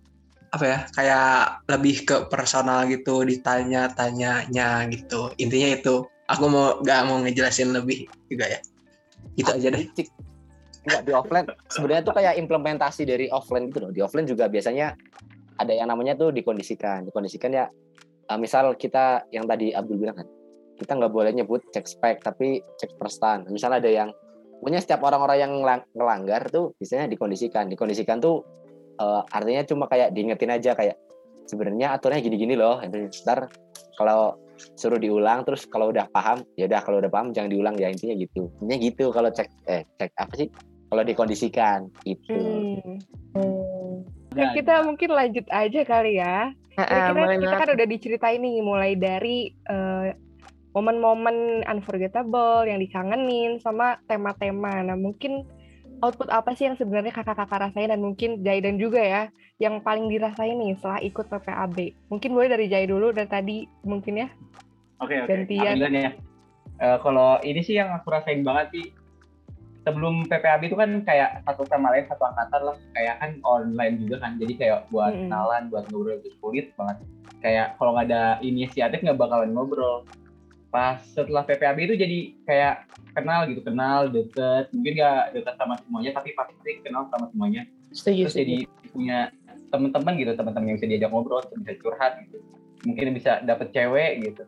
apa 0.53 0.64
ya 0.64 0.80
kayak 0.95 1.66
lebih 1.68 1.95
ke 2.08 2.16
personal 2.30 2.86
gitu 2.88 3.26
ditanya-tanyanya 3.26 4.88
gitu. 4.93 5.34
Intinya 5.41 5.74
itu 5.74 6.05
aku 6.28 6.43
mau 6.47 6.78
nggak 6.84 7.01
mau 7.08 7.18
ngejelasin 7.24 7.74
lebih 7.74 8.05
juga 8.30 8.51
ya. 8.51 8.60
Gitu 9.34 9.49
aja 9.49 9.68
deh 9.74 9.86
Cik. 10.88 11.03
Enggak 11.03 11.03
di 11.03 11.11
offline. 11.11 11.45
Sebenarnya 11.67 12.03
tuh 12.07 12.15
kayak 12.15 12.33
implementasi 12.39 13.03
dari 13.03 13.25
offline 13.27 13.67
gitu 13.67 13.79
loh. 13.83 13.91
Di 13.91 13.99
offline 13.99 14.23
juga 14.23 14.47
biasanya 14.47 14.95
ada 15.59 15.73
yang 15.75 15.91
namanya 15.91 16.15
tuh 16.15 16.31
dikondisikan. 16.31 17.03
Dikondisikan 17.03 17.51
ya 17.51 17.65
eh, 18.31 18.38
misal 18.39 18.79
kita 18.79 19.27
yang 19.35 19.43
tadi 19.43 19.75
Abdul 19.75 19.99
bilang 19.99 20.23
kan. 20.23 20.27
Kita 20.77 20.95
nggak 20.95 21.11
boleh 21.11 21.31
nyebut 21.35 21.67
cek 21.75 21.85
spek 21.85 22.23
tapi 22.23 22.63
cek 22.79 22.95
perstan. 22.95 23.43
Misal 23.51 23.75
ada 23.75 23.89
yang 23.89 24.15
punya 24.63 24.81
setiap 24.81 25.05
orang-orang 25.05 25.38
yang 25.38 25.51
ngelang- 25.61 25.88
ngelanggar 25.93 26.47
tuh 26.47 26.71
biasanya 26.79 27.11
dikondisikan. 27.11 27.67
Dikondisikan 27.67 28.23
tuh 28.23 28.47
eh, 28.95 29.21
artinya 29.35 29.67
cuma 29.67 29.91
kayak 29.91 30.15
diingetin 30.15 30.55
aja 30.55 30.71
kayak 30.71 30.95
sebenarnya 31.51 31.99
aturannya 31.99 32.23
gini-gini 32.23 32.55
loh. 32.55 32.79
Ntar 32.79 33.51
kalau 33.97 34.39
suruh 34.77 34.97
diulang 34.97 35.45
terus 35.45 35.69
kalau 35.69 35.93
udah 35.93 36.09
paham 36.09 36.41
ya 36.57 36.65
udah 36.65 36.81
kalau 36.81 36.97
udah 36.97 37.11
paham 37.13 37.29
jangan 37.29 37.49
diulang 37.53 37.75
ya 37.77 37.93
intinya 37.93 38.17
gitu 38.17 38.49
intinya 38.61 38.77
gitu 38.81 39.05
kalau 39.13 39.29
cek 39.29 39.47
eh 39.69 39.85
cek 40.01 40.11
apa 40.17 40.33
sih 40.33 40.47
kalau 40.88 41.03
dikondisikan 41.03 41.91
gitu 42.07 42.33
Hmm. 42.33 42.99
Hmm. 43.35 43.77
Nah, 44.38 44.53
kita 44.53 44.85
mungkin 44.85 45.09
lanjut 45.09 45.45
aja 45.49 45.81
kali 45.81 46.21
ya. 46.21 46.53
Kira-kira 46.77 47.25
kita 47.41 47.49
banget. 47.49 47.57
kan 47.57 47.69
udah 47.73 47.88
diceritain 47.89 48.38
nih 48.38 48.61
mulai 48.61 48.93
dari 48.93 49.49
eh, 49.49 50.13
momen-momen 50.77 51.65
unforgettable 51.65 52.69
yang 52.69 52.77
dikangenin 52.77 53.57
sama 53.57 53.97
tema-tema. 54.05 54.85
Nah, 54.85 54.93
mungkin 54.93 55.41
output 56.05 56.29
apa 56.29 56.53
sih 56.53 56.69
yang 56.69 56.77
sebenarnya 56.77 57.09
kakak-kakak 57.09 57.69
rasain 57.69 57.89
dan 57.89 57.97
mungkin 57.97 58.45
Jaidan 58.45 58.77
juga 58.77 59.01
ya 59.01 59.23
yang 59.57 59.81
paling 59.81 60.05
dirasain 60.05 60.53
nih 60.53 60.77
setelah 60.77 61.01
ikut 61.01 61.25
PPAB. 61.25 61.77
Mungkin 62.13 62.29
boleh 62.29 62.49
dari 62.53 62.69
Jai 62.69 62.85
dulu 62.85 63.09
dan 63.09 63.25
tadi 63.25 63.65
mungkin 63.81 64.21
ya. 64.21 64.29
Oke 65.01 65.17
oke. 65.17 65.29
Gantian. 65.33 65.73
Aku 65.73 65.77
duluan 65.81 65.97
ya. 65.97 66.11
Eh, 66.77 66.97
kalau 67.01 67.41
ini 67.41 67.65
sih 67.65 67.81
yang 67.81 67.89
aku 67.89 68.13
rasain 68.13 68.45
banget 68.45 68.69
sih 68.69 68.85
sebelum 69.88 70.27
PPAB 70.27 70.67
itu 70.67 70.75
kan 70.75 70.99
kayak 71.07 71.47
satu 71.47 71.63
sama 71.71 71.95
lain 71.95 72.03
satu 72.11 72.27
angkatan 72.27 72.61
lah 72.67 72.75
kayak 72.91 73.15
kan 73.23 73.31
online 73.47 74.03
juga 74.03 74.19
kan 74.19 74.35
jadi 74.35 74.53
kayak 74.59 74.79
buat 74.91 75.15
Mm-mm. 75.15 75.31
kenalan 75.31 75.63
buat 75.71 75.88
ngobrol 75.88 76.19
itu 76.19 76.35
sulit 76.43 76.75
banget 76.75 76.99
kayak 77.39 77.79
kalau 77.79 77.95
nggak 77.95 78.11
ada 78.11 78.23
inisiatif 78.43 78.99
nggak 78.99 79.15
bakalan 79.15 79.55
ngobrol 79.55 80.03
pas 80.67 80.99
setelah 80.99 81.47
PPAB 81.47 81.88
itu 81.88 81.95
jadi 81.95 82.17
kayak 82.43 82.75
kenal 83.15 83.47
gitu 83.47 83.63
kenal 83.63 84.11
deket 84.11 84.67
mungkin 84.75 84.93
nggak 84.99 85.23
deket 85.39 85.55
sama 85.55 85.79
semuanya 85.79 86.11
tapi 86.11 86.35
pasti 86.35 86.71
kenal 86.83 87.07
sama 87.07 87.31
semuanya 87.31 87.63
Setuju, 87.95 88.27
terus 88.27 88.35
setuju. 88.35 88.43
jadi 88.43 88.57
punya 88.91 89.19
teman-teman 89.71 90.13
gitu 90.19 90.31
teman-teman 90.35 90.67
yang 90.67 90.77
bisa 90.83 90.88
diajak 90.91 91.09
ngobrol 91.15 91.39
bisa 91.63 91.71
curhat 91.79 92.19
gitu 92.27 92.43
mungkin 92.83 93.15
bisa 93.15 93.39
dapet 93.47 93.71
cewek 93.71 94.11
gitu 94.27 94.43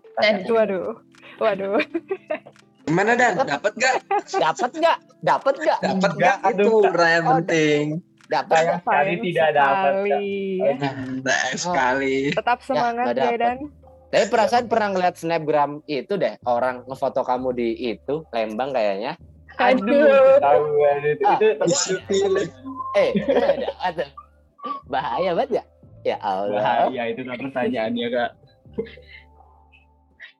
Waduh. 0.51 0.99
Waduh. 1.39 1.79
gimana 2.89 3.11
dan? 3.13 3.33
Dapat. 3.37 3.71
Gak 3.75 3.95
dapat 4.33 4.71
nggak? 4.73 4.97
Dapat 5.21 5.53
nggak? 5.55 5.79
Dapat 5.79 6.11
Enggak, 6.11 6.35
gak 6.35 6.51
itu 6.51 6.61
aduh. 6.65 6.81
pertanyaan 6.83 7.23
Oh, 7.23 7.31
penting. 7.37 7.85
dapat 8.27 8.53
sayang 8.55 8.77
sekali 8.79 9.13
tidak 9.23 9.49
dapat 9.51 9.93
sekali. 9.95 10.37
nah, 11.19 11.49
sekali. 11.55 12.15
Tetap 12.31 12.59
semangat 12.61 13.05
nggak 13.05 13.15
dapet. 13.15 13.31
Jaidan. 13.31 13.57
tapi 14.09 14.25
perasaan 14.27 14.65
pernah 14.65 14.87
ngeliat 14.89 15.15
snapgram 15.15 15.71
itu 15.85 16.13
deh 16.15 16.33
orang 16.43 16.81
ngefoto 16.83 17.21
kamu 17.21 17.49
di 17.51 17.69
itu 17.87 18.25
Lembang 18.29 18.69
kayaknya. 18.69 19.13
Aduh. 19.55 20.37
tahu 20.39 20.61
itu, 21.03 21.23
Ah. 21.23 21.37
itu 21.37 21.47
Isu 21.63 21.93
pilih. 22.05 22.47
eh 22.95 23.09
ada 23.29 23.69
ada. 23.83 24.05
Bahaya 24.85 25.31
banget 25.33 25.49
ya? 25.51 25.63
Ya 26.05 26.17
Allah. 26.19 26.57
Bahaya 26.87 27.03
itu 27.07 27.21
kan 27.21 27.37
pertanyaannya 27.39 28.07
kak. 28.09 28.31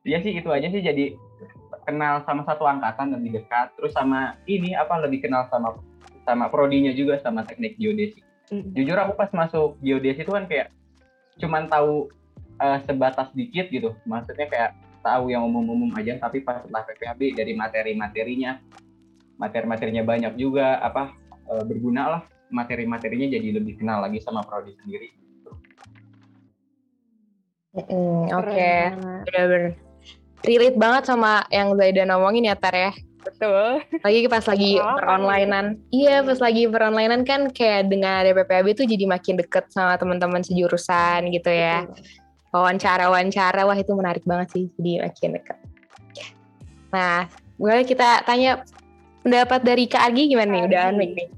Iya 0.01 0.17
sih 0.19 0.31
itu 0.31 0.47
aja 0.47 0.67
sih 0.67 0.81
jadi 0.81 1.05
kenal 1.89 2.21
sama 2.21 2.45
satu 2.45 2.69
angkatan 2.69 3.17
lebih 3.17 3.41
dekat 3.41 3.73
terus 3.73 3.97
sama 3.97 4.37
ini 4.45 4.77
apa 4.77 5.01
lebih 5.01 5.25
kenal 5.25 5.49
sama 5.49 5.81
sama 6.29 6.45
prodinya 6.53 6.93
juga 6.93 7.17
sama 7.25 7.41
teknik 7.41 7.81
geodesi. 7.81 8.21
Mm. 8.49 8.73
jujur 8.73 8.97
aku 8.97 9.13
pas 9.13 9.29
masuk 9.29 9.77
geodesi 9.77 10.25
itu 10.25 10.33
kan 10.33 10.49
kayak 10.49 10.73
cuman 11.37 11.69
tahu 11.69 12.09
eh, 12.61 12.79
sebatas 12.85 13.29
dikit 13.33 13.69
gitu. 13.73 13.97
Maksudnya 14.05 14.45
kayak 14.45 14.71
tahu 15.01 15.33
yang 15.33 15.45
umum-umum 15.45 15.89
aja 15.97 16.17
tapi 16.21 16.45
pas 16.45 16.61
setelah 16.61 16.85
PPAB 16.85 17.37
dari 17.37 17.53
materi-materinya 17.57 18.61
materi-materinya 19.39 20.03
banyak 20.05 20.33
juga 20.37 20.77
apa 20.81 21.13
eh, 21.49 21.63
berguna 21.65 22.03
lah. 22.17 22.21
Materi-materinya 22.49 23.29
jadi 23.29 23.61
lebih 23.61 23.77
kenal 23.77 24.01
lagi 24.01 24.21
sama 24.21 24.41
prodi 24.41 24.73
sendiri. 24.81 25.09
Mm, 27.77 28.33
Oke, 28.33 28.73
banget. 29.29 29.77
Relate 30.43 30.77
banget 30.79 31.03
sama 31.09 31.43
yang 31.51 31.75
Zaidan 31.75 32.09
ngomongin 32.13 32.47
ya 32.47 32.55
Tar 32.55 32.75
ya. 32.75 32.91
Betul. 33.19 33.83
Lagi 33.99 34.19
pas 34.31 34.45
lagi 34.47 34.71
Pengalaman. 34.79 34.97
peronlinean. 34.97 35.67
Iya, 35.91 36.23
pas 36.23 36.39
lagi 36.39 36.63
peronlinean 36.71 37.23
kan 37.27 37.41
kayak 37.51 37.91
dengan 37.91 38.23
ada 38.23 38.31
PPAB 38.31 38.67
tuh 38.73 38.87
jadi 38.87 39.05
makin 39.05 39.35
deket 39.37 39.67
sama 39.75 39.99
teman-teman 39.99 40.41
sejurusan 40.41 41.27
gitu 41.29 41.51
ya. 41.51 41.83
Wawancara-wawancara, 42.49 43.67
wah 43.67 43.77
itu 43.77 43.93
menarik 43.93 44.25
banget 44.25 44.47
sih, 44.57 44.63
jadi 44.79 45.05
makin 45.05 45.37
deket. 45.37 45.57
Nah, 46.89 47.29
boleh 47.61 47.85
kita 47.85 48.25
tanya 48.25 48.65
pendapat 49.21 49.61
dari 49.61 49.85
Kak 49.85 50.09
Argi 50.09 50.33
gimana 50.33 50.49
nih? 50.57 50.63
Udah 50.65 50.89
nih. 50.95 51.29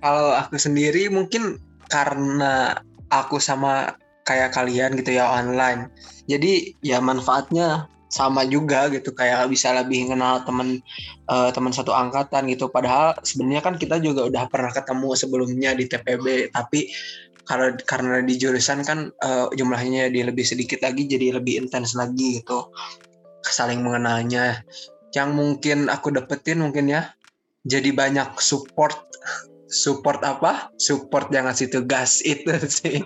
Kalau 0.00 0.32
aku 0.32 0.56
sendiri 0.56 1.12
mungkin 1.12 1.60
karena 1.92 2.80
aku 3.12 3.36
sama 3.36 3.92
kayak 4.24 4.54
kalian 4.54 4.98
gitu 4.98 5.18
ya 5.18 5.28
online. 5.28 5.90
Jadi 6.26 6.78
ya 6.82 7.02
manfaatnya 7.02 7.90
sama 8.12 8.44
juga 8.44 8.92
gitu 8.92 9.16
kayak 9.16 9.48
bisa 9.48 9.72
lebih 9.72 10.12
kenal 10.12 10.44
temen 10.44 10.84
eh, 11.28 11.50
teman 11.50 11.72
satu 11.72 11.90
angkatan 11.96 12.46
gitu. 12.52 12.68
Padahal 12.68 13.16
sebenarnya 13.24 13.62
kan 13.64 13.74
kita 13.80 13.98
juga 13.98 14.28
udah 14.28 14.44
pernah 14.52 14.70
ketemu 14.70 15.08
sebelumnya 15.16 15.70
di 15.72 15.84
TPB 15.88 16.52
tapi 16.52 16.92
karena 17.42 17.74
karena 17.82 18.22
di 18.22 18.34
jurusan 18.38 18.86
kan 18.86 19.10
eh, 19.10 19.46
jumlahnya 19.58 20.08
di 20.14 20.22
lebih 20.22 20.46
sedikit 20.46 20.80
lagi 20.84 21.10
jadi 21.10 21.42
lebih 21.42 21.66
intens 21.66 21.98
lagi 21.98 22.38
gitu 22.42 22.70
saling 23.42 23.82
mengenalnya 23.82 24.62
yang 25.12 25.34
mungkin 25.34 25.90
aku 25.90 26.14
dapetin 26.14 26.62
mungkin 26.62 26.88
ya 26.88 27.12
jadi 27.66 27.90
banyak 27.94 28.38
support 28.38 29.11
support 29.72 30.20
apa 30.20 30.68
support 30.76 31.32
yang 31.32 31.48
ngasih 31.48 31.72
tugas 31.72 32.20
itu 32.28 32.52
sih 32.68 33.00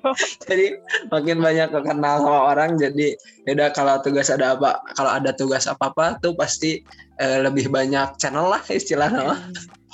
jadi 0.45 0.83
makin 1.15 1.39
banyak 1.39 1.71
kenal 1.71 2.21
sama 2.21 2.41
orang 2.53 2.75
jadi 2.75 3.15
beda 3.47 3.71
kalau 3.71 4.03
tugas 4.03 4.29
ada 4.29 4.59
apa 4.59 4.83
kalau 4.99 5.15
ada 5.15 5.31
tugas 5.31 5.71
apa 5.71 5.95
apa 5.95 6.19
tuh 6.19 6.35
pasti 6.35 6.83
eh, 7.23 7.39
lebih 7.41 7.71
banyak 7.71 8.19
channel 8.19 8.51
lah 8.51 8.63
istilahnya 8.67 9.23
mah. 9.23 9.41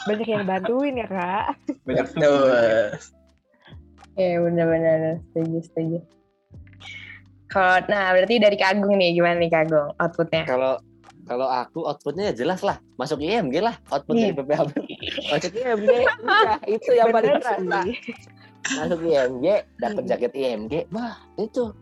Banyak 0.02 0.26
yang 0.26 0.44
bantuin 0.48 0.98
ya 0.98 1.06
kak. 1.06 1.44
banyak 1.86 2.06
Tuh. 2.16 2.96
Iya 4.18 4.44
benar-benar 4.44 5.22
setuju 5.30 5.58
setuju. 5.62 5.98
Kalau 7.52 7.84
nah 7.86 8.16
berarti 8.16 8.40
dari 8.40 8.56
Kak 8.56 8.80
Agung 8.80 8.96
nih 8.96 9.12
gimana 9.12 9.36
nih 9.36 9.52
Kak 9.52 9.62
Agung 9.68 9.88
outputnya? 10.00 10.42
Kalau 10.48 10.80
kalau 11.32 11.48
aku 11.48 11.88
outputnya 11.88 12.28
ya 12.28 12.44
jelas 12.44 12.60
lah. 12.60 12.76
Masuk 13.00 13.24
IMG 13.24 13.64
lah 13.64 13.80
output 13.88 14.20
dari 14.20 14.36
PPAB 14.36 14.68
masuk 15.32 15.52
IMG 15.56 15.92
udah 16.20 16.60
itu 16.68 16.90
yang 16.92 17.08
paling 17.08 17.32
terasa 17.40 17.80
masuk 18.76 19.00
IMG 19.00 19.46
dapat 19.80 20.04
jaket 20.04 20.32
IMG 20.36 20.92
wah 20.92 21.16
itu 21.40 21.72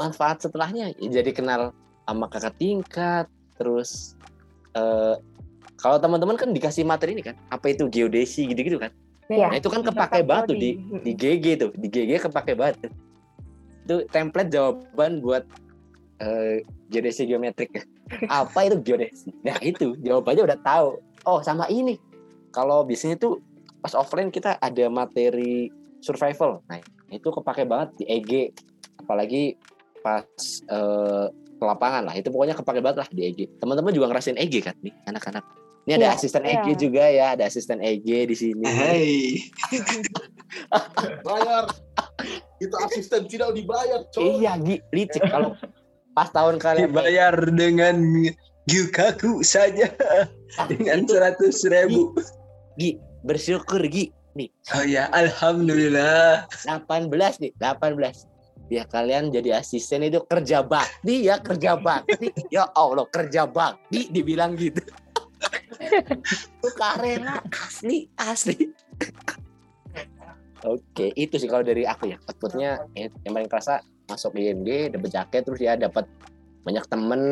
manfaat 0.00 0.40
setelahnya. 0.40 0.96
Ya 0.96 1.20
jadi 1.20 1.36
kenal 1.36 1.76
sama 2.08 2.32
kakak 2.32 2.56
tingkat 2.56 3.28
terus 3.60 4.16
eh 4.72 5.20
kalau 5.76 6.00
teman-teman 6.00 6.40
kan 6.40 6.56
dikasih 6.56 6.88
materi 6.88 7.12
ini 7.12 7.20
kan 7.20 7.36
apa 7.52 7.68
itu 7.68 7.84
geodesi 7.92 8.48
gitu-gitu 8.48 8.80
kan? 8.80 8.88
Iya. 9.26 9.50
nah 9.50 9.56
itu 9.58 9.68
kan 9.68 9.82
kepake 9.82 10.22
banget 10.24 10.44
tuh 10.54 10.56
di 10.56 10.70
di 11.04 11.12
GG 11.12 11.46
tuh. 11.60 11.70
Di 11.76 11.88
GG 11.92 12.32
kepake 12.32 12.56
banget 12.56 12.88
tuh. 12.88 12.92
itu 13.86 14.02
template 14.10 14.50
jawaban 14.50 15.22
buat 15.22 15.46
eh, 16.18 16.66
geodesi 16.90 17.22
geometrik 17.22 17.86
apa 18.30 18.58
itu 18.66 18.76
geodesi? 18.82 19.30
Nah 19.42 19.58
itu 19.62 19.98
jawabannya 20.00 20.42
udah 20.46 20.58
tahu. 20.62 20.88
Oh 21.26 21.40
sama 21.42 21.66
ini. 21.68 21.98
Kalau 22.54 22.86
biasanya 22.86 23.18
tuh 23.18 23.42
pas 23.82 23.92
offline 23.92 24.30
kita 24.30 24.56
ada 24.58 24.84
materi 24.88 25.70
survival. 26.00 26.62
Nah 26.70 26.78
itu 27.10 27.28
kepake 27.28 27.66
banget 27.66 27.88
di 28.02 28.04
EG 28.06 28.32
apalagi 29.02 29.58
pas 30.00 30.26
eh, 30.70 31.26
ke 31.32 31.64
lapangan 31.64 32.06
lah. 32.06 32.14
Itu 32.14 32.30
pokoknya 32.30 32.54
kepake 32.54 32.80
banget 32.80 33.06
lah 33.06 33.08
di 33.10 33.22
EG 33.26 33.40
teman-teman 33.58 33.90
juga 33.90 34.10
ngerasain 34.10 34.38
EG 34.38 34.62
kan 34.62 34.76
nih 34.82 34.94
anak-anak? 35.10 35.44
Ini 35.86 36.02
ada 36.02 36.06
Iya, 36.10 36.14
asisten 36.18 36.42
iya. 36.42 36.58
EG 36.58 36.66
juga 36.82 37.04
ya. 37.06 37.26
Ada 37.38 37.46
asisten 37.46 37.78
EG 37.78 38.26
di 38.26 38.34
sini. 38.34 38.66
Hey. 38.66 39.38
Bayar. 41.26 41.70
Itu 42.58 42.74
asisten 42.82 43.30
tidak 43.30 43.54
dibayar, 43.54 44.02
coy. 44.10 44.42
Iya, 44.42 44.58
Gi, 44.58 44.82
licik. 44.90 45.22
Kalau 45.30 45.54
pas 46.16 46.32
tahun 46.32 46.56
kalian 46.56 46.88
dibayar 46.88 47.36
dengan 47.52 48.00
Gyukaku 48.66 49.44
saja 49.44 49.92
dengan 50.66 51.04
seratus 51.04 51.62
ribu. 51.68 52.16
Gi, 52.80 52.96
bersyukur 53.22 53.84
Gi. 53.86 54.10
Nih, 54.36 54.52
Oh 54.76 54.84
ya, 54.84 55.08
alhamdulillah. 55.16 56.44
18 56.68 57.08
nih, 57.40 57.52
18. 57.56 58.26
Ya 58.68 58.82
kalian 58.84 59.30
jadi 59.30 59.62
asisten 59.62 60.02
itu 60.02 60.18
kerja 60.26 60.66
bakti 60.66 61.30
ya, 61.30 61.38
kerja 61.38 61.78
bakti. 61.78 62.34
Ya 62.50 62.66
Allah, 62.74 63.06
kerja 63.08 63.46
bakti 63.46 64.10
dibilang 64.10 64.58
gitu. 64.58 64.82
Sukarela 66.60 67.40
asli, 67.54 68.10
asli. 68.18 68.74
Oke, 70.66 71.14
itu 71.14 71.38
sih 71.38 71.46
kalau 71.46 71.62
dari 71.62 71.86
aku 71.86 72.10
ya. 72.10 72.18
Outputnya 72.26 72.82
yang 72.98 73.32
paling 73.32 73.46
kerasa 73.48 73.78
masuk 74.06 74.38
IMG, 74.38 74.94
dapat 74.94 75.10
jaket 75.10 75.42
terus 75.46 75.60
ya 75.60 75.74
dapat 75.74 76.06
banyak 76.66 76.84
temen 76.90 77.22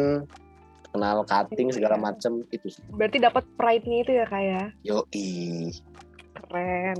kenal 0.95 1.27
cutting 1.27 1.75
segala 1.75 1.99
macem 1.99 2.47
itu 2.55 2.71
sih. 2.71 2.83
Berarti 2.95 3.19
dapat 3.19 3.43
pride-nya 3.59 3.99
itu 4.07 4.13
ya 4.15 4.25
kak 4.31 4.43
ya. 4.43 4.63
Yoi. 4.87 5.75
Keren. 6.39 6.99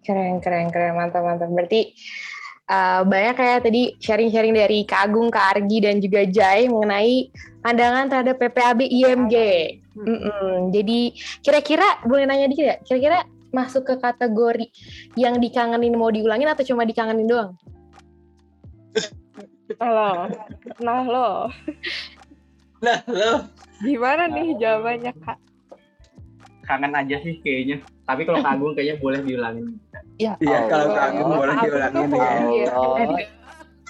Keren 0.00 0.34
keren 0.40 0.66
keren 0.72 0.96
mantap 0.96 1.20
mantap. 1.20 1.52
Berarti 1.52 1.92
uh, 2.72 3.04
banyak 3.04 3.36
kayak 3.36 3.60
tadi 3.68 3.82
sharing-sharing 4.00 4.56
dari 4.56 4.88
Kak 4.88 5.12
Agung, 5.12 5.28
Kak 5.28 5.60
Argi 5.60 5.78
dan 5.84 6.00
juga 6.00 6.24
Jai 6.24 6.72
mengenai 6.72 7.28
pandangan 7.60 8.08
terhadap 8.08 8.40
PPAB 8.40 8.80
IMG. 8.88 9.36
Mm-mm. 10.00 10.72
Jadi 10.72 11.12
kira-kira 11.44 12.00
boleh 12.08 12.24
nanya 12.24 12.48
dikit 12.48 12.64
ya? 12.64 12.76
Kira-kira 12.80 13.28
masuk 13.52 13.84
ke 13.84 13.94
kategori 14.00 14.66
yang 15.20 15.36
dikangenin 15.36 15.98
mau 15.98 16.08
diulangin 16.08 16.48
atau 16.48 16.64
cuma 16.64 16.88
dikangenin 16.88 17.28
doang? 17.28 17.52
Nah 19.72 19.88
lo, 19.88 20.10
nah 20.78 21.00
lo, 21.02 21.28
Nah, 22.80 22.98
lo 23.06 23.32
gimana 23.78 24.26
nih 24.26 24.56
jawabannya 24.56 25.12
kak? 25.16 25.38
kangen 26.62 26.92
aja 26.92 27.16
sih 27.18 27.34
kayaknya 27.38 27.76
tapi 28.04 28.22
kalau 28.22 28.40
kagum 28.40 28.72
kayaknya 28.72 28.96
boleh 28.98 29.20
diulangin 29.20 29.74
Ya 30.16 30.38
Iya, 30.38 30.66
kalau 30.66 30.86
Allah. 30.86 30.98
kangen 31.00 31.24
boleh 31.26 31.52
Aku 31.52 31.64
diulangin 31.64 32.08
ya. 32.10 32.70
Allah. 32.70 33.24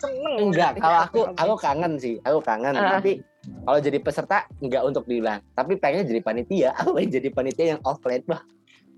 Seneng. 0.00 0.34
Enggak, 0.40 0.70
kalau 0.76 0.98
aku 1.02 1.20
aku 1.34 1.54
kangen 1.58 1.92
sih, 1.96 2.16
aku 2.22 2.40
kangen. 2.40 2.72
Ah. 2.72 2.96
Tapi 2.96 3.20
kalau 3.60 3.78
jadi 3.78 3.98
peserta 4.00 4.48
enggak 4.58 4.80
untuk 4.82 5.04
diulang. 5.04 5.44
Tapi 5.52 5.76
pengen 5.76 6.08
jadi 6.08 6.20
panitia, 6.20 6.68
aku 6.78 6.96
pengen 6.96 7.10
jadi 7.12 7.28
panitia 7.28 7.66
yang 7.76 7.80
offline 7.84 8.24
bah. 8.24 8.40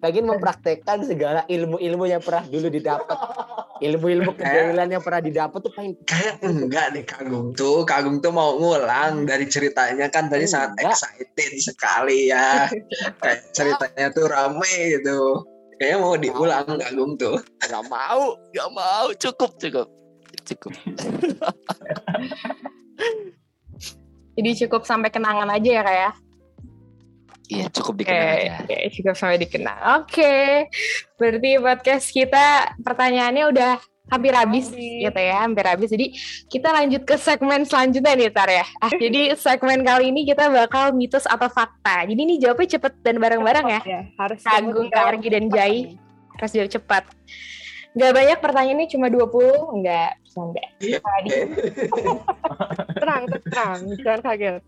Pengen 0.02 0.26
mempraktekkan 0.26 1.06
segala 1.06 1.46
ilmu-ilmu 1.46 2.10
yang 2.10 2.18
pernah 2.18 2.42
dulu 2.42 2.66
didapat. 2.66 3.14
Ilmu-ilmu 3.78 4.34
kejahilan 4.34 4.88
yang 4.90 5.02
pernah 5.02 5.22
didapat 5.22 5.58
tuh 5.62 5.70
pengen 5.70 5.94
Kayak 6.02 6.42
enggak 6.42 6.86
nih 6.90 7.06
Kagum 7.06 7.54
tuh. 7.54 7.86
Kagum 7.86 8.18
tuh 8.18 8.34
mau 8.34 8.58
ngulang 8.58 9.30
dari 9.30 9.46
ceritanya 9.46 10.10
kan 10.10 10.26
tadi 10.26 10.50
sangat 10.50 10.74
Enggak. 10.74 10.98
excited 10.98 11.52
sekali 11.62 12.34
ya. 12.34 12.66
Kayak 13.22 13.54
ceritanya 13.54 14.06
tuh 14.10 14.26
rame 14.26 14.74
gitu. 14.98 15.46
Kayaknya 15.78 15.98
mau 16.02 16.14
diulang 16.18 16.66
Kagum 16.66 17.14
tuh. 17.14 17.38
nggak 17.62 17.84
mau, 17.86 18.34
nggak 18.50 18.70
mau, 18.74 19.06
cukup, 19.14 19.54
cukup. 19.62 19.86
Cukup. 20.42 20.74
Jadi 24.34 24.50
cukup 24.66 24.82
sampai 24.82 25.14
kenangan 25.14 25.46
aja 25.46 25.70
ya 25.70 25.82
kak 25.86 25.94
ya? 25.94 26.10
Iya, 27.52 27.66
cukup 27.68 27.94
dikenal 28.00 28.28
aja. 28.32 28.54
oke, 28.64 28.78
cukup 28.96 29.14
sampai 29.14 29.38
dikenal. 29.44 29.78
Oke, 30.00 30.72
berarti 31.20 31.50
podcast 31.60 32.06
kita 32.08 32.72
pertanyaannya 32.80 33.44
udah 33.52 33.72
hampir 34.08 34.32
habis 34.32 34.72
gitu 34.72 35.20
ya, 35.20 35.44
hampir 35.44 35.64
habis. 35.68 35.88
Jadi 35.92 36.16
kita 36.48 36.68
lanjut 36.72 37.02
ke 37.04 37.16
segmen 37.20 37.68
selanjutnya 37.68 38.12
nih 38.16 38.32
Tar 38.32 38.48
ya. 38.48 38.64
Ah, 38.80 38.92
jadi 38.92 39.36
segmen 39.36 39.84
kali 39.84 40.08
ini 40.12 40.24
kita 40.24 40.48
bakal 40.48 40.96
mitos 40.96 41.28
atau 41.28 41.48
fakta. 41.52 42.08
Jadi 42.08 42.20
ini 42.20 42.34
jawabnya 42.40 42.80
cepet 42.80 42.92
dan 43.04 43.16
bareng-bareng 43.20 43.66
ya. 43.68 43.80
Ya, 43.84 44.00
harus 44.16 44.40
Agung, 44.48 44.88
Kak 44.88 45.16
Argi, 45.16 45.28
dan 45.28 45.48
Jai. 45.52 45.96
Harus 46.40 46.50
jawab 46.56 46.70
cepat. 46.72 47.04
Gak 47.92 48.12
banyak 48.16 48.38
pertanyaannya 48.40 48.88
cuma 48.88 49.12
20, 49.12 49.76
enggak, 49.76 50.16
bercanda. 50.24 50.64
Iya. 50.80 50.98
Tadi. 51.04 51.30
Tenang, 52.96 53.22
tenang, 53.28 53.78
jangan 54.00 54.20
kaget. 54.24 54.62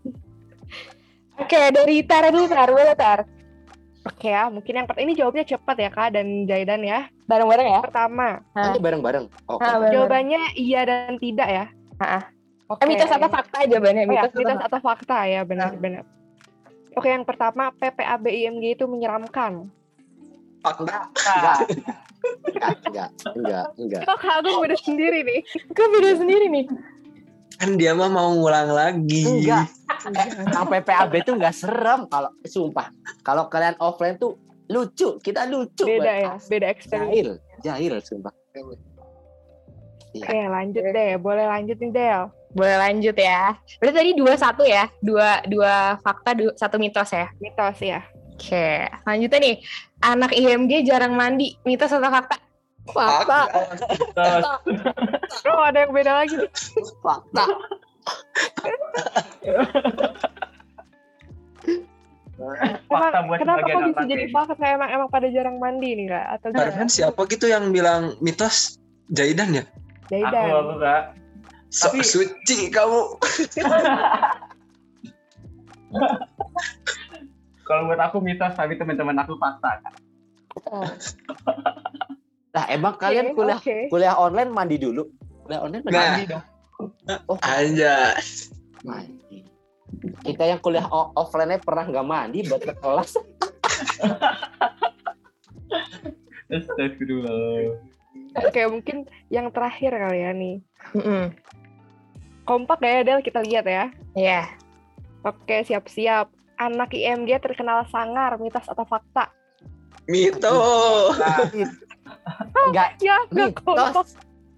Oke, 1.35 1.59
dari 1.71 1.99
Tar 2.03 2.31
dulu 2.31 2.45
Tar, 2.47 2.69
boleh 2.71 2.95
Tar. 2.95 3.19
Oke 4.05 4.29
ya, 4.29 4.53
mungkin 4.53 4.77
yang 4.77 4.85
pertama 4.85 5.03
ini 5.09 5.17
jawabnya 5.17 5.43
cepat 5.43 5.75
ya 5.81 5.89
kak 5.89 6.13
dan 6.13 6.45
Jaidan 6.45 6.85
ya. 6.85 7.09
Bareng-bareng 7.25 7.67
ya. 7.67 7.79
Pertama, 7.81 8.37
Nanti 8.53 8.77
bareng-bareng. 8.77 9.25
Oke. 9.49 9.59
Ah, 9.59 9.81
bareng-bareng. 9.81 9.93
jawabannya 9.97 10.41
iya 10.55 10.81
dan 10.85 11.17
tidak 11.17 11.49
ya. 11.49 11.65
Ah, 11.97 12.21
ah. 12.21 12.23
Oke. 12.69 12.81
Eh, 12.81 12.87
mitos 12.89 13.09
atau 13.09 13.29
fakta 13.29 13.65
jawabannya 13.65 14.03
Oh 14.03 14.05
ya, 14.05 14.11
mitos, 14.13 14.29
atau 14.29 14.39
mitos 14.41 14.53
fakta? 14.57 14.67
atau 14.69 14.79
fakta 14.81 15.17
ya 15.25 15.41
benar-benar. 15.41 16.03
Oke, 16.95 17.09
yang 17.09 17.25
pertama 17.25 17.73
PPAB 17.75 18.25
IMG 18.29 18.65
itu 18.77 18.85
menyeramkan. 18.85 19.67
Fakta. 20.61 21.09
Enggak. 21.13 21.57
Enggak, 22.45 22.73
enggak, 22.89 23.09
enggak, 23.37 23.65
enggak. 23.77 24.01
Kok 24.05 24.17
Kak 24.17 24.33
Agung 24.41 24.57
beda 24.61 24.77
sendiri 24.77 25.19
nih? 25.21 25.39
Kok 25.73 25.87
beda 25.93 26.11
sendiri 26.17 26.45
nih? 26.49 26.65
Kan 27.55 27.79
dia 27.79 27.95
mah 27.95 28.11
mau 28.11 28.35
ngulang 28.35 28.69
lagi. 28.71 29.23
Enggak. 29.23 29.71
Eh, 30.11 30.27
yang 30.53 30.67
PPAB 30.69 31.13
itu 31.23 31.31
enggak 31.33 31.55
serem 31.55 32.05
kalau 32.11 32.29
sumpah. 32.45 32.91
Kalau 33.23 33.47
kalian 33.47 33.75
offline 33.79 34.19
tuh 34.19 34.37
lucu, 34.69 35.17
kita 35.21 35.47
lucu. 35.47 35.85
Beda 35.87 36.13
ya, 36.13 36.33
beda 36.37 36.67
experience. 36.69 37.09
Jahil, 37.09 37.29
jahil 37.63 37.93
sumpah. 38.03 38.33
Oke, 40.15 40.39
lanjut 40.47 40.83
deh. 40.83 41.11
Boleh 41.19 41.45
lanjut 41.47 41.77
nih, 41.79 41.91
Del. 41.91 42.23
Boleh 42.55 42.77
lanjut 42.79 43.15
ya. 43.19 43.59
Berarti 43.83 43.95
tadi 43.99 44.11
dua 44.15 44.33
satu 44.39 44.63
ya, 44.63 44.87
dua 45.03 45.43
dua 45.43 45.99
fakta, 45.99 46.31
dua, 46.31 46.55
satu 46.55 46.79
mitos 46.79 47.11
ya. 47.11 47.27
Mitos 47.43 47.79
ya. 47.83 47.99
Oke, 48.35 48.87
lanjutnya 49.03 49.39
nih. 49.43 49.55
Anak 49.99 50.31
IMG 50.35 50.87
jarang 50.87 51.15
mandi, 51.15 51.55
mitos 51.67 51.91
atau 51.91 52.07
fakta? 52.07 52.39
Fakta. 52.85 53.39
Terus, 54.13 54.45
Oh, 55.45 55.61
ada 55.61 55.77
yang 55.81 55.91
beda 55.91 56.11
lagi 56.15 56.37
nih. 56.37 56.49
Fakta. 57.01 57.43
fakta 62.85 63.19
buat 63.25 63.39
kenapa 63.39 63.63
kok 63.63 63.81
bisa 63.89 64.03
jadi 64.05 64.25
fakta? 64.29 64.63
Emang 64.67 64.89
emang 64.91 65.09
pada 65.09 65.27
jarang 65.31 65.57
mandi 65.57 65.95
nih 65.95 66.11
kak? 66.11 66.25
Atau 66.37 66.47
Barusan 66.51 66.89
siapa 66.91 67.21
gitu 67.25 67.47
yang 67.47 67.71
bilang 67.71 68.13
mitos 68.19 68.77
Jaidan 69.09 69.55
ya? 69.55 69.63
Aku, 69.63 70.11
Jaidan? 70.11 70.45
aku 70.51 70.75
kak. 70.77 71.01
So 71.71 71.89
Tapi- 71.89 72.05
suci 72.05 72.69
kamu. 72.69 73.01
Kalau 77.65 77.89
buat 77.89 77.97
aku 77.97 78.21
mitos, 78.21 78.53
tapi 78.53 78.77
teman-teman 78.77 79.17
aku 79.17 79.41
fakta. 79.41 79.81
Kak. 79.81 79.91
Nah, 82.55 82.63
emang 82.71 82.95
kalian 82.95 83.31
Oke, 83.31 83.35
kuliah 83.35 83.59
oke. 83.59 83.75
kuliah 83.91 84.15
online 84.15 84.47
mandi 84.47 84.79
dulu? 84.79 85.11
Kuliah 85.43 85.59
online 85.59 85.83
mandi, 85.83 85.91
Nah. 85.91 86.07
mandi 86.07 86.23
dong. 86.31 86.43
Oh, 87.27 87.37
Aja. 87.43 88.15
mandi. 88.81 89.43
Kita 90.23 90.43
yang 90.47 90.63
kuliah 90.63 90.87
o- 90.87 91.11
offline 91.13 91.59
pernah 91.59 91.83
nggak 91.83 92.07
mandi 92.07 92.47
buat 92.47 92.63
ke 92.63 92.73
kelas. 92.79 93.11
Astagfirullah. 96.45 97.75
Oke, 98.35 98.61
mungkin 98.67 98.97
yang 99.27 99.51
terakhir 99.51 99.91
kali 99.91 100.19
ya 100.21 100.31
nih. 100.31 100.55
Mm-mm. 100.95 101.23
Kompak 102.45 102.79
ya, 102.79 103.01
Del? 103.01 103.19
Kita 103.19 103.41
lihat 103.41 103.65
ya. 103.65 103.89
Iya. 104.13 104.43
Oke, 105.25 105.65
siap-siap. 105.65 106.29
Anak 106.55 106.93
IMG 106.93 107.35
terkenal 107.41 107.83
sangar, 107.89 108.37
mitos 108.39 108.63
atau 108.69 108.85
fakta? 108.85 109.27
Mito. 110.05 110.55
Nggak 112.73 112.89
kompak. 113.61 113.93
mitos. 113.93 114.09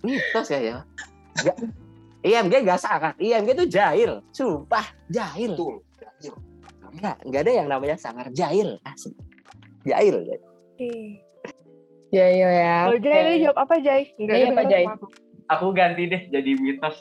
Mitos 0.03 0.47
ya 0.51 0.59
ya. 0.59 0.77
Enggak. 1.43 1.57
IMG 2.25 2.53
nggak 2.65 2.81
sangat. 2.81 3.13
IMG 3.21 3.49
itu 3.53 3.65
jahil. 3.69 4.11
Sumpah, 4.33 4.85
jahil. 5.11 5.53
Enggak, 6.97 7.15
enggak 7.23 7.41
ada 7.45 7.51
yang 7.51 7.67
namanya 7.69 7.95
sangar 7.99 8.27
jahil. 8.33 8.81
Asli. 8.83 9.13
Jahil. 9.85 10.25
jahil. 10.25 10.41
Oke. 10.43 11.21
Ya, 12.07 12.27
ya, 12.31 12.47
ya. 12.47 12.75
Kalau 12.87 12.99
Jai, 13.03 13.35
jawab 13.43 13.57
apa, 13.67 13.75
Jai? 13.83 14.03
Nggak 14.15 14.35
Iya, 14.39 14.47
Pak 14.55 14.65
Jai. 14.71 14.85
Aku 15.51 15.65
ganti 15.75 16.07
deh 16.07 16.21
jadi 16.31 16.51
mitos. 16.55 16.95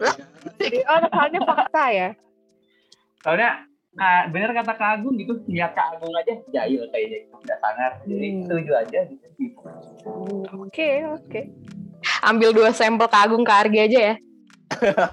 Oh, 0.00 0.98
soalnya 1.12 1.40
fakta 1.44 1.84
ya? 1.92 2.08
Soalnya 3.22 3.69
Kak, 3.90 4.30
bener 4.30 4.50
kata 4.54 4.72
Kak 4.78 4.90
Agung 5.02 5.18
gitu, 5.18 5.34
lihat 5.50 5.74
Kak 5.74 5.98
Agung 5.98 6.14
aja 6.14 6.38
jahil 6.54 6.86
kayaknya 6.94 7.26
gitu, 7.26 7.34
udah 7.42 7.58
sangar. 7.58 7.92
Jadi 8.06 8.26
Hmm. 8.30 8.40
setuju 8.46 8.72
aja 8.78 8.98
gitu. 9.10 9.26
Oke, 10.54 10.88
oke. 11.10 11.40
Ambil 12.24 12.50
dua 12.54 12.70
sampel 12.70 13.10
kagung 13.10 13.42
ke 13.42 13.52
Argi 13.52 13.80
aja 13.82 13.98
ya. 14.12 14.14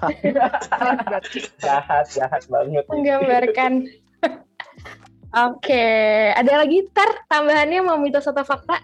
Jahat, 1.58 2.06
jahat 2.14 2.42
banget. 2.46 2.84
Menggambarkan. 2.86 3.72
Oke, 5.50 5.86
ada 6.32 6.64
lagi 6.64 6.88
tar 6.94 7.26
tambahannya 7.28 7.84
mau 7.84 8.00
mitos 8.00 8.24
atau 8.24 8.46
fakta? 8.46 8.80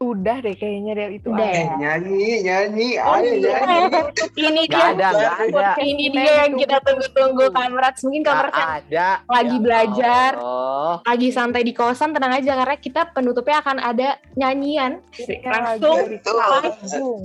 Udah 0.00 0.40
deh 0.40 0.56
kayaknya 0.56 0.96
Del 0.96 1.12
itu 1.20 1.28
Udah 1.28 1.44
ya. 1.44 1.76
nyanyi, 1.76 2.40
nyanyi, 2.40 2.88
ayo 2.96 3.32
nyanyi. 3.36 4.00
Ini 4.32 4.62
dia, 4.64 4.96
ada, 4.96 5.08
ada. 5.36 5.76
ini 5.76 6.08
dia 6.08 6.48
yang 6.48 6.56
kita 6.56 6.80
tunggu-tunggu 6.80 7.52
Kamrats. 7.52 8.00
Mungkin 8.00 8.24
Kamrats 8.24 8.56
yang 8.56 8.72
ada. 8.80 9.08
lagi 9.28 9.56
Ya 9.56 9.60
belajar. 9.60 10.30
Allah. 10.40 10.94
lagi 11.04 11.28
santai 11.36 11.68
di 11.68 11.76
kosan 11.76 12.16
tenang 12.16 12.32
aja 12.32 12.56
karena 12.56 12.76
kita 12.80 13.12
penutupnya 13.12 13.60
akan 13.60 13.76
ada 13.76 14.16
nyanyian 14.40 15.04
Yang 15.20 15.52
langsung 15.52 17.20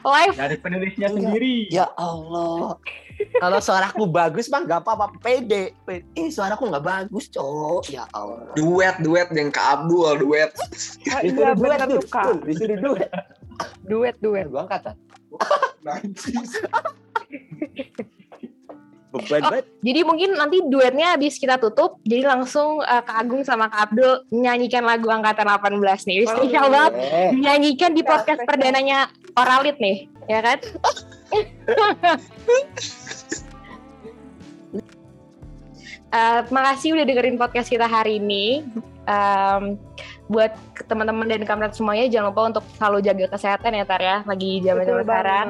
live 0.00 0.34
Dari 0.40 0.56
penulisnya 0.56 1.12
sendiri. 1.12 1.68
Ya 1.68 1.84
Allah. 2.00 2.80
Kalau 3.16 3.58
suaraku 3.58 4.04
bagus 4.04 4.46
mah 4.46 4.60
nggak 4.60 4.80
apa-apa 4.80 5.12
pede. 5.18 5.72
Pede. 5.82 6.04
Ih 6.14 6.28
suaraku 6.28 6.68
nggak 6.68 6.84
bagus 6.84 7.28
cowok. 7.28 7.88
Ya 7.88 8.04
Allah. 8.10 8.52
Duet, 8.52 8.96
duet 9.00 9.28
yang 9.30 9.48
ke 9.48 9.58
Abdul, 9.58 10.20
duet. 10.20 10.50
Iya 11.22 11.52
duet 11.52 11.78
tuh. 11.82 12.02
kak. 12.06 12.44
Disuruh 12.44 12.78
duet. 12.78 13.10
Duet, 13.82 14.16
duet. 14.20 14.46
Gua 14.46 14.64
angkat. 14.64 14.92
Beban 19.06 19.40
Oh. 19.40 19.48
banget. 19.48 19.64
jadi 19.80 20.00
mungkin 20.04 20.36
nanti 20.36 20.60
duetnya 20.60 21.16
habis 21.16 21.40
kita 21.40 21.56
tutup 21.56 21.96
jadi 22.04 22.28
langsung 22.28 22.84
eh, 22.84 23.00
Kak 23.00 23.16
Agung 23.16 23.40
sama 23.40 23.64
Kak 23.66 23.88
Abdul 23.88 24.28
menyanyikan 24.28 24.84
lagu 24.84 25.08
angkatan 25.08 25.48
18 25.48 25.80
nih 26.04 26.16
Oh, 26.20 26.36
spesial 26.36 26.68
banget 26.68 26.92
Eh, 27.00 27.30
menyanyikan 27.32 27.96
di 27.96 28.04
podcast 28.04 28.44
perdananya 28.44 29.08
Oralit 29.32 29.80
nih 29.80 30.10
ya 30.26 30.40
kan 30.40 30.58
Eh, 36.08 36.38
terima 36.46 36.62
kasih 36.72 36.94
udah 36.96 37.04
dengerin 37.04 37.36
podcast 37.36 37.68
kita 37.68 37.84
hari 37.84 38.16
ini. 38.16 38.62
Em, 39.04 39.76
buat 40.26 40.54
teman-teman 40.86 41.26
dan 41.26 41.42
kamrat 41.44 41.74
semuanya 41.74 42.06
jangan 42.08 42.30
lupa 42.30 42.42
untuk 42.48 42.64
selalu 42.74 42.98
jaga 43.00 43.26
kesehatan 43.30 43.72
ya 43.72 43.84
Tar 43.84 44.00
ya 44.00 44.16
lagi 44.24 44.58
sekarang. 44.58 45.04
banget. 45.04 45.46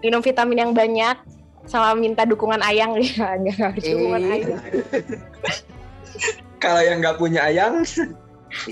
Minum 0.00 0.20
vitamin 0.20 0.58
yang 0.60 0.72
banyak 0.72 1.16
sama 1.64 1.94
minta 1.94 2.22
dukungan 2.22 2.58
ayang 2.60 2.98
ya 2.98 3.34
nggak 3.34 3.56
harus 3.58 3.84
dukungan 3.84 4.20
Eh. 4.20 4.32
ayang. 4.32 4.60
Kalau 6.58 6.80
yang 6.80 6.96
nggak 7.00 7.16
punya 7.16 7.40
ayang, 7.42 7.72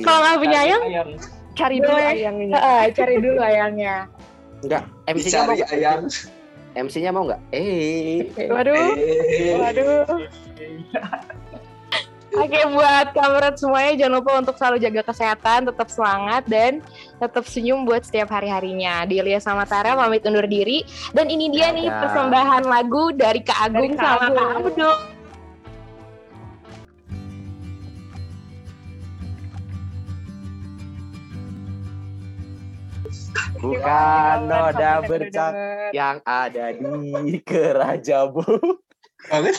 Kalau 0.02 0.18
nggak 0.20 0.38
punya 0.38 0.58
ayang, 0.60 0.82
Cari 1.52 1.76
dulu 1.78 1.96
ayangnya. 1.96 2.58
eh, 2.58 2.84
cari 2.92 3.16
dulu 3.18 3.40
ayangnya. 3.40 3.96
Enggak. 4.62 4.82
MC-nya 5.06 5.40
mau 5.42 5.52
dicari 5.52 5.58
nggak? 5.58 5.70
ayang. 5.74 6.02
MC-nya 6.70 7.10
mau 7.10 7.22
nggak? 7.24 7.40
Eh. 7.50 8.30
Waduh, 8.46 8.74
Eh, 8.94 9.54
waduh. 9.56 10.06
Oke 12.30 12.62
buat 12.70 13.10
kamerat 13.10 13.58
semuanya 13.58 13.92
jangan 13.98 14.14
lupa 14.22 14.30
untuk 14.38 14.54
selalu 14.54 14.78
jaga 14.78 15.02
kesehatan, 15.02 15.66
tetap 15.66 15.90
semangat 15.90 16.46
dan 16.46 16.78
tetap 17.18 17.42
senyum 17.42 17.82
buat 17.82 18.06
setiap 18.06 18.30
hari-harinya. 18.30 19.02
Delia 19.02 19.42
sama 19.42 19.66
Tara 19.66 19.98
pamit 19.98 20.22
undur 20.22 20.46
diri 20.46 20.86
dan 21.10 21.26
ini 21.26 21.50
dia 21.50 21.74
nih 21.74 21.90
Dadah. 21.90 21.98
persembahan 22.06 22.62
lagu 22.70 23.10
dari 23.10 23.42
Kak 23.42 23.58
Agung 23.66 23.92
Dari 23.92 23.98
Kak 23.98 24.06
sama 24.06 24.26
Kak. 24.30 24.50
Abdul. 24.62 24.94
Bukan 33.60 34.36
noda 34.48 35.02
Sampai 35.02 35.08
bercak 35.08 35.52
yang 35.92 36.18
ada 36.24 36.72
di 36.72 37.36
kerajabu. 37.48 38.44
Tapi 39.20 39.52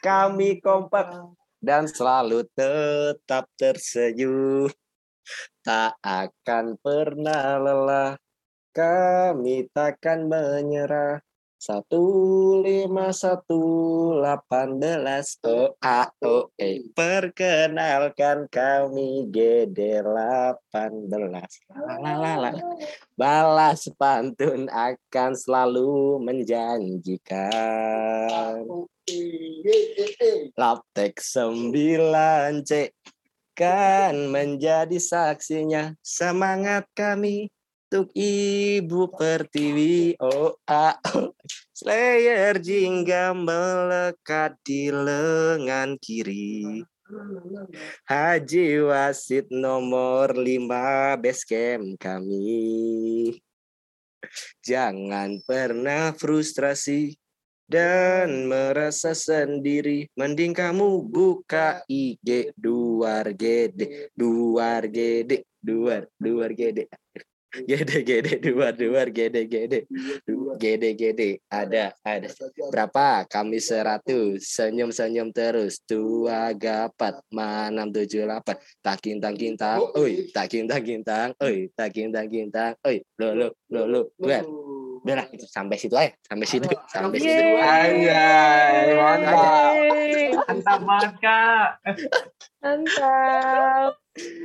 kami 0.00 0.64
kompak 0.64 1.12
dan 1.60 1.84
selalu 1.84 2.48
tetap 2.56 3.46
tersenyum. 3.60 4.72
Tak 5.60 6.00
akan 6.00 6.80
pernah 6.80 7.60
lelah, 7.60 8.16
kami 8.72 9.68
takkan 9.70 10.26
menyerah. 10.26 11.20
Satu 11.60 12.00
lima 12.64 13.12
satu 13.12 13.60
delapan 14.16 14.80
belas 14.80 15.36
O 15.44 15.76
A 15.84 16.08
O 16.24 16.48
E. 16.56 16.88
Perkenalkan 16.96 18.48
kami 18.48 19.28
GD 19.28 20.00
delapan 20.00 21.04
belas. 21.04 21.60
Balas 23.12 23.92
pantun 24.00 24.72
akan 24.72 25.36
selalu 25.36 26.16
menjanjikan. 26.24 27.44
Laptek 30.56 31.20
9C 31.20 32.88
kan 33.52 34.16
menjadi 34.32 34.96
saksinya. 34.96 35.92
Semangat 36.00 36.88
kami 36.96 37.52
untuk 37.90 38.14
ibu 38.14 39.10
pertiwi 39.10 40.14
oh 40.22 40.54
ah. 40.70 40.94
Slayer 41.74 42.62
jingga 42.62 43.34
melekat 43.34 44.54
di 44.62 44.94
lengan 44.94 45.98
kiri 45.98 46.86
Haji 48.06 48.86
Wasit 48.86 49.50
nomor 49.50 50.38
5 50.38 51.18
basecamp 51.18 51.98
kami 51.98 53.34
Jangan 54.62 55.42
pernah 55.42 56.14
frustrasi 56.14 57.18
dan 57.66 58.46
merasa 58.46 59.18
sendiri. 59.18 60.06
Mending 60.14 60.54
kamu 60.54 61.10
buka 61.10 61.82
IG 61.90 62.54
duar 62.54 63.34
gede, 63.34 64.14
duar 64.14 64.86
gede, 64.86 65.42
duar, 65.58 66.06
duar 66.18 66.50
gede. 66.54 66.86
Gede 67.50 68.06
gede 68.06 68.38
duar 68.38 68.72
duar 68.78 69.10
gede 69.10 69.42
gede. 69.50 69.90
Gede 70.58 70.90
gede. 70.94 71.30
Ada 71.50 71.90
ada. 72.06 72.30
Berapa? 72.70 73.26
Kami 73.26 73.58
seratus. 73.58 74.46
Senyum 74.46 74.94
senyum 74.94 75.34
terus. 75.34 75.82
Dua 75.82 76.54
gapat. 76.54 77.18
Manam 77.34 77.90
tujuh 77.90 78.22
delapan 78.22 78.54
takin 78.82 79.18
takin 79.18 79.58
tang. 79.58 79.82
Oi 79.98 80.30
takin 80.30 80.70
takin 80.70 81.02
tang. 81.02 81.34
Oi 81.42 81.66
takin 81.74 82.14
takin 82.14 82.46
tang. 82.54 82.78
Oi 82.86 83.02
lo 83.18 83.34
lo 83.34 83.48
lo 83.66 83.82
lo 83.90 84.00
buat 84.14 84.46
udah 85.00 85.14
lah 85.16 85.26
itu 85.32 85.48
sampai 85.48 85.76
situ 85.80 85.96
aja. 85.96 86.12
Sampai 86.28 86.46
situ. 86.46 86.68
Sampai 86.92 87.18
situ. 87.18 87.42
Anjay, 87.56 88.92
mantap. 89.00 89.72
Mantap 90.44 90.80
banget 90.84 91.14
kak. 91.24 91.68
Mantap. 92.60 93.92